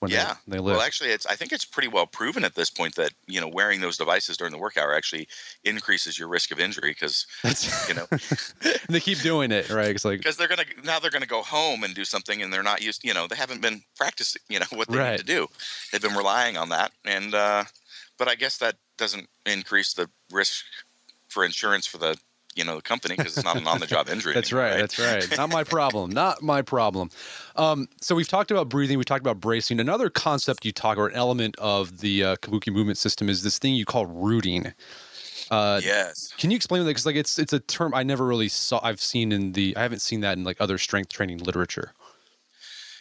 when 0.00 0.10
yeah. 0.10 0.34
they, 0.46 0.56
they 0.56 0.58
lift. 0.62 0.76
Well, 0.76 0.84
actually, 0.84 1.10
it's 1.10 1.26
I 1.26 1.36
think 1.36 1.52
it's 1.52 1.64
pretty 1.64 1.88
well 1.88 2.06
proven 2.06 2.44
at 2.44 2.54
this 2.54 2.70
point 2.70 2.96
that 2.96 3.12
you 3.26 3.40
know 3.40 3.48
wearing 3.48 3.80
those 3.80 3.96
devices 3.96 4.36
during 4.36 4.52
the 4.52 4.58
workout 4.58 4.92
actually 4.94 5.28
increases 5.64 6.18
your 6.18 6.28
risk 6.28 6.50
of 6.50 6.58
injury 6.58 6.90
because 6.90 7.26
you 7.88 7.94
know 7.94 8.06
they 8.88 9.00
keep 9.00 9.20
doing 9.20 9.52
it, 9.52 9.70
right? 9.70 9.94
It's 9.94 10.04
like 10.04 10.18
because 10.18 10.36
they're 10.36 10.48
gonna 10.48 10.64
now 10.84 10.98
they're 10.98 11.10
gonna 11.10 11.26
go 11.26 11.42
home 11.42 11.84
and 11.84 11.94
do 11.94 12.04
something 12.04 12.42
and 12.42 12.52
they're 12.52 12.62
not 12.62 12.82
used 12.82 13.04
you 13.04 13.14
know 13.14 13.26
they 13.26 13.36
haven't 13.36 13.60
been 13.60 13.82
practicing 13.96 14.42
you 14.48 14.58
know 14.58 14.66
what 14.72 14.88
they 14.88 14.98
Right. 14.98 15.12
need 15.12 15.18
to 15.18 15.24
do 15.24 15.46
they've 15.92 16.02
been 16.02 16.16
relying 16.16 16.56
on 16.56 16.70
that 16.70 16.92
and 17.04 17.34
uh 17.34 17.64
but 18.18 18.26
i 18.28 18.34
guess 18.34 18.58
that 18.58 18.76
doesn't 18.98 19.28
increase 19.46 19.92
the 19.94 20.08
risk 20.32 20.64
for 21.28 21.44
insurance 21.44 21.86
for 21.86 21.98
the 21.98 22.16
you 22.54 22.64
know 22.64 22.76
the 22.76 22.82
company 22.82 23.16
because 23.16 23.36
it's 23.36 23.44
not 23.44 23.56
an 23.56 23.66
on-the-job 23.66 24.08
injury 24.08 24.34
That's 24.34 24.52
anymore, 24.52 24.70
right, 24.70 24.78
That's 24.78 24.98
right. 24.98 25.36
Not 25.36 25.50
my 25.50 25.64
problem. 25.64 26.10
Not 26.10 26.42
my 26.42 26.62
problem. 26.62 27.10
Um, 27.56 27.88
so 28.00 28.14
we've 28.14 28.28
talked 28.28 28.50
about 28.50 28.68
breathing. 28.68 28.98
We've 28.98 29.06
talked 29.06 29.22
about 29.22 29.40
bracing. 29.40 29.80
Another 29.80 30.10
concept 30.10 30.64
you 30.64 30.72
talk 30.72 30.98
or 30.98 31.08
an 31.08 31.14
element 31.14 31.56
of 31.58 31.98
the 31.98 32.24
uh, 32.24 32.36
Kabuki 32.36 32.72
movement 32.72 32.98
system 32.98 33.28
is 33.28 33.42
this 33.42 33.58
thing 33.58 33.74
you 33.74 33.84
call 33.84 34.06
rooting. 34.06 34.72
Uh, 35.50 35.80
yes 35.82 36.32
Can 36.38 36.50
you 36.50 36.56
explain 36.56 36.82
that? 36.82 36.88
Because 36.88 37.06
like 37.06 37.16
it's 37.16 37.38
it's 37.38 37.52
a 37.52 37.58
term 37.60 37.92
I 37.94 38.02
never 38.02 38.24
really 38.24 38.48
saw. 38.48 38.80
I've 38.82 39.00
seen 39.00 39.32
in 39.32 39.52
the 39.52 39.76
I 39.76 39.82
haven't 39.82 40.00
seen 40.00 40.20
that 40.20 40.38
in 40.38 40.44
like 40.44 40.56
other 40.60 40.78
strength 40.78 41.12
training 41.12 41.38
literature. 41.38 41.92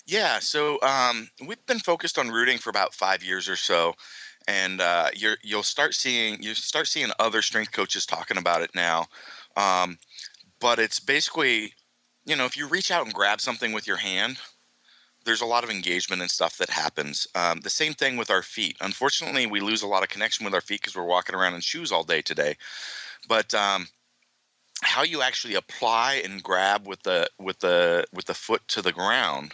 Yeah, 0.10 0.39
so 0.39 0.80
um, 0.82 1.30
we've 1.45 1.64
been 1.68 1.78
focused 1.78 2.18
on 2.18 2.30
rooting 2.30 2.58
for 2.58 2.72
about 2.72 2.95
five 2.95 3.24
years 3.24 3.47
or 3.47 3.56
so, 3.56 3.93
and 4.47 4.82
uh, 4.82 5.10
you're 5.16 5.38
you'll 5.43 5.62
start 5.62 5.93
seeing 5.93 6.41
you 6.41 6.56
start 6.56 6.88
seeing 6.88 7.12
other 7.20 7.43
strength 7.43 7.72
coaches 7.72 8.08
talking 8.08 8.38
about 8.38 8.64
it 8.64 8.72
now. 8.74 9.06
Um, 9.60 9.97
but 10.60 10.80
it's 10.80 10.99
basically, 10.99 11.74
you 12.26 12.36
know, 12.36 12.45
if 12.45 12.55
you 12.55 12.68
reach 12.68 12.91
out 12.91 13.05
and 13.05 13.14
grab 13.14 13.41
something 13.41 13.74
with 13.74 13.88
your 13.88 13.97
hand, 13.97 14.38
there's 15.26 15.41
a 15.41 15.45
lot 15.45 15.64
of 15.64 15.70
engagement 15.70 16.22
and 16.22 16.32
stuff 16.32 16.57
that 16.57 16.70
happens. 16.70 17.28
Um, 17.36 17.60
the 17.60 17.70
same 17.70 17.93
thing 17.93 18.16
with 18.16 18.32
our 18.32 18.41
feet. 18.41 18.78
Unfortunately, 18.82 19.45
we 19.45 19.60
lose 19.60 19.82
a 19.82 19.88
lot 19.88 20.03
of 20.03 20.10
connection 20.10 20.45
with 20.45 20.53
our 20.53 20.62
feet 20.62 20.82
because 20.82 20.95
we're 20.95 21.03
walking 21.03 21.36
around 21.36 21.55
in 21.55 21.62
shoes 21.62 21.91
all 21.91 22.03
day 22.03 22.22
today. 22.22 22.55
But 23.28 23.53
um, 23.53 23.88
how 24.82 25.03
you 25.03 25.22
actually 25.22 25.55
apply 25.55 26.22
and 26.24 26.41
grab 26.41 26.88
with 26.88 27.03
the 27.03 27.28
with 27.38 27.60
the 27.60 28.05
with 28.14 28.26
the 28.26 28.34
foot 28.34 28.66
to 28.70 28.82
the 28.82 28.93
ground 28.93 29.53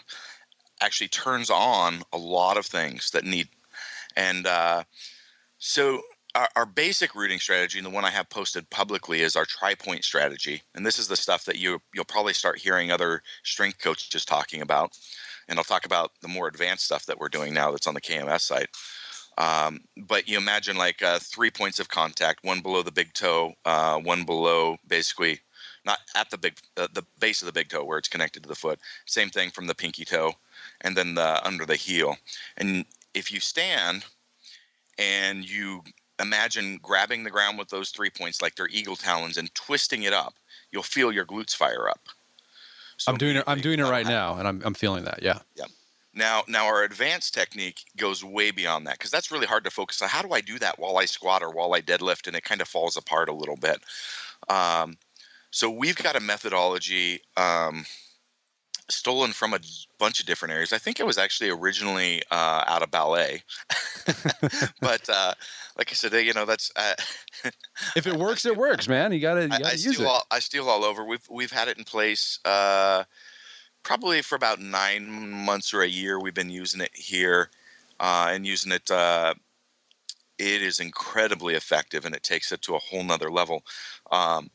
actually 0.81 1.07
turns 1.07 1.49
on 1.49 2.03
a 2.13 2.17
lot 2.17 2.57
of 2.57 2.65
things 2.65 3.09
that 3.11 3.23
need 3.23 3.47
and 4.15 4.45
uh, 4.45 4.83
so 5.57 6.01
our, 6.35 6.49
our 6.55 6.65
basic 6.65 7.15
rooting 7.15 7.39
strategy 7.39 7.79
and 7.79 7.85
the 7.85 7.91
one 7.91 8.05
i 8.05 8.09
have 8.09 8.29
posted 8.29 8.69
publicly 8.69 9.21
is 9.21 9.35
our 9.35 9.45
tri-point 9.45 10.03
strategy. 10.03 10.61
And 10.75 10.85
this 10.85 10.99
is 10.99 11.07
the 11.07 11.15
stuff 11.15 11.45
that 11.45 11.57
you 11.57 11.79
you'll 11.93 12.05
probably 12.05 12.33
start 12.33 12.59
hearing 12.59 12.91
other 12.91 13.23
strength 13.43 13.79
coaches 13.79 14.25
talking 14.25 14.61
about. 14.61 14.91
And 15.47 15.57
i'll 15.57 15.65
talk 15.65 15.85
about 15.85 16.11
the 16.21 16.27
more 16.27 16.47
advanced 16.47 16.85
stuff 16.85 17.05
that 17.05 17.17
we're 17.17 17.29
doing 17.29 17.53
now 17.53 17.71
that's 17.71 17.87
on 17.87 17.93
the 17.93 18.01
kms 18.01 18.41
site. 18.41 18.69
Um, 19.37 19.81
but 19.97 20.29
you 20.29 20.37
imagine 20.37 20.77
like 20.77 21.01
uh, 21.01 21.19
three 21.19 21.51
points 21.51 21.79
of 21.79 21.89
contact 21.89 22.43
one 22.43 22.61
below 22.61 22.83
the 22.83 22.91
big 22.91 23.13
toe 23.13 23.53
uh, 23.65 23.97
one 23.99 24.23
below 24.23 24.77
basically 24.87 25.39
not 25.85 25.99
at 26.15 26.29
the 26.29 26.37
big 26.37 26.57
uh, 26.77 26.87
the 26.93 27.03
base 27.19 27.41
of 27.41 27.45
the 27.45 27.53
big 27.53 27.69
toe 27.69 27.83
where 27.83 27.97
it's 27.97 28.09
connected 28.09 28.43
to 28.43 28.49
the 28.49 28.55
foot. 28.55 28.79
Same 29.05 29.29
thing 29.29 29.51
from 29.51 29.67
the 29.67 29.75
pinky 29.75 30.05
toe 30.05 30.33
and 30.81 30.97
then 30.97 31.15
the 31.15 31.45
under 31.45 31.65
the 31.65 31.75
heel. 31.75 32.17
And 32.57 32.85
if 33.13 33.31
you 33.31 33.39
stand 33.39 34.05
and 34.97 35.47
you 35.47 35.81
imagine 36.19 36.79
grabbing 36.81 37.23
the 37.23 37.29
ground 37.29 37.57
with 37.57 37.69
those 37.69 37.89
three 37.89 38.09
points 38.09 38.41
like 38.41 38.55
they're 38.55 38.69
eagle 38.69 38.95
talons 38.95 39.37
and 39.37 39.53
twisting 39.55 40.03
it 40.03 40.13
up 40.13 40.35
you'll 40.71 40.83
feel 40.83 41.11
your 41.11 41.25
glutes 41.25 41.55
fire 41.55 41.89
up 41.89 42.01
So 42.97 43.11
I'm 43.11 43.17
doing 43.17 43.35
it. 43.35 43.43
I'm 43.47 43.61
doing 43.61 43.79
it 43.79 43.83
right 43.83 44.05
now, 44.05 44.35
and 44.37 44.47
I'm 44.47 44.61
I'm 44.63 44.73
feeling 44.73 45.03
that. 45.05 45.21
Yeah. 45.21 45.39
now, 46.13 46.43
now 46.47 46.65
our 46.65 46.83
advanced 46.83 47.33
technique 47.33 47.83
goes 47.97 48.23
way 48.23 48.51
beyond 48.51 48.87
that 48.87 48.97
because 48.97 49.11
that's 49.11 49.31
really 49.31 49.45
hard 49.45 49.63
to 49.65 49.71
focus 49.71 50.01
on. 50.01 50.09
How 50.09 50.21
do 50.21 50.31
I 50.31 50.41
do 50.41 50.57
that 50.59 50.79
while 50.79 50.97
I 50.97 51.05
squat 51.05 51.43
or 51.43 51.51
while 51.51 51.73
I 51.73 51.81
deadlift, 51.81 52.27
and 52.27 52.35
it 52.35 52.43
kind 52.43 52.61
of 52.61 52.67
falls 52.67 52.95
apart 52.95 53.29
a 53.29 53.33
little 53.33 53.57
bit. 53.57 53.83
Um, 54.49 54.97
so 55.51 55.69
we've 55.69 55.95
got 55.95 56.15
a 56.15 56.19
methodology 56.19 57.21
um, 57.37 57.85
stolen 58.89 59.31
from 59.33 59.53
a 59.53 59.59
bunch 59.97 60.19
of 60.19 60.25
different 60.25 60.53
areas. 60.53 60.73
I 60.73 60.77
think 60.77 60.99
it 60.99 61.05
was 61.05 61.17
actually 61.17 61.49
originally 61.49 62.21
uh, 62.31 62.63
out 62.67 62.83
of 62.83 62.91
ballet, 62.91 63.43
but 64.81 65.07
uh, 65.09 65.33
like 65.77 65.91
I 65.91 65.93
said, 65.93 66.13
you 66.13 66.33
know, 66.33 66.45
that's 66.45 66.71
uh, 66.75 66.93
If 67.95 68.07
it 68.07 68.15
works, 68.17 68.45
it 68.45 68.57
works, 68.57 68.87
man. 68.87 69.11
You 69.11 69.19
gotta 69.19 69.47
you 69.47 69.49
I, 69.51 69.59
gotta 69.59 69.65
I 69.67 69.71
use 69.71 69.95
steal 69.95 70.01
it. 70.01 70.07
all 70.07 70.23
I 70.31 70.39
steal 70.39 70.69
all 70.69 70.83
over. 70.83 71.03
We've 71.03 71.27
we've 71.29 71.51
had 71.51 71.67
it 71.67 71.77
in 71.77 71.83
place 71.83 72.39
uh, 72.45 73.03
probably 73.83 74.21
for 74.21 74.35
about 74.35 74.59
nine 74.59 75.09
months 75.31 75.73
or 75.73 75.81
a 75.81 75.87
year. 75.87 76.19
We've 76.19 76.33
been 76.33 76.49
using 76.49 76.81
it 76.81 76.95
here 76.95 77.49
uh, 77.99 78.29
and 78.31 78.45
using 78.45 78.71
it. 78.71 78.89
Uh, 78.89 79.33
it 80.37 80.61
is 80.61 80.79
incredibly 80.79 81.53
effective, 81.55 82.05
and 82.05 82.13
it 82.13 82.23
takes 82.23 82.51
it 82.51 82.61
to 82.63 82.75
a 82.75 82.79
whole 82.79 83.03
nother 83.03 83.31
level. 83.31 83.63
Um, 84.11 84.49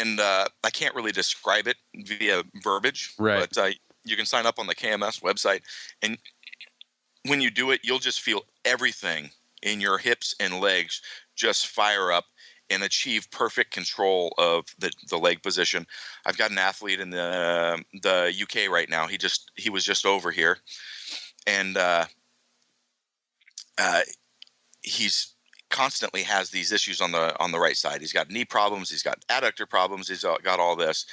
and 0.00 0.20
uh, 0.20 0.46
I 0.64 0.70
can't 0.70 0.94
really 0.94 1.12
describe 1.12 1.66
it 1.66 1.76
via 1.94 2.42
verbiage, 2.62 3.14
Right. 3.18 3.40
but 3.40 3.58
uh, 3.58 3.70
you 4.04 4.16
can 4.16 4.26
sign 4.26 4.46
up 4.46 4.58
on 4.58 4.66
the 4.66 4.74
KMS 4.74 5.22
website, 5.22 5.60
and 6.02 6.18
when 7.26 7.40
you 7.40 7.50
do 7.50 7.70
it, 7.70 7.80
you'll 7.84 7.98
just 7.98 8.20
feel 8.20 8.42
everything 8.64 9.30
in 9.62 9.80
your 9.80 9.98
hips 9.98 10.34
and 10.40 10.60
legs 10.60 11.00
just 11.36 11.68
fire 11.68 12.10
up 12.10 12.24
and 12.70 12.82
achieve 12.82 13.30
perfect 13.30 13.70
control 13.70 14.32
of 14.38 14.64
the, 14.78 14.90
the 15.10 15.18
leg 15.18 15.42
position. 15.42 15.86
I've 16.26 16.38
got 16.38 16.50
an 16.50 16.58
athlete 16.58 17.00
in 17.00 17.10
the 17.10 17.84
the 18.02 18.32
UK 18.42 18.70
right 18.70 18.88
now. 18.88 19.06
He 19.06 19.18
just 19.18 19.50
he 19.56 19.70
was 19.70 19.84
just 19.84 20.06
over 20.06 20.30
here, 20.30 20.58
and 21.46 21.76
uh, 21.76 22.06
uh, 23.78 24.00
he's 24.82 25.34
constantly 25.72 26.22
has 26.22 26.50
these 26.50 26.70
issues 26.70 27.00
on 27.00 27.10
the 27.10 27.36
on 27.42 27.50
the 27.50 27.58
right 27.58 27.76
side. 27.76 28.00
He's 28.00 28.12
got 28.12 28.30
knee 28.30 28.44
problems. 28.44 28.90
He's 28.90 29.02
got 29.02 29.26
adductor 29.28 29.68
problems. 29.68 30.08
He's 30.08 30.22
got 30.22 30.60
all 30.60 30.76
this, 30.76 31.06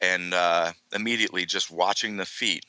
and 0.00 0.32
uh, 0.32 0.72
immediately 0.94 1.44
just 1.44 1.72
watching 1.72 2.16
the 2.16 2.26
feet 2.26 2.64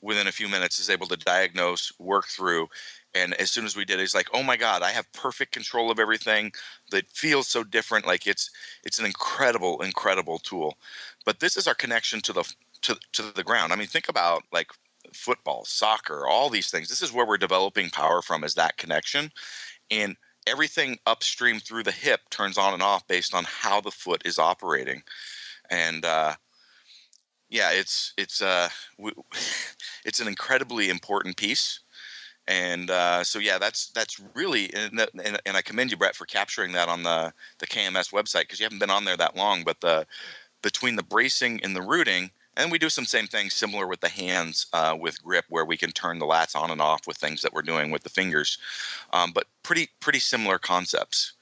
within 0.00 0.28
a 0.28 0.32
few 0.32 0.48
minutes 0.48 0.78
is 0.78 0.90
able 0.90 1.08
to 1.08 1.16
diagnose, 1.16 1.92
work 1.98 2.26
through, 2.26 2.68
and 3.14 3.34
as 3.34 3.50
soon 3.50 3.64
as 3.64 3.74
we 3.74 3.84
did, 3.84 3.98
he's 3.98 4.14
like, 4.14 4.28
"Oh 4.32 4.42
my 4.44 4.56
God, 4.56 4.82
I 4.82 4.90
have 4.90 5.10
perfect 5.12 5.52
control 5.52 5.90
of 5.90 5.98
everything. 5.98 6.52
That 6.90 7.08
feels 7.08 7.48
so 7.48 7.64
different. 7.64 8.06
Like 8.06 8.26
it's 8.26 8.50
it's 8.84 8.98
an 9.00 9.06
incredible, 9.06 9.82
incredible 9.82 10.38
tool." 10.38 10.78
But 11.24 11.40
this 11.40 11.56
is 11.56 11.66
our 11.66 11.74
connection 11.74 12.20
to 12.22 12.32
the 12.32 12.44
to 12.82 12.96
to 13.14 13.22
the 13.34 13.44
ground. 13.44 13.72
I 13.72 13.76
mean, 13.76 13.88
think 13.88 14.08
about 14.08 14.44
like 14.52 14.70
football, 15.14 15.64
soccer, 15.64 16.26
all 16.28 16.50
these 16.50 16.70
things. 16.70 16.88
This 16.88 17.02
is 17.02 17.12
where 17.12 17.26
we're 17.26 17.38
developing 17.38 17.88
power 17.90 18.20
from 18.22 18.44
is 18.44 18.54
that 18.54 18.76
connection, 18.76 19.32
and 19.90 20.16
everything 20.48 20.98
upstream 21.06 21.60
through 21.60 21.84
the 21.84 21.92
hip 21.92 22.20
turns 22.30 22.58
on 22.58 22.74
and 22.74 22.82
off 22.82 23.06
based 23.06 23.34
on 23.34 23.44
how 23.44 23.80
the 23.80 23.90
foot 23.90 24.22
is 24.24 24.38
operating, 24.38 25.02
and 25.70 26.04
uh, 26.04 26.34
yeah, 27.50 27.70
it's 27.72 28.12
it's 28.16 28.42
uh, 28.42 28.68
it's 30.04 30.20
an 30.20 30.28
incredibly 30.28 30.90
important 30.90 31.36
piece 31.36 31.80
and 32.48 32.90
uh, 32.90 33.22
so 33.22 33.38
yeah, 33.38 33.58
that's 33.58 33.90
that's 33.90 34.20
really 34.34 34.72
and, 34.74 34.98
and, 35.22 35.38
and, 35.44 35.56
I 35.56 35.60
commend 35.60 35.90
you, 35.90 35.98
Brett, 35.98 36.16
for 36.16 36.24
capturing 36.24 36.72
that 36.72 36.88
on 36.88 37.02
the 37.02 37.32
the 37.58 37.66
KMS 37.66 38.10
website 38.10 38.42
because 38.42 38.58
you 38.58 38.64
haven't 38.64 38.78
been 38.78 38.90
on 38.90 39.04
there 39.04 39.18
that 39.18 39.36
long. 39.36 39.64
But 39.64 39.82
the 39.82 40.06
between 40.62 40.96
the 40.96 41.02
bracing 41.02 41.60
and 41.62 41.76
the 41.76 41.82
rooting, 41.82 42.30
and 42.58 42.70
we 42.70 42.78
do 42.78 42.90
some 42.90 43.06
same 43.06 43.26
things 43.26 43.54
similar 43.54 43.86
with 43.86 44.00
the 44.00 44.08
hands 44.08 44.66
uh, 44.72 44.96
with 44.98 45.22
grip, 45.22 45.44
where 45.48 45.64
we 45.64 45.76
can 45.76 45.92
turn 45.92 46.18
the 46.18 46.26
lats 46.26 46.54
on 46.54 46.70
and 46.70 46.80
off 46.80 47.06
with 47.06 47.16
things 47.16 47.40
that 47.42 47.52
we're 47.52 47.62
doing 47.62 47.90
with 47.90 48.02
the 48.02 48.10
fingers, 48.10 48.58
um, 49.12 49.30
but 49.32 49.46
pretty 49.62 49.88
pretty 50.00 50.18
similar 50.18 50.58
concepts. 50.58 51.32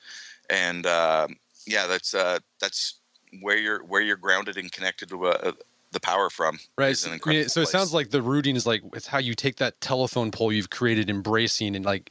And 0.51 0.87
uh, 0.87 1.27
yeah, 1.67 1.87
that's 1.87 2.15
uh, 2.15 2.39
that's 2.61 2.95
where 3.41 3.57
you're 3.57 3.83
where 3.85 4.03
you're 4.03 4.17
grounded 4.17 4.57
and 4.57 4.71
connected 4.71 5.09
to 5.09 5.29
a, 5.29 5.55
the 5.93 6.01
power 6.01 6.31
from. 6.31 6.59
Right. 6.77 6.97
So, 6.97 7.17
so 7.47 7.61
it 7.63 7.69
sounds 7.69 7.95
like 7.95 8.11
the 8.11 8.23
rooting 8.23 8.55
is 8.55 8.67
like 8.67 8.83
it's 8.93 9.07
how 9.07 9.19
you 9.19 9.35
take 9.35 9.57
that 9.57 9.81
telephone 9.81 10.31
pole 10.31 10.53
you've 10.53 10.71
created 10.71 11.09
embracing 11.09 11.75
and 11.75 11.85
like 11.85 12.11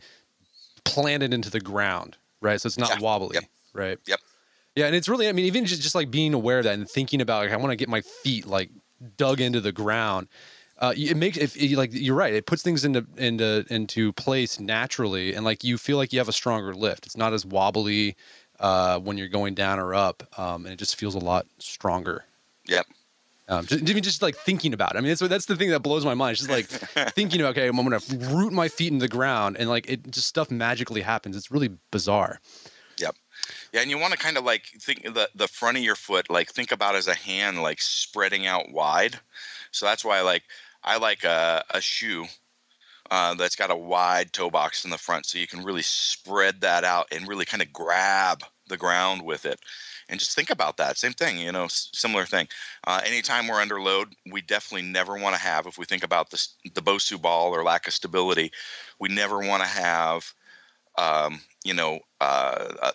plant 0.83 1.23
it 1.23 1.33
into 1.33 1.49
the 1.49 1.61
ground. 1.61 2.17
Right. 2.41 2.59
So 2.59 2.67
it's 2.67 2.77
not 2.77 2.89
yeah. 2.89 2.99
wobbly. 2.99 3.35
Yep. 3.35 3.43
Right. 3.73 3.99
Yep. 4.07 4.19
Yeah, 4.75 4.87
and 4.87 4.95
it's 4.95 5.07
really 5.07 5.29
I 5.29 5.31
mean 5.31 5.45
even 5.45 5.65
just 5.65 5.81
just 5.81 5.95
like 5.95 6.11
being 6.11 6.33
aware 6.33 6.57
of 6.57 6.65
that 6.65 6.73
and 6.73 6.89
thinking 6.89 7.21
about 7.21 7.43
like 7.43 7.51
I 7.53 7.57
want 7.57 7.71
to 7.71 7.77
get 7.77 7.87
my 7.87 8.01
feet 8.01 8.45
like 8.45 8.69
dug 9.17 9.41
into 9.41 9.61
the 9.61 9.71
ground. 9.71 10.27
Uh, 10.77 10.93
it 10.97 11.15
makes 11.15 11.37
if 11.37 11.55
like 11.77 11.91
you're 11.93 12.15
right. 12.15 12.33
It 12.33 12.45
puts 12.45 12.61
things 12.61 12.83
into 12.83 13.05
into 13.17 13.65
into 13.69 14.11
place 14.13 14.59
naturally, 14.59 15.33
and 15.33 15.45
like 15.45 15.63
you 15.63 15.77
feel 15.77 15.95
like 15.97 16.11
you 16.11 16.19
have 16.19 16.27
a 16.27 16.33
stronger 16.33 16.73
lift. 16.73 17.05
It's 17.05 17.15
not 17.15 17.33
as 17.33 17.45
wobbly 17.45 18.17
uh, 18.59 18.99
when 18.99 19.17
you're 19.17 19.29
going 19.29 19.53
down 19.53 19.79
or 19.79 19.93
up, 19.93 20.23
um, 20.37 20.65
and 20.65 20.73
it 20.73 20.79
just 20.79 20.97
feels 20.97 21.15
a 21.15 21.19
lot 21.19 21.45
stronger. 21.59 22.25
Yep. 22.67 22.87
Um, 23.47 23.65
just, 23.67 23.85
just 23.85 24.21
like 24.23 24.35
thinking 24.35 24.73
about 24.73 24.95
it. 24.95 24.97
I 24.97 25.01
mean, 25.01 25.09
that's 25.09 25.21
that's 25.21 25.45
the 25.45 25.55
thing 25.55 25.69
that 25.69 25.81
blows 25.81 26.03
my 26.03 26.15
mind. 26.15 26.33
It's 26.33 26.45
just 26.45 26.49
like 26.49 26.65
thinking, 27.13 27.41
okay, 27.41 27.67
I'm 27.67 27.75
gonna 27.75 27.99
root 28.33 28.51
my 28.51 28.67
feet 28.67 28.91
in 28.91 28.97
the 28.97 29.07
ground, 29.07 29.57
and 29.57 29.69
like 29.69 29.89
it 29.89 30.09
just 30.11 30.27
stuff 30.27 30.49
magically 30.49 31.01
happens. 31.01 31.37
It's 31.37 31.51
really 31.51 31.69
bizarre. 31.91 32.39
Yeah, 33.73 33.81
and 33.81 33.89
you 33.89 33.97
want 33.97 34.13
to 34.13 34.19
kind 34.19 34.37
of 34.37 34.43
like 34.43 34.65
think 34.79 35.03
the 35.03 35.29
the 35.35 35.47
front 35.47 35.77
of 35.77 35.83
your 35.83 35.95
foot, 35.95 36.29
like 36.29 36.49
think 36.51 36.71
about 36.71 36.95
as 36.95 37.07
a 37.07 37.15
hand, 37.15 37.61
like 37.61 37.81
spreading 37.81 38.47
out 38.47 38.71
wide. 38.71 39.19
So 39.71 39.85
that's 39.85 40.05
why, 40.05 40.21
like, 40.21 40.43
I 40.83 40.97
like 40.97 41.23
a 41.23 41.63
a 41.69 41.81
shoe 41.81 42.25
uh, 43.11 43.33
that's 43.35 43.55
got 43.55 43.71
a 43.71 43.75
wide 43.75 44.33
toe 44.33 44.49
box 44.49 44.85
in 44.85 44.91
the 44.91 44.97
front, 44.97 45.25
so 45.25 45.37
you 45.37 45.47
can 45.47 45.63
really 45.63 45.83
spread 45.83 46.61
that 46.61 46.83
out 46.83 47.07
and 47.11 47.27
really 47.27 47.45
kind 47.45 47.61
of 47.61 47.73
grab 47.73 48.43
the 48.67 48.77
ground 48.77 49.21
with 49.21 49.45
it 49.45 49.59
and 50.09 50.19
just 50.19 50.35
think 50.35 50.49
about 50.49 50.77
that. 50.77 50.97
Same 50.97 51.13
thing, 51.13 51.37
you 51.37 51.51
know, 51.51 51.67
similar 51.69 52.25
thing. 52.25 52.47
Uh, 52.85 53.01
anytime 53.05 53.47
we're 53.47 53.61
under 53.61 53.81
load, 53.81 54.15
we 54.31 54.41
definitely 54.41 54.87
never 54.87 55.17
want 55.17 55.35
to 55.35 55.41
have, 55.41 55.65
if 55.67 55.77
we 55.77 55.85
think 55.85 56.03
about 56.03 56.29
the, 56.29 56.47
the 56.73 56.81
Bosu 56.81 57.21
ball 57.21 57.53
or 57.53 57.63
lack 57.63 57.87
of 57.87 57.93
stability, 57.93 58.51
we 58.99 59.09
never 59.09 59.39
want 59.39 59.63
to 59.63 59.69
have, 59.69 60.33
um, 60.97 61.41
you 61.63 61.73
know, 61.73 61.99
uh, 62.21 62.73
uh, 62.81 62.91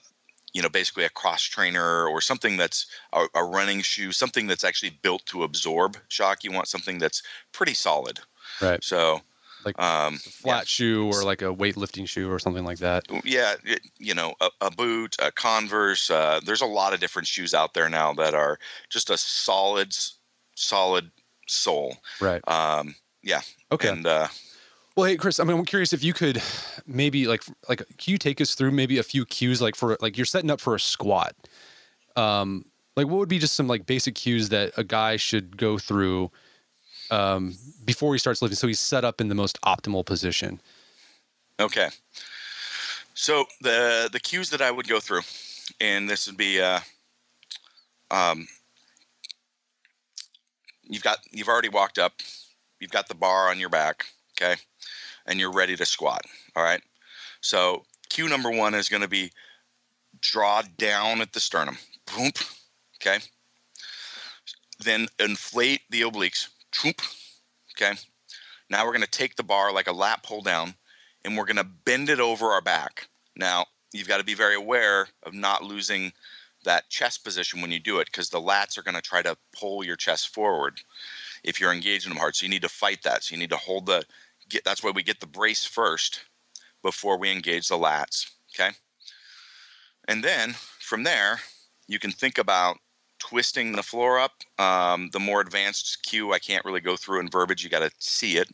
you 0.52 0.62
know, 0.62 0.68
basically 0.68 1.04
a 1.04 1.10
cross 1.10 1.42
trainer 1.42 2.06
or 2.06 2.20
something 2.20 2.56
that's 2.56 2.86
a, 3.12 3.26
a 3.34 3.44
running 3.44 3.80
shoe, 3.80 4.12
something 4.12 4.46
that's 4.46 4.64
actually 4.64 4.98
built 5.02 5.24
to 5.26 5.44
absorb 5.44 5.96
shock. 6.08 6.44
You 6.44 6.52
want 6.52 6.68
something 6.68 6.98
that's 6.98 7.22
pretty 7.52 7.74
solid. 7.74 8.20
Right. 8.60 8.82
So 8.82 9.20
like 9.64 9.80
um, 9.80 10.16
flat 10.18 10.62
yeah. 10.62 10.64
shoe 10.64 11.06
or 11.06 11.24
like 11.24 11.42
a 11.42 11.54
weightlifting 11.54 12.08
shoe 12.08 12.30
or 12.30 12.38
something 12.38 12.64
like 12.64 12.78
that. 12.78 13.04
Yeah, 13.24 13.54
it, 13.64 13.80
you 13.98 14.14
know, 14.14 14.34
a, 14.40 14.50
a, 14.60 14.70
boot, 14.70 15.16
a 15.20 15.30
Converse. 15.30 16.10
Uh, 16.10 16.40
there's 16.44 16.62
a 16.62 16.66
lot 16.66 16.92
of 16.94 17.00
different 17.00 17.28
shoes 17.28 17.54
out 17.54 17.74
there 17.74 17.88
now 17.88 18.12
that 18.14 18.34
are 18.34 18.58
just 18.88 19.10
a 19.10 19.18
solid, 19.18 19.94
solid 20.54 21.10
sole. 21.46 21.96
Right. 22.20 22.46
Um, 22.48 22.94
yeah. 23.22 23.42
Okay. 23.72 23.88
And 23.88 24.06
uh, 24.06 24.28
well, 24.96 25.06
hey, 25.06 25.16
Chris, 25.16 25.38
I 25.38 25.44
mean, 25.44 25.56
I'm 25.56 25.64
curious 25.64 25.92
if 25.92 26.02
you 26.02 26.12
could 26.12 26.42
maybe 26.86 27.26
like 27.26 27.42
like 27.68 27.78
can 27.78 28.12
you 28.12 28.18
take 28.18 28.40
us 28.40 28.54
through 28.54 28.72
maybe 28.72 28.98
a 28.98 29.02
few 29.02 29.24
cues 29.24 29.62
like 29.62 29.76
for 29.76 29.96
like 30.00 30.16
you're 30.16 30.26
setting 30.26 30.50
up 30.50 30.60
for 30.60 30.74
a 30.74 30.80
squat. 30.80 31.34
Um, 32.16 32.64
like 32.96 33.06
what 33.06 33.18
would 33.18 33.28
be 33.28 33.38
just 33.38 33.54
some 33.54 33.68
like 33.68 33.86
basic 33.86 34.14
cues 34.14 34.48
that 34.48 34.72
a 34.76 34.84
guy 34.84 35.16
should 35.16 35.56
go 35.56 35.78
through 35.78 36.30
um, 37.10 37.56
before 37.84 38.12
he 38.12 38.18
starts 38.18 38.42
lifting, 38.42 38.56
so 38.56 38.66
he's 38.66 38.80
set 38.80 39.04
up 39.04 39.20
in 39.20 39.28
the 39.28 39.34
most 39.34 39.60
optimal 39.62 40.04
position. 40.04 40.60
Okay. 41.58 41.88
So 43.14 43.44
the 43.60 44.08
the 44.12 44.20
cues 44.20 44.50
that 44.50 44.62
I 44.62 44.70
would 44.70 44.88
go 44.88 44.98
through, 44.98 45.20
and 45.80 46.08
this 46.08 46.26
would 46.26 46.36
be, 46.36 46.60
uh, 46.60 46.80
um, 48.10 48.48
you've 50.82 51.02
got 51.02 51.18
you've 51.30 51.48
already 51.48 51.68
walked 51.68 51.98
up, 51.98 52.14
you've 52.80 52.90
got 52.90 53.08
the 53.08 53.14
bar 53.14 53.50
on 53.50 53.60
your 53.60 53.68
back, 53.68 54.06
okay, 54.32 54.56
and 55.30 55.40
you're 55.40 55.52
ready 55.52 55.76
to 55.76 55.86
squat. 55.86 56.22
All 56.56 56.62
right. 56.62 56.82
So 57.40 57.84
cue 58.10 58.28
number 58.28 58.50
one 58.50 58.74
is 58.74 58.90
going 58.90 59.02
to 59.02 59.08
be 59.08 59.30
draw 60.20 60.62
down 60.76 61.22
at 61.22 61.32
the 61.32 61.40
sternum. 61.40 61.78
Boom. 62.14 62.32
Okay. 62.96 63.18
Then 64.84 65.06
inflate 65.18 65.82
the 65.88 66.02
obliques 66.02 66.48
Choop. 66.72 67.00
Okay. 67.74 67.98
Now 68.68 68.84
we're 68.84 68.92
going 68.92 69.02
to 69.02 69.10
take 69.10 69.36
the 69.36 69.42
bar 69.42 69.72
like 69.72 69.88
a 69.88 69.92
lat 69.92 70.22
pull 70.22 70.42
down 70.42 70.74
and 71.24 71.36
we're 71.36 71.44
going 71.44 71.56
to 71.56 71.64
bend 71.64 72.10
it 72.10 72.20
over 72.20 72.46
our 72.46 72.60
back. 72.60 73.08
Now, 73.36 73.66
you've 73.92 74.08
got 74.08 74.18
to 74.18 74.24
be 74.24 74.34
very 74.34 74.54
aware 74.54 75.08
of 75.22 75.34
not 75.34 75.64
losing 75.64 76.12
that 76.64 76.88
chest 76.90 77.24
position 77.24 77.60
when 77.60 77.70
you 77.70 77.80
do 77.80 78.00
it 78.00 78.06
because 78.06 78.28
the 78.28 78.40
lats 78.40 78.76
are 78.76 78.82
going 78.82 78.94
to 78.94 79.00
try 79.00 79.22
to 79.22 79.36
pull 79.58 79.82
your 79.82 79.96
chest 79.96 80.34
forward 80.34 80.80
if 81.42 81.60
you're 81.60 81.72
engaging 81.72 82.10
them 82.10 82.18
hard. 82.18 82.36
So 82.36 82.44
you 82.44 82.50
need 82.50 82.62
to 82.62 82.68
fight 82.68 83.02
that. 83.02 83.24
So 83.24 83.34
you 83.34 83.38
need 83.38 83.50
to 83.50 83.56
hold 83.56 83.86
the 83.86 84.04
get 84.50 84.64
that's 84.64 84.82
why 84.82 84.90
we 84.90 85.02
get 85.02 85.20
the 85.20 85.26
brace 85.26 85.64
first 85.64 86.20
before 86.82 87.18
we 87.18 87.30
engage 87.30 87.68
the 87.68 87.76
lats. 87.76 88.30
Okay. 88.54 88.70
And 90.08 90.24
then 90.24 90.54
from 90.80 91.04
there, 91.04 91.40
you 91.86 91.98
can 91.98 92.10
think 92.10 92.38
about 92.38 92.78
twisting 93.18 93.72
the 93.72 93.82
floor 93.82 94.18
up. 94.18 94.32
Um, 94.58 95.10
the 95.12 95.20
more 95.20 95.40
advanced 95.40 96.02
cue, 96.02 96.32
I 96.32 96.38
can't 96.38 96.64
really 96.64 96.80
go 96.80 96.96
through 96.96 97.20
in 97.20 97.28
verbiage. 97.28 97.62
You 97.62 97.70
got 97.70 97.80
to 97.80 97.90
see 97.98 98.36
it. 98.36 98.48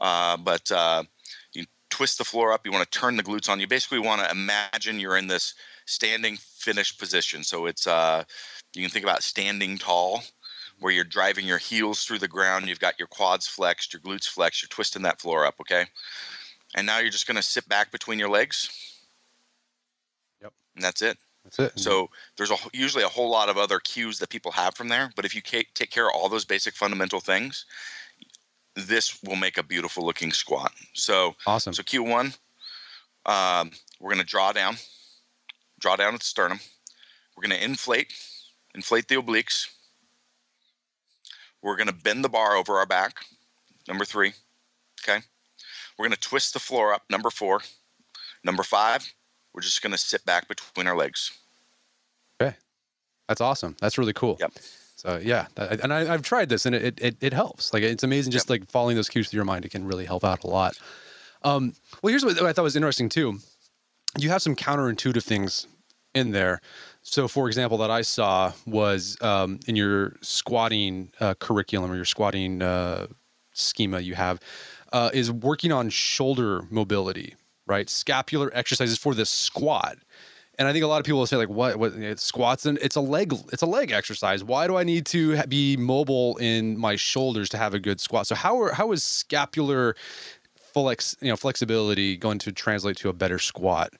Uh, 0.00 0.36
but 0.36 0.70
uh, 0.70 1.02
you 1.52 1.64
twist 1.90 2.18
the 2.18 2.24
floor 2.24 2.52
up. 2.52 2.64
You 2.64 2.72
want 2.72 2.88
to 2.90 2.98
turn 2.98 3.16
the 3.16 3.22
glutes 3.22 3.48
on. 3.48 3.60
You 3.60 3.66
basically 3.66 3.98
want 3.98 4.20
to 4.22 4.30
imagine 4.30 5.00
you're 5.00 5.16
in 5.16 5.26
this 5.26 5.54
standing 5.86 6.36
finished 6.36 6.98
position. 6.98 7.42
So 7.42 7.66
it's 7.66 7.86
uh, 7.86 8.24
you 8.74 8.82
can 8.82 8.90
think 8.90 9.04
about 9.04 9.22
standing 9.22 9.78
tall, 9.78 10.22
where 10.80 10.92
you're 10.92 11.04
driving 11.04 11.46
your 11.46 11.58
heels 11.58 12.04
through 12.04 12.18
the 12.18 12.28
ground. 12.28 12.68
You've 12.68 12.80
got 12.80 12.98
your 12.98 13.08
quads 13.08 13.46
flexed, 13.46 13.92
your 13.92 14.00
glutes 14.00 14.28
flexed. 14.28 14.62
You're 14.62 14.68
twisting 14.68 15.02
that 15.02 15.20
floor 15.20 15.46
up. 15.46 15.54
Okay. 15.60 15.84
And 16.74 16.86
now 16.86 16.98
you're 16.98 17.10
just 17.10 17.26
going 17.26 17.36
to 17.36 17.42
sit 17.42 17.68
back 17.68 17.92
between 17.92 18.18
your 18.18 18.28
legs. 18.28 18.68
Yep. 20.42 20.52
And 20.74 20.84
that's 20.84 21.02
it. 21.02 21.18
That's 21.44 21.58
it. 21.58 21.78
So 21.78 22.08
there's 22.36 22.50
a, 22.50 22.56
usually 22.72 23.04
a 23.04 23.08
whole 23.08 23.30
lot 23.30 23.48
of 23.48 23.58
other 23.58 23.78
cues 23.78 24.18
that 24.18 24.30
people 24.30 24.50
have 24.52 24.74
from 24.74 24.88
there, 24.88 25.10
but 25.14 25.24
if 25.24 25.34
you 25.34 25.42
take 25.42 25.90
care 25.90 26.08
of 26.08 26.14
all 26.14 26.28
those 26.28 26.44
basic 26.44 26.74
fundamental 26.74 27.20
things, 27.20 27.66
this 28.74 29.22
will 29.22 29.36
make 29.36 29.58
a 29.58 29.62
beautiful 29.62 30.04
looking 30.04 30.32
squat. 30.32 30.72
So 30.94 31.34
awesome. 31.46 31.74
So 31.74 31.82
cue 31.82 32.02
one, 32.02 32.32
um, 33.26 33.70
we're 34.00 34.10
going 34.10 34.24
to 34.24 34.26
draw 34.26 34.52
down, 34.52 34.76
draw 35.78 35.96
down 35.96 36.14
at 36.14 36.20
the 36.20 36.26
sternum. 36.26 36.58
We're 37.36 37.46
going 37.46 37.58
to 37.58 37.64
inflate, 37.64 38.12
inflate 38.74 39.08
the 39.08 39.16
obliques. 39.16 39.68
We're 41.64 41.76
going 41.76 41.88
to 41.88 41.94
bend 41.94 42.22
the 42.22 42.28
bar 42.28 42.56
over 42.56 42.76
our 42.76 42.86
back. 42.86 43.16
Number 43.88 44.04
three. 44.04 44.32
Okay. 45.02 45.20
We're 45.98 46.04
going 46.04 46.14
to 46.14 46.20
twist 46.20 46.52
the 46.52 46.60
floor 46.60 46.92
up. 46.92 47.02
Number 47.10 47.30
four. 47.30 47.62
Number 48.44 48.62
five, 48.62 49.10
we're 49.54 49.62
just 49.62 49.82
going 49.82 49.92
to 49.92 49.98
sit 49.98 50.24
back 50.26 50.46
between 50.46 50.86
our 50.86 50.96
legs. 50.96 51.32
Okay. 52.40 52.54
That's 53.26 53.40
awesome. 53.40 53.74
That's 53.80 53.96
really 53.96 54.12
cool. 54.12 54.36
Yep. 54.38 54.52
So 54.96 55.20
yeah, 55.22 55.46
and 55.56 55.92
I, 55.92 56.04
have 56.04 56.22
tried 56.22 56.48
this 56.48 56.64
and 56.64 56.74
it, 56.74 56.98
it, 57.00 57.16
it 57.20 57.32
helps. 57.32 57.74
Like 57.74 57.82
it's 57.82 58.04
amazing. 58.04 58.32
Just 58.32 58.48
yep. 58.48 58.60
like 58.60 58.70
following 58.70 58.96
those 58.96 59.08
cues 59.08 59.28
through 59.28 59.38
your 59.38 59.44
mind, 59.44 59.64
it 59.64 59.70
can 59.70 59.86
really 59.86 60.04
help 60.06 60.24
out 60.24 60.44
a 60.44 60.46
lot. 60.46 60.78
Um, 61.42 61.74
well, 62.02 62.10
here's 62.10 62.24
what 62.24 62.40
I 62.40 62.52
thought 62.52 62.62
was 62.62 62.76
interesting 62.76 63.08
too. 63.08 63.38
You 64.18 64.30
have 64.30 64.40
some 64.40 64.56
counterintuitive 64.56 65.22
things 65.22 65.66
in 66.14 66.30
there. 66.30 66.60
So, 67.06 67.28
for 67.28 67.48
example, 67.48 67.76
that 67.78 67.90
I 67.90 68.00
saw 68.00 68.52
was 68.66 69.18
um, 69.20 69.60
in 69.66 69.76
your 69.76 70.16
squatting 70.22 71.12
uh, 71.20 71.34
curriculum 71.34 71.92
or 71.92 71.96
your 71.96 72.06
squatting 72.06 72.62
uh, 72.62 73.08
schema 73.52 74.00
you 74.00 74.14
have 74.14 74.40
uh, 74.94 75.10
is 75.12 75.30
working 75.30 75.70
on 75.70 75.90
shoulder 75.90 76.62
mobility, 76.70 77.34
right? 77.66 77.90
Scapular 77.90 78.50
exercises 78.54 78.96
for 78.96 79.14
the 79.14 79.26
squat. 79.26 79.98
And 80.58 80.66
I 80.66 80.72
think 80.72 80.82
a 80.82 80.86
lot 80.86 80.98
of 80.98 81.04
people 81.04 81.18
will 81.18 81.26
say 81.26 81.36
like, 81.36 81.50
"What? 81.50 81.76
What? 81.76 81.92
It's 81.92 82.22
squats 82.22 82.64
and 82.64 82.78
it's 82.78 82.96
a 82.96 83.02
leg. 83.02 83.34
It's 83.52 83.62
a 83.62 83.66
leg 83.66 83.90
exercise. 83.90 84.42
Why 84.42 84.66
do 84.66 84.76
I 84.76 84.82
need 84.82 85.04
to 85.06 85.42
be 85.46 85.76
mobile 85.76 86.38
in 86.38 86.78
my 86.78 86.96
shoulders 86.96 87.50
to 87.50 87.58
have 87.58 87.74
a 87.74 87.80
good 87.80 88.00
squat?" 88.00 88.26
So 88.28 88.34
how 88.34 88.58
are, 88.62 88.72
how 88.72 88.92
is 88.92 89.02
scapular 89.02 89.94
flex 90.56 91.16
you 91.20 91.28
know 91.28 91.36
flexibility 91.36 92.16
going 92.16 92.38
to 92.38 92.52
translate 92.52 92.96
to 92.98 93.10
a 93.10 93.12
better 93.12 93.38
squat? 93.38 93.92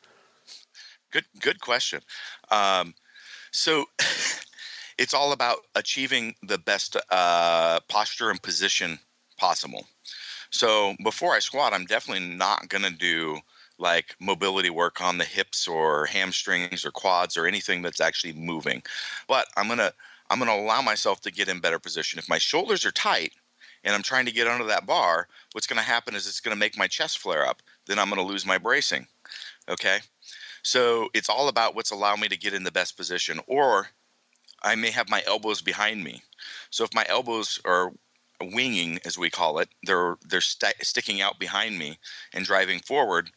Good 1.15 1.27
good 1.39 1.61
question. 1.61 2.01
Um, 2.51 2.93
so 3.53 3.85
it's 4.99 5.15
all 5.15 5.31
about 5.31 5.59
achieving 5.77 6.35
the 6.43 6.59
best 6.59 6.97
uh, 7.13 7.79
posture 7.89 8.31
and 8.31 8.43
position 8.43 8.99
possible. 9.39 9.87
So 10.51 10.97
before 11.05 11.33
I 11.33 11.39
squat, 11.39 11.73
I'm 11.73 11.85
definitely 11.85 12.27
not 12.27 12.69
going 12.69 12.83
to 12.83 12.91
do 12.91 13.39
like 13.79 14.17
mobility 14.21 14.71
work 14.71 15.01
on 15.01 15.19
the 15.19 15.25
hips 15.25 15.69
or 15.69 16.07
hamstrings 16.07 16.85
or 16.85 16.91
quads 16.91 17.37
or 17.37 17.47
anything 17.47 17.81
that's 17.81 18.01
actually 18.01 18.33
moving. 18.33 18.83
But 19.29 19.47
I'm 19.57 19.69
going 19.69 19.79
to 19.79 19.95
I'm 20.31 20.41
going 20.41 20.51
to 20.51 20.65
allow 20.65 20.83
myself 20.83 21.21
to 21.21 21.31
get 21.31 21.49
in 21.49 21.61
better 21.61 21.79
position. 21.79 22.19
If 22.19 22.29
my 22.29 22.39
shoulders 22.39 22.85
are 22.85 22.91
tight 22.91 23.35
and 23.85 23.95
I'm 23.95 24.03
trying 24.03 24.27
to 24.27 24.33
get 24.33 24.49
under 24.49 24.65
that 24.65 24.85
bar, 24.85 25.29
what's 25.53 25.69
going 25.69 25.79
to 25.79 25.87
happen 25.87 26.17
is 26.17 26.27
it's 26.27 26.41
going 26.41 26.57
to 26.57 26.59
make 26.59 26.77
my 26.77 26.89
chest 26.89 27.19
flare 27.19 27.47
up. 27.47 27.63
Then 27.87 28.01
I'm 28.01 28.11
going 28.11 28.21
to 28.21 28.27
lose 28.27 28.45
my 28.45 28.59
bracing. 28.59 29.07
Okay? 29.69 30.01
So 30.65 31.09
it's 31.15 31.29
all 31.29 31.49
about 31.49 31.75
what's 31.75 31.91
allowing 31.93 32.21
me 32.21 32.29
to 32.29 32.37
get 32.37 32.55
in 32.55 32.65
the 32.65 32.73
best 32.73 32.97
position 32.97 33.41
or 33.47 33.89
I 34.63 34.75
may 34.75 34.91
have 34.91 35.11
my 35.11 35.23
elbows 35.27 35.61
behind 35.61 36.03
me. 36.03 36.23
So 36.71 36.85
if 36.85 36.95
my 36.95 37.05
elbows 37.09 37.61
are 37.67 37.93
winging 38.41 38.99
as 39.05 39.19
we 39.19 39.31
call 39.31 39.59
it, 39.59 39.69
they're 39.85 40.17
they're 40.27 40.41
st- 40.41 40.83
sticking 40.83 41.21
out 41.21 41.39
behind 41.39 41.79
me 41.79 41.99
and 42.33 42.45
driving 42.45 42.81
forward, 42.81 43.31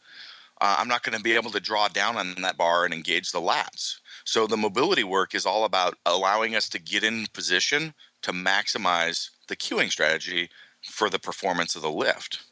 uh, 0.60 0.76
I'm 0.78 0.88
not 0.88 1.02
going 1.02 1.16
to 1.16 1.22
be 1.22 1.34
able 1.34 1.50
to 1.50 1.60
draw 1.60 1.88
down 1.88 2.16
on 2.16 2.34
that 2.42 2.56
bar 2.56 2.84
and 2.84 2.94
engage 2.94 3.30
the 3.30 3.40
lats. 3.40 3.98
So 4.24 4.46
the 4.46 4.56
mobility 4.56 5.04
work 5.04 5.34
is 5.34 5.46
all 5.46 5.64
about 5.64 5.98
allowing 6.06 6.56
us 6.56 6.68
to 6.70 6.78
get 6.78 7.04
in 7.04 7.26
position 7.32 7.94
to 8.22 8.32
maximize 8.32 9.30
the 9.48 9.56
cueing 9.56 9.90
strategy 9.90 10.48
for 10.82 11.10
the 11.10 11.18
performance 11.18 11.76
of 11.76 11.82
the 11.82 11.90
lift. 11.90 12.42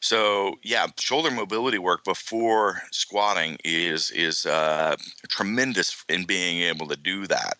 So 0.00 0.56
yeah, 0.62 0.86
shoulder 0.98 1.30
mobility 1.30 1.78
work 1.78 2.04
before 2.04 2.82
squatting 2.90 3.58
is 3.64 4.10
is 4.10 4.46
uh, 4.46 4.96
tremendous 5.28 6.04
in 6.08 6.24
being 6.24 6.62
able 6.62 6.88
to 6.88 6.96
do 6.96 7.26
that. 7.26 7.58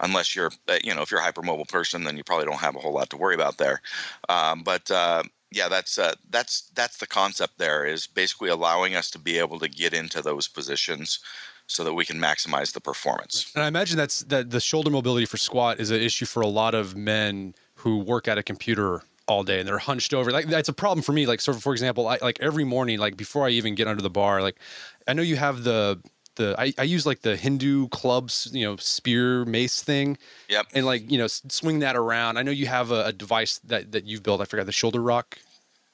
Unless 0.00 0.34
you're, 0.34 0.50
uh, 0.68 0.78
you 0.82 0.92
know, 0.92 1.02
if 1.02 1.10
you're 1.10 1.20
a 1.20 1.32
hypermobile 1.32 1.68
person, 1.68 2.02
then 2.02 2.16
you 2.16 2.24
probably 2.24 2.46
don't 2.46 2.58
have 2.58 2.74
a 2.74 2.80
whole 2.80 2.92
lot 2.92 3.10
to 3.10 3.16
worry 3.16 3.34
about 3.34 3.58
there. 3.58 3.80
Um, 4.28 4.62
but 4.64 4.90
uh, 4.90 5.22
yeah, 5.52 5.68
that's 5.68 5.98
uh, 5.98 6.14
that's 6.30 6.70
that's 6.74 6.98
the 6.98 7.06
concept. 7.06 7.58
There 7.58 7.84
is 7.84 8.06
basically 8.06 8.48
allowing 8.48 8.96
us 8.96 9.10
to 9.10 9.18
be 9.18 9.38
able 9.38 9.58
to 9.60 9.68
get 9.68 9.94
into 9.94 10.20
those 10.20 10.48
positions 10.48 11.20
so 11.66 11.84
that 11.84 11.94
we 11.94 12.04
can 12.04 12.18
maximize 12.18 12.72
the 12.72 12.80
performance. 12.80 13.50
And 13.54 13.64
I 13.64 13.68
imagine 13.68 13.96
that's 13.96 14.20
that 14.24 14.50
the 14.50 14.60
shoulder 14.60 14.90
mobility 14.90 15.26
for 15.26 15.36
squat 15.36 15.80
is 15.80 15.90
an 15.90 16.00
issue 16.00 16.26
for 16.26 16.40
a 16.40 16.46
lot 16.46 16.74
of 16.74 16.96
men 16.96 17.54
who 17.74 17.98
work 17.98 18.28
at 18.28 18.36
a 18.36 18.42
computer 18.42 19.02
all 19.26 19.42
day 19.42 19.58
and 19.58 19.68
they're 19.68 19.78
hunched 19.78 20.12
over. 20.14 20.30
Like 20.30 20.46
that's 20.46 20.68
a 20.68 20.72
problem 20.72 21.02
for 21.02 21.12
me. 21.12 21.26
Like, 21.26 21.40
so 21.40 21.52
for 21.52 21.72
example, 21.72 22.08
I 22.08 22.18
like 22.20 22.38
every 22.40 22.64
morning, 22.64 22.98
like 22.98 23.16
before 23.16 23.46
I 23.46 23.50
even 23.50 23.74
get 23.74 23.88
under 23.88 24.02
the 24.02 24.10
bar, 24.10 24.42
like 24.42 24.56
I 25.06 25.12
know 25.12 25.22
you 25.22 25.36
have 25.36 25.64
the 25.64 26.00
the 26.36 26.54
I, 26.58 26.72
I 26.78 26.82
use 26.82 27.06
like 27.06 27.22
the 27.22 27.36
Hindu 27.36 27.88
clubs, 27.88 28.48
you 28.52 28.64
know, 28.64 28.76
spear 28.76 29.44
mace 29.44 29.82
thing. 29.82 30.18
Yep. 30.48 30.66
And 30.74 30.86
like 30.86 31.10
you 31.10 31.18
know, 31.18 31.26
swing 31.26 31.80
that 31.80 31.96
around. 31.96 32.36
I 32.36 32.42
know 32.42 32.50
you 32.50 32.66
have 32.66 32.90
a, 32.90 33.06
a 33.06 33.12
device 33.12 33.58
that 33.64 33.92
that 33.92 34.04
you've 34.04 34.22
built. 34.22 34.40
I 34.40 34.44
forgot 34.44 34.66
the 34.66 34.72
shoulder 34.72 35.00
rock. 35.00 35.38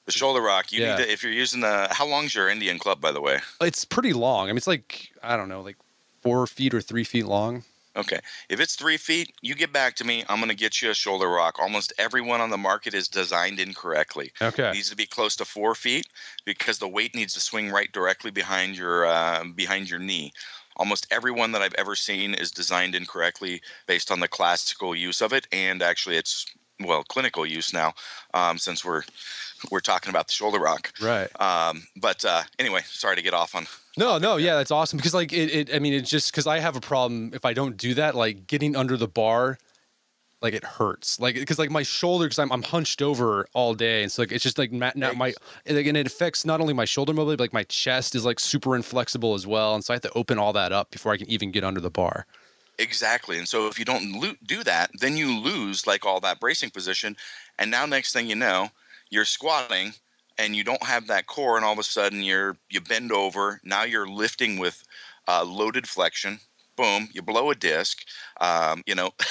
The 0.05 0.11
shoulder 0.11 0.41
rock. 0.41 0.71
You 0.71 0.81
yeah. 0.81 0.97
need 0.97 1.05
to 1.05 1.11
if 1.11 1.23
you're 1.23 1.31
using 1.31 1.61
the. 1.61 1.87
How 1.91 2.07
long's 2.07 2.33
your 2.33 2.49
Indian 2.49 2.79
club, 2.79 2.99
by 2.99 3.11
the 3.11 3.21
way? 3.21 3.39
It's 3.61 3.85
pretty 3.85 4.13
long. 4.13 4.47
I 4.47 4.51
mean, 4.51 4.57
it's 4.57 4.67
like 4.67 5.11
I 5.23 5.37
don't 5.37 5.49
know, 5.49 5.61
like 5.61 5.77
four 6.21 6.47
feet 6.47 6.73
or 6.73 6.81
three 6.81 7.03
feet 7.03 7.25
long. 7.25 7.63
Okay. 7.95 8.19
If 8.49 8.59
it's 8.59 8.75
three 8.75 8.97
feet, 8.97 9.33
you 9.41 9.53
get 9.53 9.73
back 9.73 9.95
to 9.97 10.05
me. 10.05 10.23
I'm 10.29 10.37
going 10.37 10.49
to 10.49 10.55
get 10.55 10.81
you 10.81 10.89
a 10.89 10.93
shoulder 10.93 11.27
rock. 11.27 11.59
Almost 11.59 11.91
everyone 11.97 12.39
on 12.39 12.49
the 12.49 12.57
market 12.57 12.93
is 12.93 13.07
designed 13.07 13.59
incorrectly. 13.59 14.31
Okay. 14.41 14.69
It 14.69 14.73
needs 14.73 14.89
to 14.89 14.95
be 14.95 15.05
close 15.05 15.35
to 15.37 15.45
four 15.45 15.75
feet 15.75 16.07
because 16.45 16.79
the 16.79 16.87
weight 16.87 17.15
needs 17.15 17.33
to 17.33 17.41
swing 17.41 17.69
right 17.69 17.91
directly 17.91 18.31
behind 18.31 18.77
your 18.77 19.05
uh, 19.05 19.43
behind 19.55 19.89
your 19.89 19.99
knee. 19.99 20.31
Almost 20.77 21.07
everyone 21.11 21.51
that 21.51 21.61
I've 21.61 21.75
ever 21.75 21.95
seen 21.95 22.33
is 22.33 22.49
designed 22.49 22.95
incorrectly 22.95 23.61
based 23.87 24.09
on 24.09 24.21
the 24.21 24.27
classical 24.27 24.95
use 24.95 25.21
of 25.21 25.33
it, 25.33 25.45
and 25.51 25.81
actually, 25.81 26.15
it's 26.15 26.45
well 26.83 27.03
clinical 27.03 27.45
use 27.45 27.73
now 27.73 27.93
um, 28.33 28.57
since 28.57 28.83
we're 28.83 29.03
we're 29.69 29.79
talking 29.79 30.09
about 30.09 30.27
the 30.27 30.33
shoulder 30.33 30.59
rock. 30.59 30.91
Right. 31.01 31.29
Um, 31.39 31.83
but 31.95 32.25
uh, 32.25 32.43
anyway, 32.57 32.81
sorry 32.85 33.15
to 33.15 33.21
get 33.21 33.33
off 33.33 33.53
on 33.55 33.67
no, 33.97 34.17
no, 34.17 34.37
yeah, 34.37 34.55
that's 34.55 34.71
awesome 34.71 34.97
because 34.97 35.13
like 35.13 35.33
it, 35.33 35.53
it 35.53 35.75
I 35.75 35.79
mean, 35.79 35.93
it's 35.93 36.09
just 36.09 36.31
because 36.31 36.47
I 36.47 36.59
have 36.59 36.75
a 36.75 36.81
problem 36.81 37.31
if 37.33 37.43
I 37.43 37.53
don't 37.53 37.75
do 37.75 37.93
that, 37.95 38.15
like 38.15 38.47
getting 38.47 38.75
under 38.75 38.95
the 38.95 39.07
bar, 39.07 39.57
like 40.41 40.53
it 40.53 40.63
hurts, 40.63 41.19
like 41.19 41.35
because 41.35 41.59
like 41.59 41.69
my 41.69 41.83
shoulder 41.83 42.25
because 42.25 42.39
I'm 42.39 42.51
I'm 42.53 42.63
hunched 42.63 43.01
over 43.01 43.47
all 43.53 43.73
day, 43.73 44.01
and 44.03 44.11
so 44.11 44.21
like 44.21 44.31
it's 44.31 44.43
just 44.43 44.57
like 44.57 44.71
my, 44.71 44.93
now 44.95 45.11
my 45.11 45.33
like, 45.67 45.85
and 45.85 45.97
it 45.97 46.07
affects 46.07 46.45
not 46.45 46.61
only 46.61 46.73
my 46.73 46.85
shoulder 46.85 47.13
mobility, 47.13 47.35
but 47.35 47.43
like 47.43 47.53
my 47.53 47.63
chest 47.63 48.15
is 48.15 48.23
like 48.23 48.39
super 48.39 48.77
inflexible 48.77 49.33
as 49.33 49.45
well, 49.45 49.75
and 49.75 49.83
so 49.83 49.93
I 49.93 49.95
have 49.95 50.01
to 50.03 50.13
open 50.13 50.37
all 50.37 50.53
that 50.53 50.71
up 50.71 50.89
before 50.91 51.11
I 51.11 51.17
can 51.17 51.29
even 51.29 51.51
get 51.51 51.65
under 51.65 51.81
the 51.81 51.91
bar. 51.91 52.25
Exactly, 52.81 53.37
and 53.37 53.47
so 53.47 53.67
if 53.67 53.77
you 53.77 53.85
don't 53.85 54.11
lo- 54.19 54.35
do 54.43 54.63
that, 54.63 54.89
then 54.99 55.15
you 55.15 55.39
lose 55.39 55.85
like 55.85 56.05
all 56.05 56.19
that 56.21 56.39
bracing 56.39 56.71
position, 56.71 57.15
and 57.59 57.69
now 57.69 57.85
next 57.85 58.11
thing 58.11 58.27
you 58.29 58.35
know, 58.35 58.69
you're 59.09 59.25
squatting 59.25 59.93
and 60.37 60.55
you 60.55 60.63
don't 60.63 60.83
have 60.83 61.07
that 61.07 61.27
core 61.27 61.55
and 61.57 61.65
all 61.65 61.73
of 61.73 61.79
a 61.79 61.83
sudden 61.83 62.23
you're 62.23 62.57
you 62.69 62.81
bend 62.81 63.11
over 63.11 63.59
now 63.63 63.83
you're 63.83 64.07
lifting 64.07 64.57
with 64.57 64.83
uh, 65.27 65.43
loaded 65.43 65.87
flexion 65.87 66.39
boom 66.75 67.07
you 67.13 67.21
blow 67.21 67.51
a 67.51 67.55
disc 67.55 68.03
um, 68.39 68.81
you 68.85 68.95
know 68.95 69.11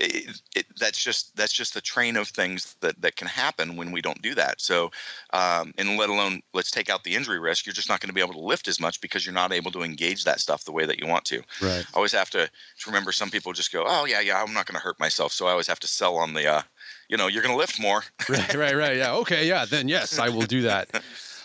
it, 0.00 0.40
it, 0.56 0.66
that's 0.78 1.02
just 1.02 1.36
that's 1.36 1.52
just 1.52 1.74
the 1.74 1.80
train 1.80 2.16
of 2.16 2.28
things 2.28 2.76
that 2.80 3.00
that 3.00 3.16
can 3.16 3.28
happen 3.28 3.76
when 3.76 3.92
we 3.92 4.00
don't 4.00 4.22
do 4.22 4.34
that. 4.34 4.60
So 4.60 4.90
um, 5.32 5.72
and 5.78 5.98
let 5.98 6.08
alone 6.08 6.42
let's 6.54 6.70
take 6.70 6.88
out 6.88 7.04
the 7.04 7.14
injury 7.14 7.38
risk 7.38 7.66
you're 7.66 7.72
just 7.72 7.88
not 7.88 8.00
going 8.00 8.08
to 8.08 8.14
be 8.14 8.20
able 8.20 8.34
to 8.34 8.40
lift 8.40 8.68
as 8.68 8.80
much 8.80 9.00
because 9.00 9.24
you're 9.24 9.34
not 9.34 9.52
able 9.52 9.70
to 9.72 9.82
engage 9.82 10.24
that 10.24 10.40
stuff 10.40 10.64
the 10.64 10.72
way 10.72 10.86
that 10.86 11.00
you 11.00 11.06
want 11.06 11.24
to. 11.26 11.42
Right. 11.60 11.84
I 11.92 11.96
always 11.96 12.12
have 12.12 12.30
to, 12.30 12.46
to 12.46 12.86
remember 12.86 13.12
some 13.12 13.30
people 13.30 13.52
just 13.52 13.72
go 13.72 13.84
oh 13.86 14.06
yeah 14.06 14.20
yeah 14.20 14.42
i'm 14.42 14.54
not 14.54 14.66
going 14.66 14.76
to 14.76 14.80
hurt 14.80 14.98
myself. 14.98 15.32
So 15.32 15.46
i 15.46 15.50
always 15.50 15.68
have 15.68 15.80
to 15.80 15.88
sell 15.88 16.16
on 16.16 16.32
the 16.32 16.46
uh, 16.46 16.62
you 17.08 17.16
know 17.16 17.26
you're 17.26 17.42
going 17.42 17.54
to 17.54 17.58
lift 17.58 17.80
more. 17.80 18.02
Right 18.28 18.54
right 18.54 18.76
right 18.76 18.96
yeah 18.96 19.14
okay 19.16 19.46
yeah 19.46 19.64
then 19.64 19.88
yes 19.88 20.18
i 20.18 20.28
will 20.28 20.42
do 20.42 20.62
that 20.62 20.88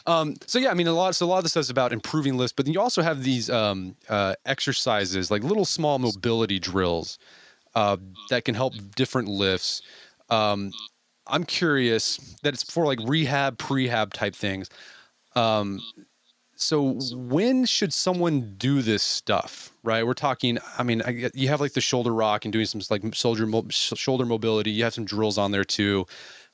um, 0.08 0.36
so 0.45 0.60
yeah, 0.60 0.70
I 0.70 0.74
mean, 0.74 0.88
a 0.88 0.93
lot. 0.93 1.16
So 1.16 1.26
a 1.26 1.28
lot 1.28 1.38
of 1.38 1.43
this 1.43 1.51
stuff 1.51 1.62
is 1.62 1.70
about 1.70 1.93
improving 1.93 2.38
lifts, 2.38 2.53
but 2.53 2.66
then 2.66 2.74
you 2.74 2.82
also 2.82 3.01
have 3.01 3.24
these 3.24 3.49
um, 3.49 3.95
uh, 4.10 4.36
exercises, 4.45 5.32
like 5.32 5.43
little 5.43 5.66
small 5.66 5.99
mobility 5.99 6.60
drills, 6.60 7.18
uh, 7.76 7.97
that 8.30 8.45
can 8.45 8.56
help 8.56 8.74
different 8.95 9.28
lifts. 9.28 9.82
Um, 10.30 10.72
I'm 11.28 11.43
curious 11.43 12.18
that 12.43 12.53
it's 12.53 12.64
for 12.64 12.86
like 12.86 12.99
rehab, 13.03 13.58
prehab 13.58 14.14
type 14.14 14.36
things. 14.36 14.70
Um, 15.36 15.82
so 16.56 16.93
when 17.14 17.66
should 17.66 17.93
someone 17.93 18.56
do 18.58 18.82
this 18.82 19.03
stuff 19.03 19.72
right 19.84 20.06
we're 20.06 20.14
talking 20.14 20.58
i 20.78 20.84
mean 20.84 21.01
I, 21.01 21.30
you 21.34 21.49
have 21.49 21.60
like 21.60 21.74
the 21.74 21.82
shoulder 21.82 22.14
rock 22.14 22.45
and 22.45 22.53
doing 22.53 22.66
some 22.66 22.82
like 22.89 23.03
mo- 23.03 23.66
shoulder 23.70 24.26
mobility 24.26 24.72
you 24.72 24.84
have 24.86 24.93
some 24.93 25.06
drills 25.06 25.38
on 25.38 25.51
there 25.51 25.66
too 25.66 26.06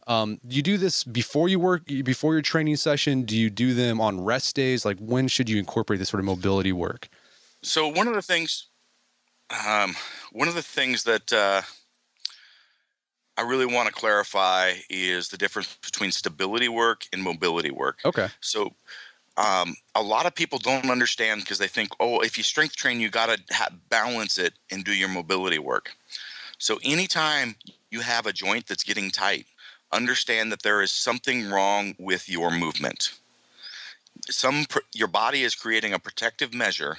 um, 0.07 0.39
do 0.47 0.55
you 0.55 0.61
do 0.61 0.77
this 0.77 1.03
before 1.03 1.49
you 1.49 1.59
work 1.59 1.85
before 2.03 2.33
your 2.33 2.41
training 2.41 2.75
session 2.75 3.23
do 3.23 3.37
you 3.37 3.49
do 3.49 3.73
them 3.73 4.01
on 4.01 4.19
rest 4.23 4.55
days 4.55 4.85
like 4.85 4.97
when 4.99 5.27
should 5.27 5.49
you 5.49 5.57
incorporate 5.57 5.99
this 5.99 6.09
sort 6.09 6.19
of 6.19 6.25
mobility 6.25 6.71
work 6.71 7.07
so 7.61 7.87
one 7.87 8.07
of 8.07 8.13
the 8.13 8.21
things 8.21 8.67
um, 9.67 9.95
one 10.31 10.47
of 10.47 10.55
the 10.55 10.61
things 10.61 11.03
that 11.03 11.31
uh, 11.33 11.61
I 13.37 13.43
really 13.43 13.65
want 13.65 13.87
to 13.87 13.93
clarify 13.93 14.73
is 14.89 15.29
the 15.29 15.37
difference 15.37 15.77
between 15.83 16.11
stability 16.11 16.69
work 16.69 17.05
and 17.11 17.21
mobility 17.21 17.71
work. 17.71 17.99
Okay. 18.05 18.27
So 18.39 18.73
um, 19.37 19.75
a 19.95 20.01
lot 20.01 20.25
of 20.25 20.35
people 20.35 20.59
don't 20.59 20.89
understand 20.89 21.41
because 21.41 21.57
they 21.57 21.67
think, 21.67 21.89
oh, 21.99 22.19
if 22.19 22.37
you 22.37 22.43
strength 22.43 22.75
train, 22.75 22.99
you 22.99 23.09
got 23.09 23.29
to 23.29 23.55
ha- 23.55 23.69
balance 23.89 24.37
it 24.37 24.53
and 24.71 24.83
do 24.83 24.93
your 24.93 25.09
mobility 25.09 25.59
work. 25.59 25.91
So 26.57 26.79
anytime 26.83 27.55
you 27.89 28.01
have 28.01 28.27
a 28.27 28.33
joint 28.33 28.67
that's 28.67 28.83
getting 28.83 29.09
tight, 29.09 29.45
understand 29.93 30.51
that 30.51 30.63
there 30.63 30.81
is 30.81 30.91
something 30.91 31.49
wrong 31.49 31.95
with 31.99 32.29
your 32.29 32.51
movement. 32.51 33.13
Some 34.29 34.65
your 34.93 35.07
body 35.07 35.43
is 35.43 35.55
creating 35.55 35.93
a 35.93 35.99
protective 35.99 36.53
measure 36.53 36.97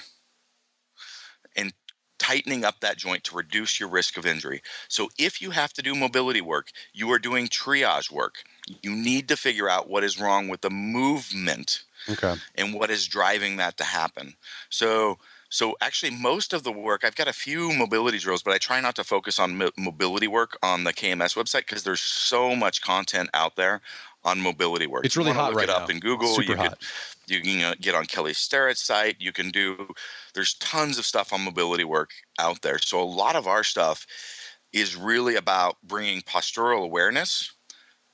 and 1.55 1.73
tightening 2.19 2.63
up 2.63 2.79
that 2.79 2.97
joint 2.97 3.23
to 3.25 3.35
reduce 3.35 3.79
your 3.79 3.89
risk 3.89 4.17
of 4.17 4.25
injury. 4.25 4.61
So 4.87 5.09
if 5.17 5.41
you 5.41 5.51
have 5.51 5.73
to 5.73 5.81
do 5.81 5.93
mobility 5.93 6.41
work, 6.41 6.71
you 6.93 7.11
are 7.11 7.19
doing 7.19 7.47
triage 7.47 8.11
work. 8.11 8.43
You 8.81 8.91
need 8.95 9.27
to 9.27 9.37
figure 9.37 9.69
out 9.69 9.89
what 9.89 10.03
is 10.03 10.19
wrong 10.19 10.47
with 10.47 10.61
the 10.61 10.69
movement 10.69 11.83
okay. 12.09 12.35
and 12.55 12.73
what 12.73 12.89
is 12.89 13.07
driving 13.07 13.57
that 13.57 13.77
to 13.77 13.83
happen. 13.83 14.35
So 14.69 15.17
so 15.53 15.77
actually, 15.81 16.09
most 16.09 16.51
of 16.51 16.63
the 16.63 16.71
work 16.71 17.05
I've 17.05 17.15
got 17.15 17.27
a 17.27 17.33
few 17.33 17.71
mobility 17.73 18.17
drills, 18.17 18.41
but 18.41 18.55
I 18.55 18.57
try 18.57 18.81
not 18.81 18.95
to 18.95 19.03
focus 19.03 19.37
on 19.37 19.55
mo- 19.55 19.69
mobility 19.77 20.27
work 20.27 20.57
on 20.63 20.83
the 20.83 20.91
KMS 20.91 21.35
website 21.35 21.67
because 21.67 21.83
there's 21.83 22.01
so 22.01 22.55
much 22.55 22.81
content 22.81 23.29
out 23.35 23.55
there 23.55 23.81
on 24.23 24.41
mobility 24.41 24.87
work. 24.87 25.05
It's 25.05 25.15
really 25.15 25.29
you 25.29 25.35
hot 25.35 25.49
look 25.49 25.57
right 25.57 25.69
it 25.69 25.69
up 25.69 25.89
now. 25.89 25.93
in 25.93 25.99
Google. 25.99 26.29
Super 26.29 26.53
you 26.53 26.57
hot. 26.57 26.79
Can, 27.27 27.35
you 27.35 27.41
can 27.41 27.75
get 27.79 27.93
on 27.93 28.07
Kelly 28.07 28.33
Starrett's 28.33 28.81
site. 28.81 29.17
You 29.19 29.31
can 29.31 29.51
do. 29.51 29.93
There's 30.33 30.55
tons 30.55 30.97
of 30.97 31.05
stuff 31.05 31.31
on 31.31 31.41
mobility 31.41 31.83
work 31.83 32.09
out 32.39 32.63
there. 32.63 32.79
So 32.79 32.99
a 32.99 33.05
lot 33.05 33.35
of 33.35 33.45
our 33.45 33.63
stuff 33.63 34.07
is 34.71 34.95
really 34.95 35.35
about 35.35 35.77
bringing 35.83 36.21
postural 36.21 36.83
awareness 36.83 37.52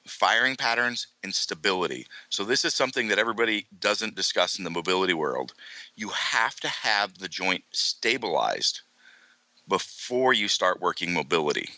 firing 0.09 0.55
patterns 0.55 1.07
and 1.23 1.33
stability. 1.33 2.05
So 2.29 2.43
this 2.43 2.65
is 2.65 2.73
something 2.73 3.07
that 3.07 3.19
everybody 3.19 3.67
doesn't 3.79 4.15
discuss 4.15 4.57
in 4.57 4.63
the 4.63 4.69
mobility 4.69 5.13
world. 5.13 5.53
You 5.95 6.09
have 6.09 6.59
to 6.61 6.67
have 6.67 7.17
the 7.17 7.27
joint 7.27 7.63
stabilized 7.71 8.81
before 9.67 10.33
you 10.33 10.47
start 10.47 10.81
working 10.81 11.13
mobility. 11.13 11.69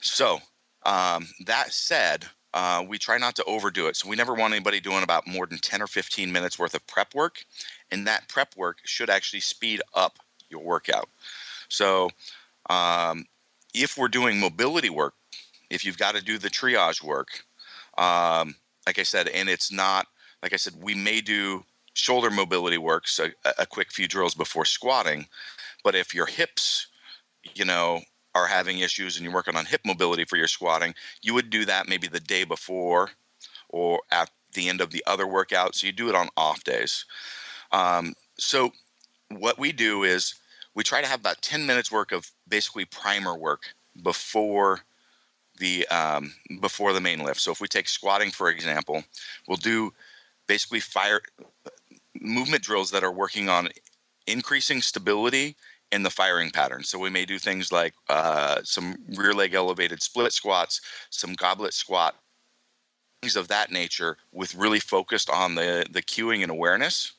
So 0.00 0.40
um, 0.84 1.28
that 1.46 1.72
said, 1.72 2.26
uh, 2.54 2.84
we 2.86 2.98
try 2.98 3.18
not 3.18 3.36
to 3.36 3.44
overdo 3.44 3.86
it. 3.88 3.96
So 3.96 4.08
we 4.08 4.16
never 4.16 4.34
want 4.34 4.54
anybody 4.54 4.80
doing 4.80 5.02
about 5.02 5.26
more 5.26 5.46
than 5.46 5.58
10 5.58 5.82
or 5.82 5.86
15 5.86 6.32
minutes 6.32 6.58
worth 6.58 6.74
of 6.74 6.86
prep 6.86 7.14
work. 7.14 7.44
And 7.90 8.06
that 8.06 8.28
prep 8.28 8.56
work 8.56 8.78
should 8.84 9.10
actually 9.10 9.40
speed 9.40 9.80
up 9.94 10.18
your 10.48 10.62
workout. 10.62 11.08
So 11.68 12.10
um, 12.70 13.26
if 13.74 13.96
we're 13.96 14.08
doing 14.08 14.40
mobility 14.40 14.90
work, 14.90 15.14
if 15.70 15.84
you've 15.84 15.98
got 15.98 16.14
to 16.14 16.22
do 16.22 16.38
the 16.38 16.50
triage 16.50 17.02
work, 17.02 17.44
um, 17.98 18.54
like 18.86 18.98
I 18.98 19.02
said, 19.02 19.28
and 19.28 19.48
it's 19.48 19.72
not 19.72 20.06
like 20.42 20.52
I 20.52 20.56
said, 20.56 20.74
we 20.80 20.94
may 20.94 21.20
do 21.20 21.64
shoulder 21.94 22.30
mobility 22.30 22.78
work, 22.78 23.08
so 23.08 23.26
a, 23.44 23.52
a 23.60 23.66
quick 23.66 23.90
few 23.90 24.06
drills 24.06 24.34
before 24.34 24.64
squatting. 24.64 25.26
But 25.82 25.94
if 25.94 26.14
your 26.14 26.26
hips, 26.26 26.86
you 27.54 27.64
know, 27.64 28.00
are 28.34 28.46
having 28.46 28.78
issues 28.78 29.16
and 29.16 29.24
you're 29.24 29.34
working 29.34 29.56
on 29.56 29.66
hip 29.66 29.80
mobility 29.84 30.24
for 30.24 30.36
your 30.36 30.46
squatting, 30.46 30.94
you 31.22 31.34
would 31.34 31.50
do 31.50 31.64
that 31.64 31.88
maybe 31.88 32.06
the 32.06 32.20
day 32.20 32.44
before 32.44 33.10
or 33.68 34.00
at 34.10 34.30
the 34.54 34.68
end 34.68 34.80
of 34.80 34.90
the 34.90 35.02
other 35.06 35.26
workout. 35.26 35.74
So 35.74 35.86
you 35.86 35.92
do 35.92 36.08
it 36.08 36.14
on 36.14 36.28
off 36.36 36.62
days. 36.64 37.04
Um, 37.72 38.14
so 38.38 38.72
what 39.30 39.58
we 39.58 39.72
do 39.72 40.04
is 40.04 40.34
we 40.74 40.84
try 40.84 41.00
to 41.00 41.08
have 41.08 41.20
about 41.20 41.42
10 41.42 41.66
minutes 41.66 41.90
work 41.90 42.12
of 42.12 42.30
basically 42.48 42.84
primer 42.84 43.36
work 43.36 43.74
before 44.02 44.80
the 45.58 45.86
um, 45.88 46.32
before 46.60 46.92
the 46.92 47.00
main 47.00 47.22
lift. 47.22 47.40
So 47.40 47.52
if 47.52 47.60
we 47.60 47.68
take 47.68 47.88
squatting 47.88 48.30
for 48.30 48.50
example, 48.50 49.04
we'll 49.46 49.56
do 49.56 49.92
basically 50.46 50.80
fire 50.80 51.20
movement 52.20 52.62
drills 52.62 52.90
that 52.90 53.04
are 53.04 53.12
working 53.12 53.48
on 53.48 53.68
increasing 54.26 54.80
stability 54.82 55.56
in 55.92 56.02
the 56.02 56.10
firing 56.10 56.50
pattern. 56.50 56.84
So 56.84 56.98
we 56.98 57.10
may 57.10 57.24
do 57.24 57.38
things 57.38 57.72
like 57.72 57.94
uh, 58.08 58.60
some 58.64 58.96
rear 59.16 59.32
leg 59.32 59.54
elevated 59.54 60.02
split 60.02 60.32
squats, 60.32 60.80
some 61.10 61.34
goblet 61.34 61.72
squat, 61.72 62.14
things 63.22 63.36
of 63.36 63.48
that 63.48 63.70
nature, 63.70 64.16
with 64.32 64.54
really 64.54 64.80
focused 64.80 65.30
on 65.30 65.54
the 65.54 65.86
the 65.90 66.02
cueing 66.02 66.42
and 66.42 66.50
awareness 66.50 67.12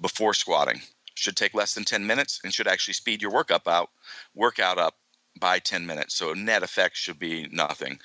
before 0.00 0.34
squatting. 0.34 0.80
Should 1.14 1.36
take 1.36 1.54
less 1.54 1.74
than 1.74 1.84
10 1.84 2.06
minutes 2.06 2.40
and 2.44 2.52
should 2.52 2.68
actually 2.68 2.94
speed 2.94 3.20
your 3.20 3.30
workup 3.30 3.66
out, 3.66 3.90
workout 4.34 4.78
up 4.78 4.94
by 5.40 5.58
10 5.58 5.86
minutes. 5.86 6.14
So 6.14 6.32
net 6.32 6.62
effect 6.62 6.96
should 6.96 7.18
be 7.18 7.48
nothing. 7.50 7.98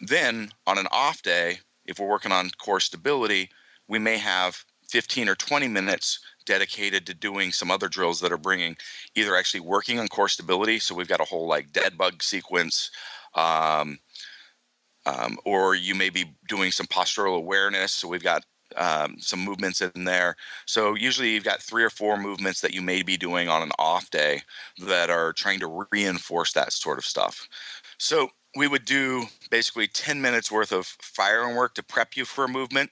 Then 0.00 0.50
on 0.66 0.78
an 0.78 0.86
off 0.90 1.22
day, 1.22 1.58
if 1.86 1.98
we're 1.98 2.08
working 2.08 2.32
on 2.32 2.50
core 2.58 2.80
stability, 2.80 3.50
we 3.88 3.98
may 3.98 4.16
have 4.18 4.64
15 4.88 5.28
or 5.28 5.34
20 5.34 5.68
minutes 5.68 6.20
dedicated 6.46 7.06
to 7.06 7.14
doing 7.14 7.52
some 7.52 7.70
other 7.70 7.88
drills 7.88 8.20
that 8.20 8.32
are 8.32 8.38
bringing 8.38 8.76
either 9.14 9.36
actually 9.36 9.60
working 9.60 9.98
on 9.98 10.08
core 10.08 10.28
stability. 10.28 10.78
So 10.78 10.94
we've 10.94 11.08
got 11.08 11.20
a 11.20 11.24
whole 11.24 11.46
like 11.46 11.72
dead 11.72 11.98
bug 11.98 12.22
sequence. 12.22 12.90
Um, 13.34 13.98
um, 15.06 15.38
or 15.44 15.74
you 15.74 15.94
may 15.94 16.08
be 16.08 16.34
doing 16.48 16.70
some 16.70 16.86
postural 16.86 17.36
awareness. 17.36 17.92
So 17.92 18.08
we've 18.08 18.22
got 18.22 18.44
um, 18.76 19.16
some 19.18 19.40
movements 19.40 19.80
in 19.80 20.04
there. 20.04 20.36
So 20.66 20.94
usually 20.94 21.30
you've 21.30 21.44
got 21.44 21.62
three 21.62 21.84
or 21.84 21.90
four 21.90 22.18
movements 22.18 22.60
that 22.60 22.74
you 22.74 22.82
may 22.82 23.02
be 23.02 23.16
doing 23.16 23.48
on 23.48 23.62
an 23.62 23.72
off 23.78 24.10
day 24.10 24.42
that 24.78 25.10
are 25.10 25.32
trying 25.32 25.60
to 25.60 25.86
reinforce 25.90 26.52
that 26.52 26.72
sort 26.72 26.98
of 26.98 27.04
stuff. 27.04 27.48
So 27.98 28.28
we 28.56 28.68
would 28.68 28.84
do 28.84 29.24
basically 29.50 29.88
10 29.88 30.20
minutes 30.20 30.50
worth 30.50 30.72
of 30.72 30.86
firing 31.02 31.56
work 31.56 31.74
to 31.74 31.82
prep 31.82 32.16
you 32.16 32.24
for 32.24 32.44
a 32.44 32.48
movement 32.48 32.90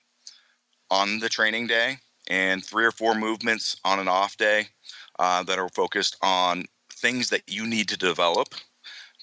on 0.90 1.18
the 1.20 1.28
training 1.28 1.66
day 1.66 1.96
and 2.28 2.64
three 2.64 2.84
or 2.84 2.92
four 2.92 3.14
movements 3.14 3.76
on 3.84 3.98
an 3.98 4.08
off 4.08 4.36
day 4.36 4.66
uh, 5.18 5.42
that 5.44 5.58
are 5.58 5.68
focused 5.70 6.16
on 6.22 6.64
things 6.92 7.30
that 7.30 7.42
you 7.48 7.66
need 7.66 7.88
to 7.88 7.96
develop 7.96 8.48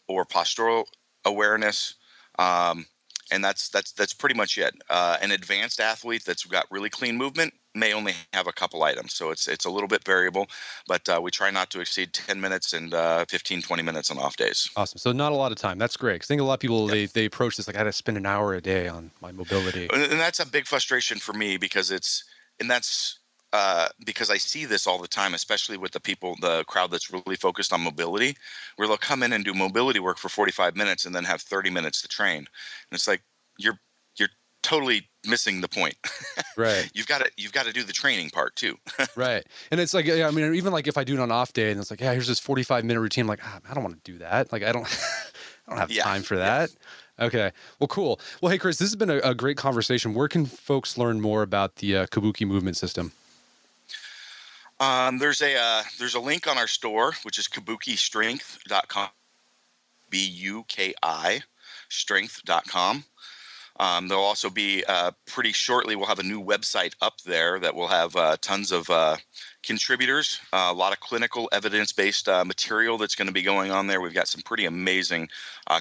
or 0.08 0.26
postural 0.26 0.86
awareness 1.26 1.96
um, 2.40 2.86
and 3.32 3.44
that's 3.44 3.70
that's 3.70 3.92
that's 3.92 4.14
pretty 4.14 4.36
much 4.36 4.58
it. 4.58 4.74
Uh, 4.90 5.18
an 5.22 5.32
advanced 5.32 5.80
athlete 5.80 6.24
that's 6.26 6.46
got 6.46 6.66
really 6.72 6.90
clean 6.90 7.18
movement 7.18 7.54
may 7.76 7.94
only 7.94 8.14
have 8.34 8.48
a 8.48 8.52
couple 8.52 8.84
items, 8.84 9.14
so 9.14 9.32
it's 9.32 9.48
it's 9.48 9.66
a 9.66 9.70
little 9.70 9.88
bit 9.88 10.04
variable. 10.04 10.48
But 10.88 11.08
uh, 11.08 11.20
we 11.22 11.32
try 11.32 11.52
not 11.52 11.70
to 11.72 11.82
exceed 11.82 12.14
10 12.14 12.40
minutes 12.40 12.74
and 12.74 12.94
uh, 12.94 13.26
15, 13.30 13.62
20 13.62 13.84
minutes 13.84 14.12
on 14.12 14.18
off 14.18 14.38
days. 14.38 14.70
Awesome. 14.76 14.98
So 14.98 15.12
not 15.12 15.32
a 15.32 15.36
lot 15.36 15.52
of 15.52 15.58
time. 15.58 15.78
That's 15.78 15.98
great. 15.98 16.22
I 16.22 16.26
think 16.26 16.42
a 16.42 16.44
lot 16.44 16.56
of 16.56 16.60
people 16.60 16.88
they 16.88 17.06
they 17.06 17.26
approach 17.26 17.58
this 17.58 17.68
like 17.68 17.76
I 17.76 17.80
got 17.80 17.86
to 17.86 17.94
spend 17.94 18.18
an 18.18 18.26
hour 18.26 18.54
a 18.54 18.62
day 18.62 18.88
on 18.88 19.12
my 19.22 19.32
mobility. 19.32 19.88
And 19.94 20.20
that's 20.20 20.40
a 20.40 20.46
big 20.46 20.66
frustration 20.66 21.20
for 21.20 21.34
me 21.34 21.58
because 21.58 21.92
it's 21.92 22.24
and 22.60 22.70
that's 22.70 23.20
uh, 23.54 23.88
because 24.06 24.30
I 24.30 24.38
see 24.38 24.66
this 24.66 24.86
all 24.88 25.00
the 25.00 25.08
time, 25.08 25.34
especially 25.34 25.78
with 25.78 25.92
the 25.92 26.00
people, 26.00 26.36
the 26.42 26.64
crowd 26.66 26.92
that's 26.92 27.12
really 27.12 27.36
focused 27.36 27.74
on 27.74 27.82
mobility, 27.82 28.36
where 28.76 28.88
they'll 28.88 28.98
come 28.98 29.24
in 29.24 29.34
and 29.34 29.44
do 29.44 29.54
mobility 29.54 30.00
work 30.00 30.18
for 30.18 30.30
45 30.30 30.76
minutes 30.76 31.06
and 31.06 31.16
then 31.16 31.24
have 31.24 31.42
30 31.42 31.70
minutes 31.70 32.02
to 32.02 32.08
train. 32.08 32.38
And 32.38 32.48
it's 32.92 33.08
like 33.08 33.22
you're 33.58 33.80
you're 34.18 34.30
totally 34.64 35.10
missing 35.28 35.62
the 35.62 35.68
point. 35.68 35.96
Right. 36.56 36.90
you've 36.94 37.08
got 37.08 37.20
to 37.22 37.32
you've 37.38 37.54
got 37.54 37.66
to 37.66 37.74
do 37.74 37.84
the 37.84 37.94
training 37.94 38.30
part 38.30 38.56
too. 38.56 38.78
Right. 39.16 39.46
And 39.72 39.80
it's 39.82 39.94
like, 39.94 40.06
yeah, 40.06 40.28
I 40.28 40.32
mean, 40.32 40.54
even 40.56 40.72
like 40.72 40.88
if 40.88 40.98
I 40.98 41.04
do 41.04 41.14
it 41.16 41.20
on 41.20 41.32
off 41.32 41.52
day 41.54 41.72
and 41.72 41.80
it's 41.80 41.92
like, 41.92 42.00
yeah, 42.00 42.14
here's 42.14 42.28
this 42.28 42.40
45 42.40 42.86
minute 42.86 43.02
routine. 43.02 43.24
I'm 43.24 43.28
like, 43.28 43.42
ah, 43.44 43.60
I 43.70 43.74
don't 43.74 43.84
want 43.84 44.02
to 44.04 44.12
do 44.12 44.18
that. 44.20 44.52
Like, 44.52 44.64
I 44.64 44.72
don't, 44.72 44.86
I 45.68 45.72
don't 45.72 45.80
have 45.80 45.90
Yeah, 45.90 46.04
time 46.04 46.22
for 46.24 46.38
that. 46.38 46.70
Okay. 47.20 47.52
Well, 47.80 47.88
cool. 47.88 48.20
Well, 48.42 48.52
hey, 48.52 48.58
Chris, 48.58 48.78
this 48.78 48.90
has 48.90 48.96
been 48.96 49.10
a, 49.10 49.18
a 49.18 49.36
great 49.36 49.58
conversation. 49.58 50.14
Where 50.14 50.28
can 50.30 50.46
folks 50.46 50.98
learn 50.98 51.20
more 51.20 51.42
about 51.44 51.78
the 51.78 51.98
uh, 51.98 52.06
Kabuki 52.08 52.48
movement 52.48 52.78
system? 52.78 53.12
Um, 54.80 55.18
there's 55.18 55.42
a 55.42 55.58
uh, 55.58 55.84
there's 55.98 56.16
a 56.16 56.20
link 56.20 56.48
on 56.48 56.58
our 56.58 56.68
store, 56.68 57.14
which 57.24 57.38
is 57.38 57.48
kabukistrength.com, 57.48 59.10
b 60.10 60.26
u 60.26 60.64
k 60.68 60.94
i 61.04 61.42
strength.com. 61.90 63.04
Um, 63.82 64.10
there'll 64.10 64.24
also 64.24 64.50
be 64.50 64.84
uh, 64.90 65.12
pretty 65.26 65.54
shortly. 65.54 65.96
We'll 65.96 66.06
have 66.08 66.20
a 66.20 66.24
new 66.24 66.44
website 66.44 66.94
up 67.02 67.22
there 67.22 67.60
that 67.60 67.74
will 67.74 67.88
have 67.88 68.14
uh, 68.16 68.36
tons 68.42 68.74
of 68.74 68.90
uh, 68.90 69.16
contributors, 69.64 70.42
uh, 70.52 70.68
a 70.70 70.74
lot 70.74 70.92
of 70.92 71.00
clinical 71.00 71.48
evidence-based 71.54 72.28
uh, 72.28 72.44
material 72.44 72.98
that's 72.98 73.16
going 73.16 73.28
to 73.28 73.34
be 73.34 73.42
going 73.42 73.72
on 73.72 73.88
there. 73.88 74.02
We've 74.02 74.14
got 74.14 74.28
some 74.28 74.42
pretty 74.42 74.66
amazing 74.66 75.30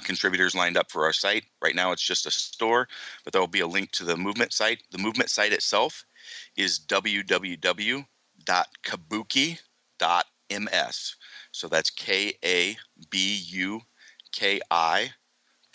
contributors 0.03 0.55
lined 0.55 0.77
up 0.77 0.89
for 0.89 1.03
our 1.03 1.11
site. 1.11 1.43
Right 1.61 1.75
now, 1.75 1.91
it's 1.91 2.01
just 2.01 2.25
a 2.25 2.31
store, 2.31 2.87
but 3.25 3.33
there 3.33 3.41
will 3.41 3.47
be 3.47 3.59
a 3.59 3.67
link 3.67 3.91
to 3.91 4.05
the 4.05 4.15
movement 4.15 4.53
site. 4.53 4.81
The 4.91 4.97
movement 4.97 5.29
site 5.29 5.51
itself 5.51 6.05
is 6.55 6.79
www.kabuki.ms. 8.45 11.15
So 11.51 11.67
that's 11.67 11.89
K 11.89 12.33
A 12.43 12.77
B 13.09 13.41
U 13.49 13.81
K 14.31 14.61
I 14.71 15.11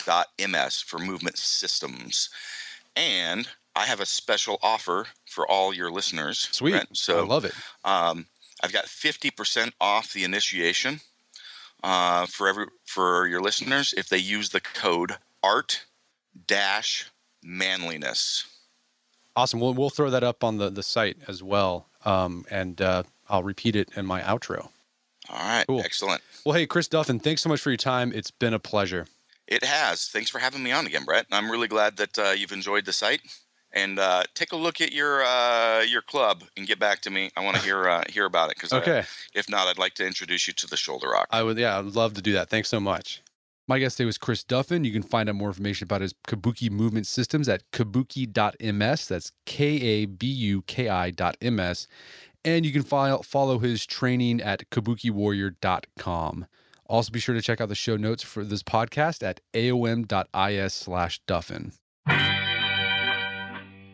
dot 0.05 0.27
ms 0.39 0.81
for 0.81 0.99
movement 0.99 1.37
systems. 1.37 2.29
And 2.95 3.47
I 3.75 3.85
have 3.85 3.99
a 3.99 4.05
special 4.05 4.59
offer 4.61 5.07
for 5.25 5.49
all 5.49 5.73
your 5.73 5.91
listeners. 5.91 6.47
Sweet. 6.51 6.71
Brett. 6.71 6.87
So 6.93 7.19
I 7.19 7.25
love 7.25 7.45
it. 7.45 7.53
um, 7.83 8.25
I've 8.63 8.71
got 8.71 8.85
50% 8.85 9.71
off 9.81 10.13
the 10.13 10.23
initiation 10.23 11.01
uh, 11.83 12.25
for 12.25 12.47
every 12.47 12.67
for 12.85 13.27
your 13.27 13.41
listeners 13.41 13.93
if 13.97 14.09
they 14.09 14.17
use 14.17 14.49
the 14.49 14.61
code 14.61 15.13
art 15.43 15.85
dash 16.47 17.05
manliness. 17.43 18.45
Awesome. 19.35 19.59
We'll, 19.59 19.73
we'll 19.73 19.89
throw 19.89 20.09
that 20.09 20.23
up 20.23 20.43
on 20.43 20.57
the, 20.57 20.69
the 20.69 20.83
site 20.83 21.17
as 21.27 21.43
well. 21.43 21.87
Um, 22.05 22.45
and 22.49 22.79
uh, 22.81 23.03
I'll 23.29 23.43
repeat 23.43 23.75
it 23.75 23.89
in 23.95 24.05
my 24.05 24.21
outro. 24.21 24.69
All 25.29 25.37
right. 25.39 25.65
Cool. 25.67 25.81
Excellent. 25.81 26.21
Well, 26.45 26.53
hey, 26.55 26.67
Chris 26.67 26.87
Duffin, 26.87 27.19
thanks 27.21 27.41
so 27.41 27.49
much 27.49 27.59
for 27.61 27.69
your 27.71 27.77
time. 27.77 28.11
It's 28.13 28.31
been 28.31 28.53
a 28.53 28.59
pleasure. 28.59 29.07
It 29.47 29.63
has. 29.63 30.07
Thanks 30.07 30.29
for 30.29 30.39
having 30.39 30.63
me 30.63 30.71
on 30.71 30.85
again, 30.85 31.03
Brett. 31.05 31.25
I'm 31.31 31.49
really 31.51 31.67
glad 31.67 31.97
that 31.97 32.17
uh, 32.17 32.31
you've 32.31 32.51
enjoyed 32.51 32.85
the 32.85 32.93
site. 32.93 33.21
And 33.73 33.99
uh, 33.99 34.23
take 34.35 34.53
a 34.53 34.55
look 34.55 34.79
at 34.79 34.93
your 34.93 35.21
uh, 35.25 35.81
your 35.81 36.01
club 36.01 36.43
and 36.55 36.65
get 36.65 36.79
back 36.79 37.01
to 37.01 37.09
me. 37.09 37.29
I 37.35 37.43
want 37.43 37.57
to 37.57 37.61
hear 37.63 37.89
uh, 37.89 38.03
hear 38.07 38.23
about 38.23 38.49
it 38.49 38.55
because 38.55 38.71
Okay. 38.81 39.03
if 39.33 39.49
not, 39.49 39.67
I'd 39.67 39.77
like 39.77 39.95
to 39.95 40.07
introduce 40.07 40.47
you 40.47 40.53
to 40.53 40.67
the 40.67 40.77
Shoulder 40.77 41.09
Rock. 41.09 41.27
I 41.31 41.43
would, 41.43 41.57
yeah, 41.57 41.77
I'd 41.77 41.85
love 41.87 42.13
to 42.13 42.21
do 42.21 42.31
that. 42.33 42.49
Thanks 42.49 42.69
so 42.69 42.79
much. 42.79 43.21
My 43.67 43.79
guest 43.79 43.97
today 43.97 44.05
was 44.05 44.19
Chris 44.19 44.43
Duffin. 44.43 44.85
You 44.85 44.91
can 44.91 45.01
find 45.01 45.27
out 45.27 45.33
more 45.35 45.47
information 45.47 45.85
about 45.85 46.01
his 46.01 46.13
Kabuki 46.27 46.69
movement 46.69 47.07
systems 47.07 47.49
at 47.49 47.63
kabuki.ms. 47.71 49.07
That's 49.07 49.31
K 49.45 49.65
A 49.81 50.05
B 50.05 50.27
U 50.27 50.61
K 50.63 50.87
I 50.87 51.09
dot 51.09 51.35
MS. 51.41 51.87
And 52.43 52.63
you 52.63 52.71
can 52.71 52.83
file, 52.83 53.23
follow 53.23 53.57
his 53.57 53.83
training 53.83 54.39
at 54.41 54.69
kabukiwarrior.com. 54.69 56.45
Also, 56.87 57.11
be 57.11 57.19
sure 57.19 57.33
to 57.33 57.41
check 57.41 57.59
out 57.59 57.69
the 57.69 57.73
show 57.73 57.97
notes 57.97 58.21
for 58.21 58.43
this 58.43 58.61
podcast 58.61 59.23
at 59.23 59.41
aom.is 59.55 60.73
slash 60.73 61.19
Duffin. 61.27 61.73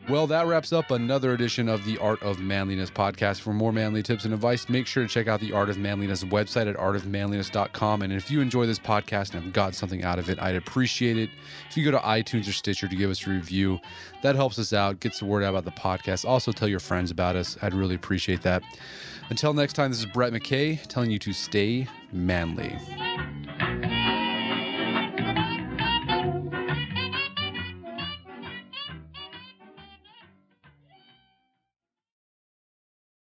Well, 0.09 0.25
that 0.27 0.47
wraps 0.47 0.73
up 0.73 0.91
another 0.91 1.33
edition 1.33 1.69
of 1.69 1.85
the 1.85 1.97
Art 1.99 2.21
of 2.23 2.39
Manliness 2.39 2.89
podcast. 2.89 3.39
For 3.41 3.53
more 3.53 3.71
manly 3.71 4.01
tips 4.01 4.25
and 4.25 4.33
advice, 4.33 4.67
make 4.67 4.87
sure 4.87 5.03
to 5.03 5.09
check 5.09 5.27
out 5.27 5.39
the 5.39 5.53
Art 5.53 5.69
of 5.69 5.77
Manliness 5.77 6.23
website 6.23 6.67
at 6.67 6.75
artofmanliness.com. 6.75 8.01
And 8.01 8.11
if 8.11 8.29
you 8.31 8.41
enjoy 8.41 8.65
this 8.65 8.79
podcast 8.79 9.33
and 9.35 9.43
have 9.43 9.53
got 9.53 9.75
something 9.75 10.03
out 10.03 10.19
of 10.19 10.29
it, 10.29 10.41
I'd 10.41 10.55
appreciate 10.55 11.17
it 11.17 11.29
if 11.69 11.77
you 11.77 11.85
go 11.85 11.91
to 11.91 11.99
iTunes 11.99 12.49
or 12.49 12.51
Stitcher 12.51 12.87
to 12.87 12.95
give 12.95 13.11
us 13.11 13.25
a 13.25 13.29
review. 13.29 13.79
That 14.23 14.35
helps 14.35 14.57
us 14.59 14.73
out, 14.73 14.99
gets 14.99 15.19
the 15.19 15.25
word 15.25 15.43
out 15.43 15.55
about 15.55 15.65
the 15.65 15.79
podcast. 15.79 16.27
Also, 16.27 16.51
tell 16.51 16.67
your 16.67 16.79
friends 16.79 17.11
about 17.11 17.35
us. 17.35 17.57
I'd 17.61 17.73
really 17.73 17.95
appreciate 17.95 18.41
that. 18.41 18.63
Until 19.29 19.53
next 19.53 19.73
time, 19.73 19.91
this 19.91 19.99
is 19.99 20.07
Brett 20.07 20.33
McKay 20.33 20.81
telling 20.87 21.11
you 21.11 21.19
to 21.19 21.31
stay 21.31 21.87
manly. 22.11 22.75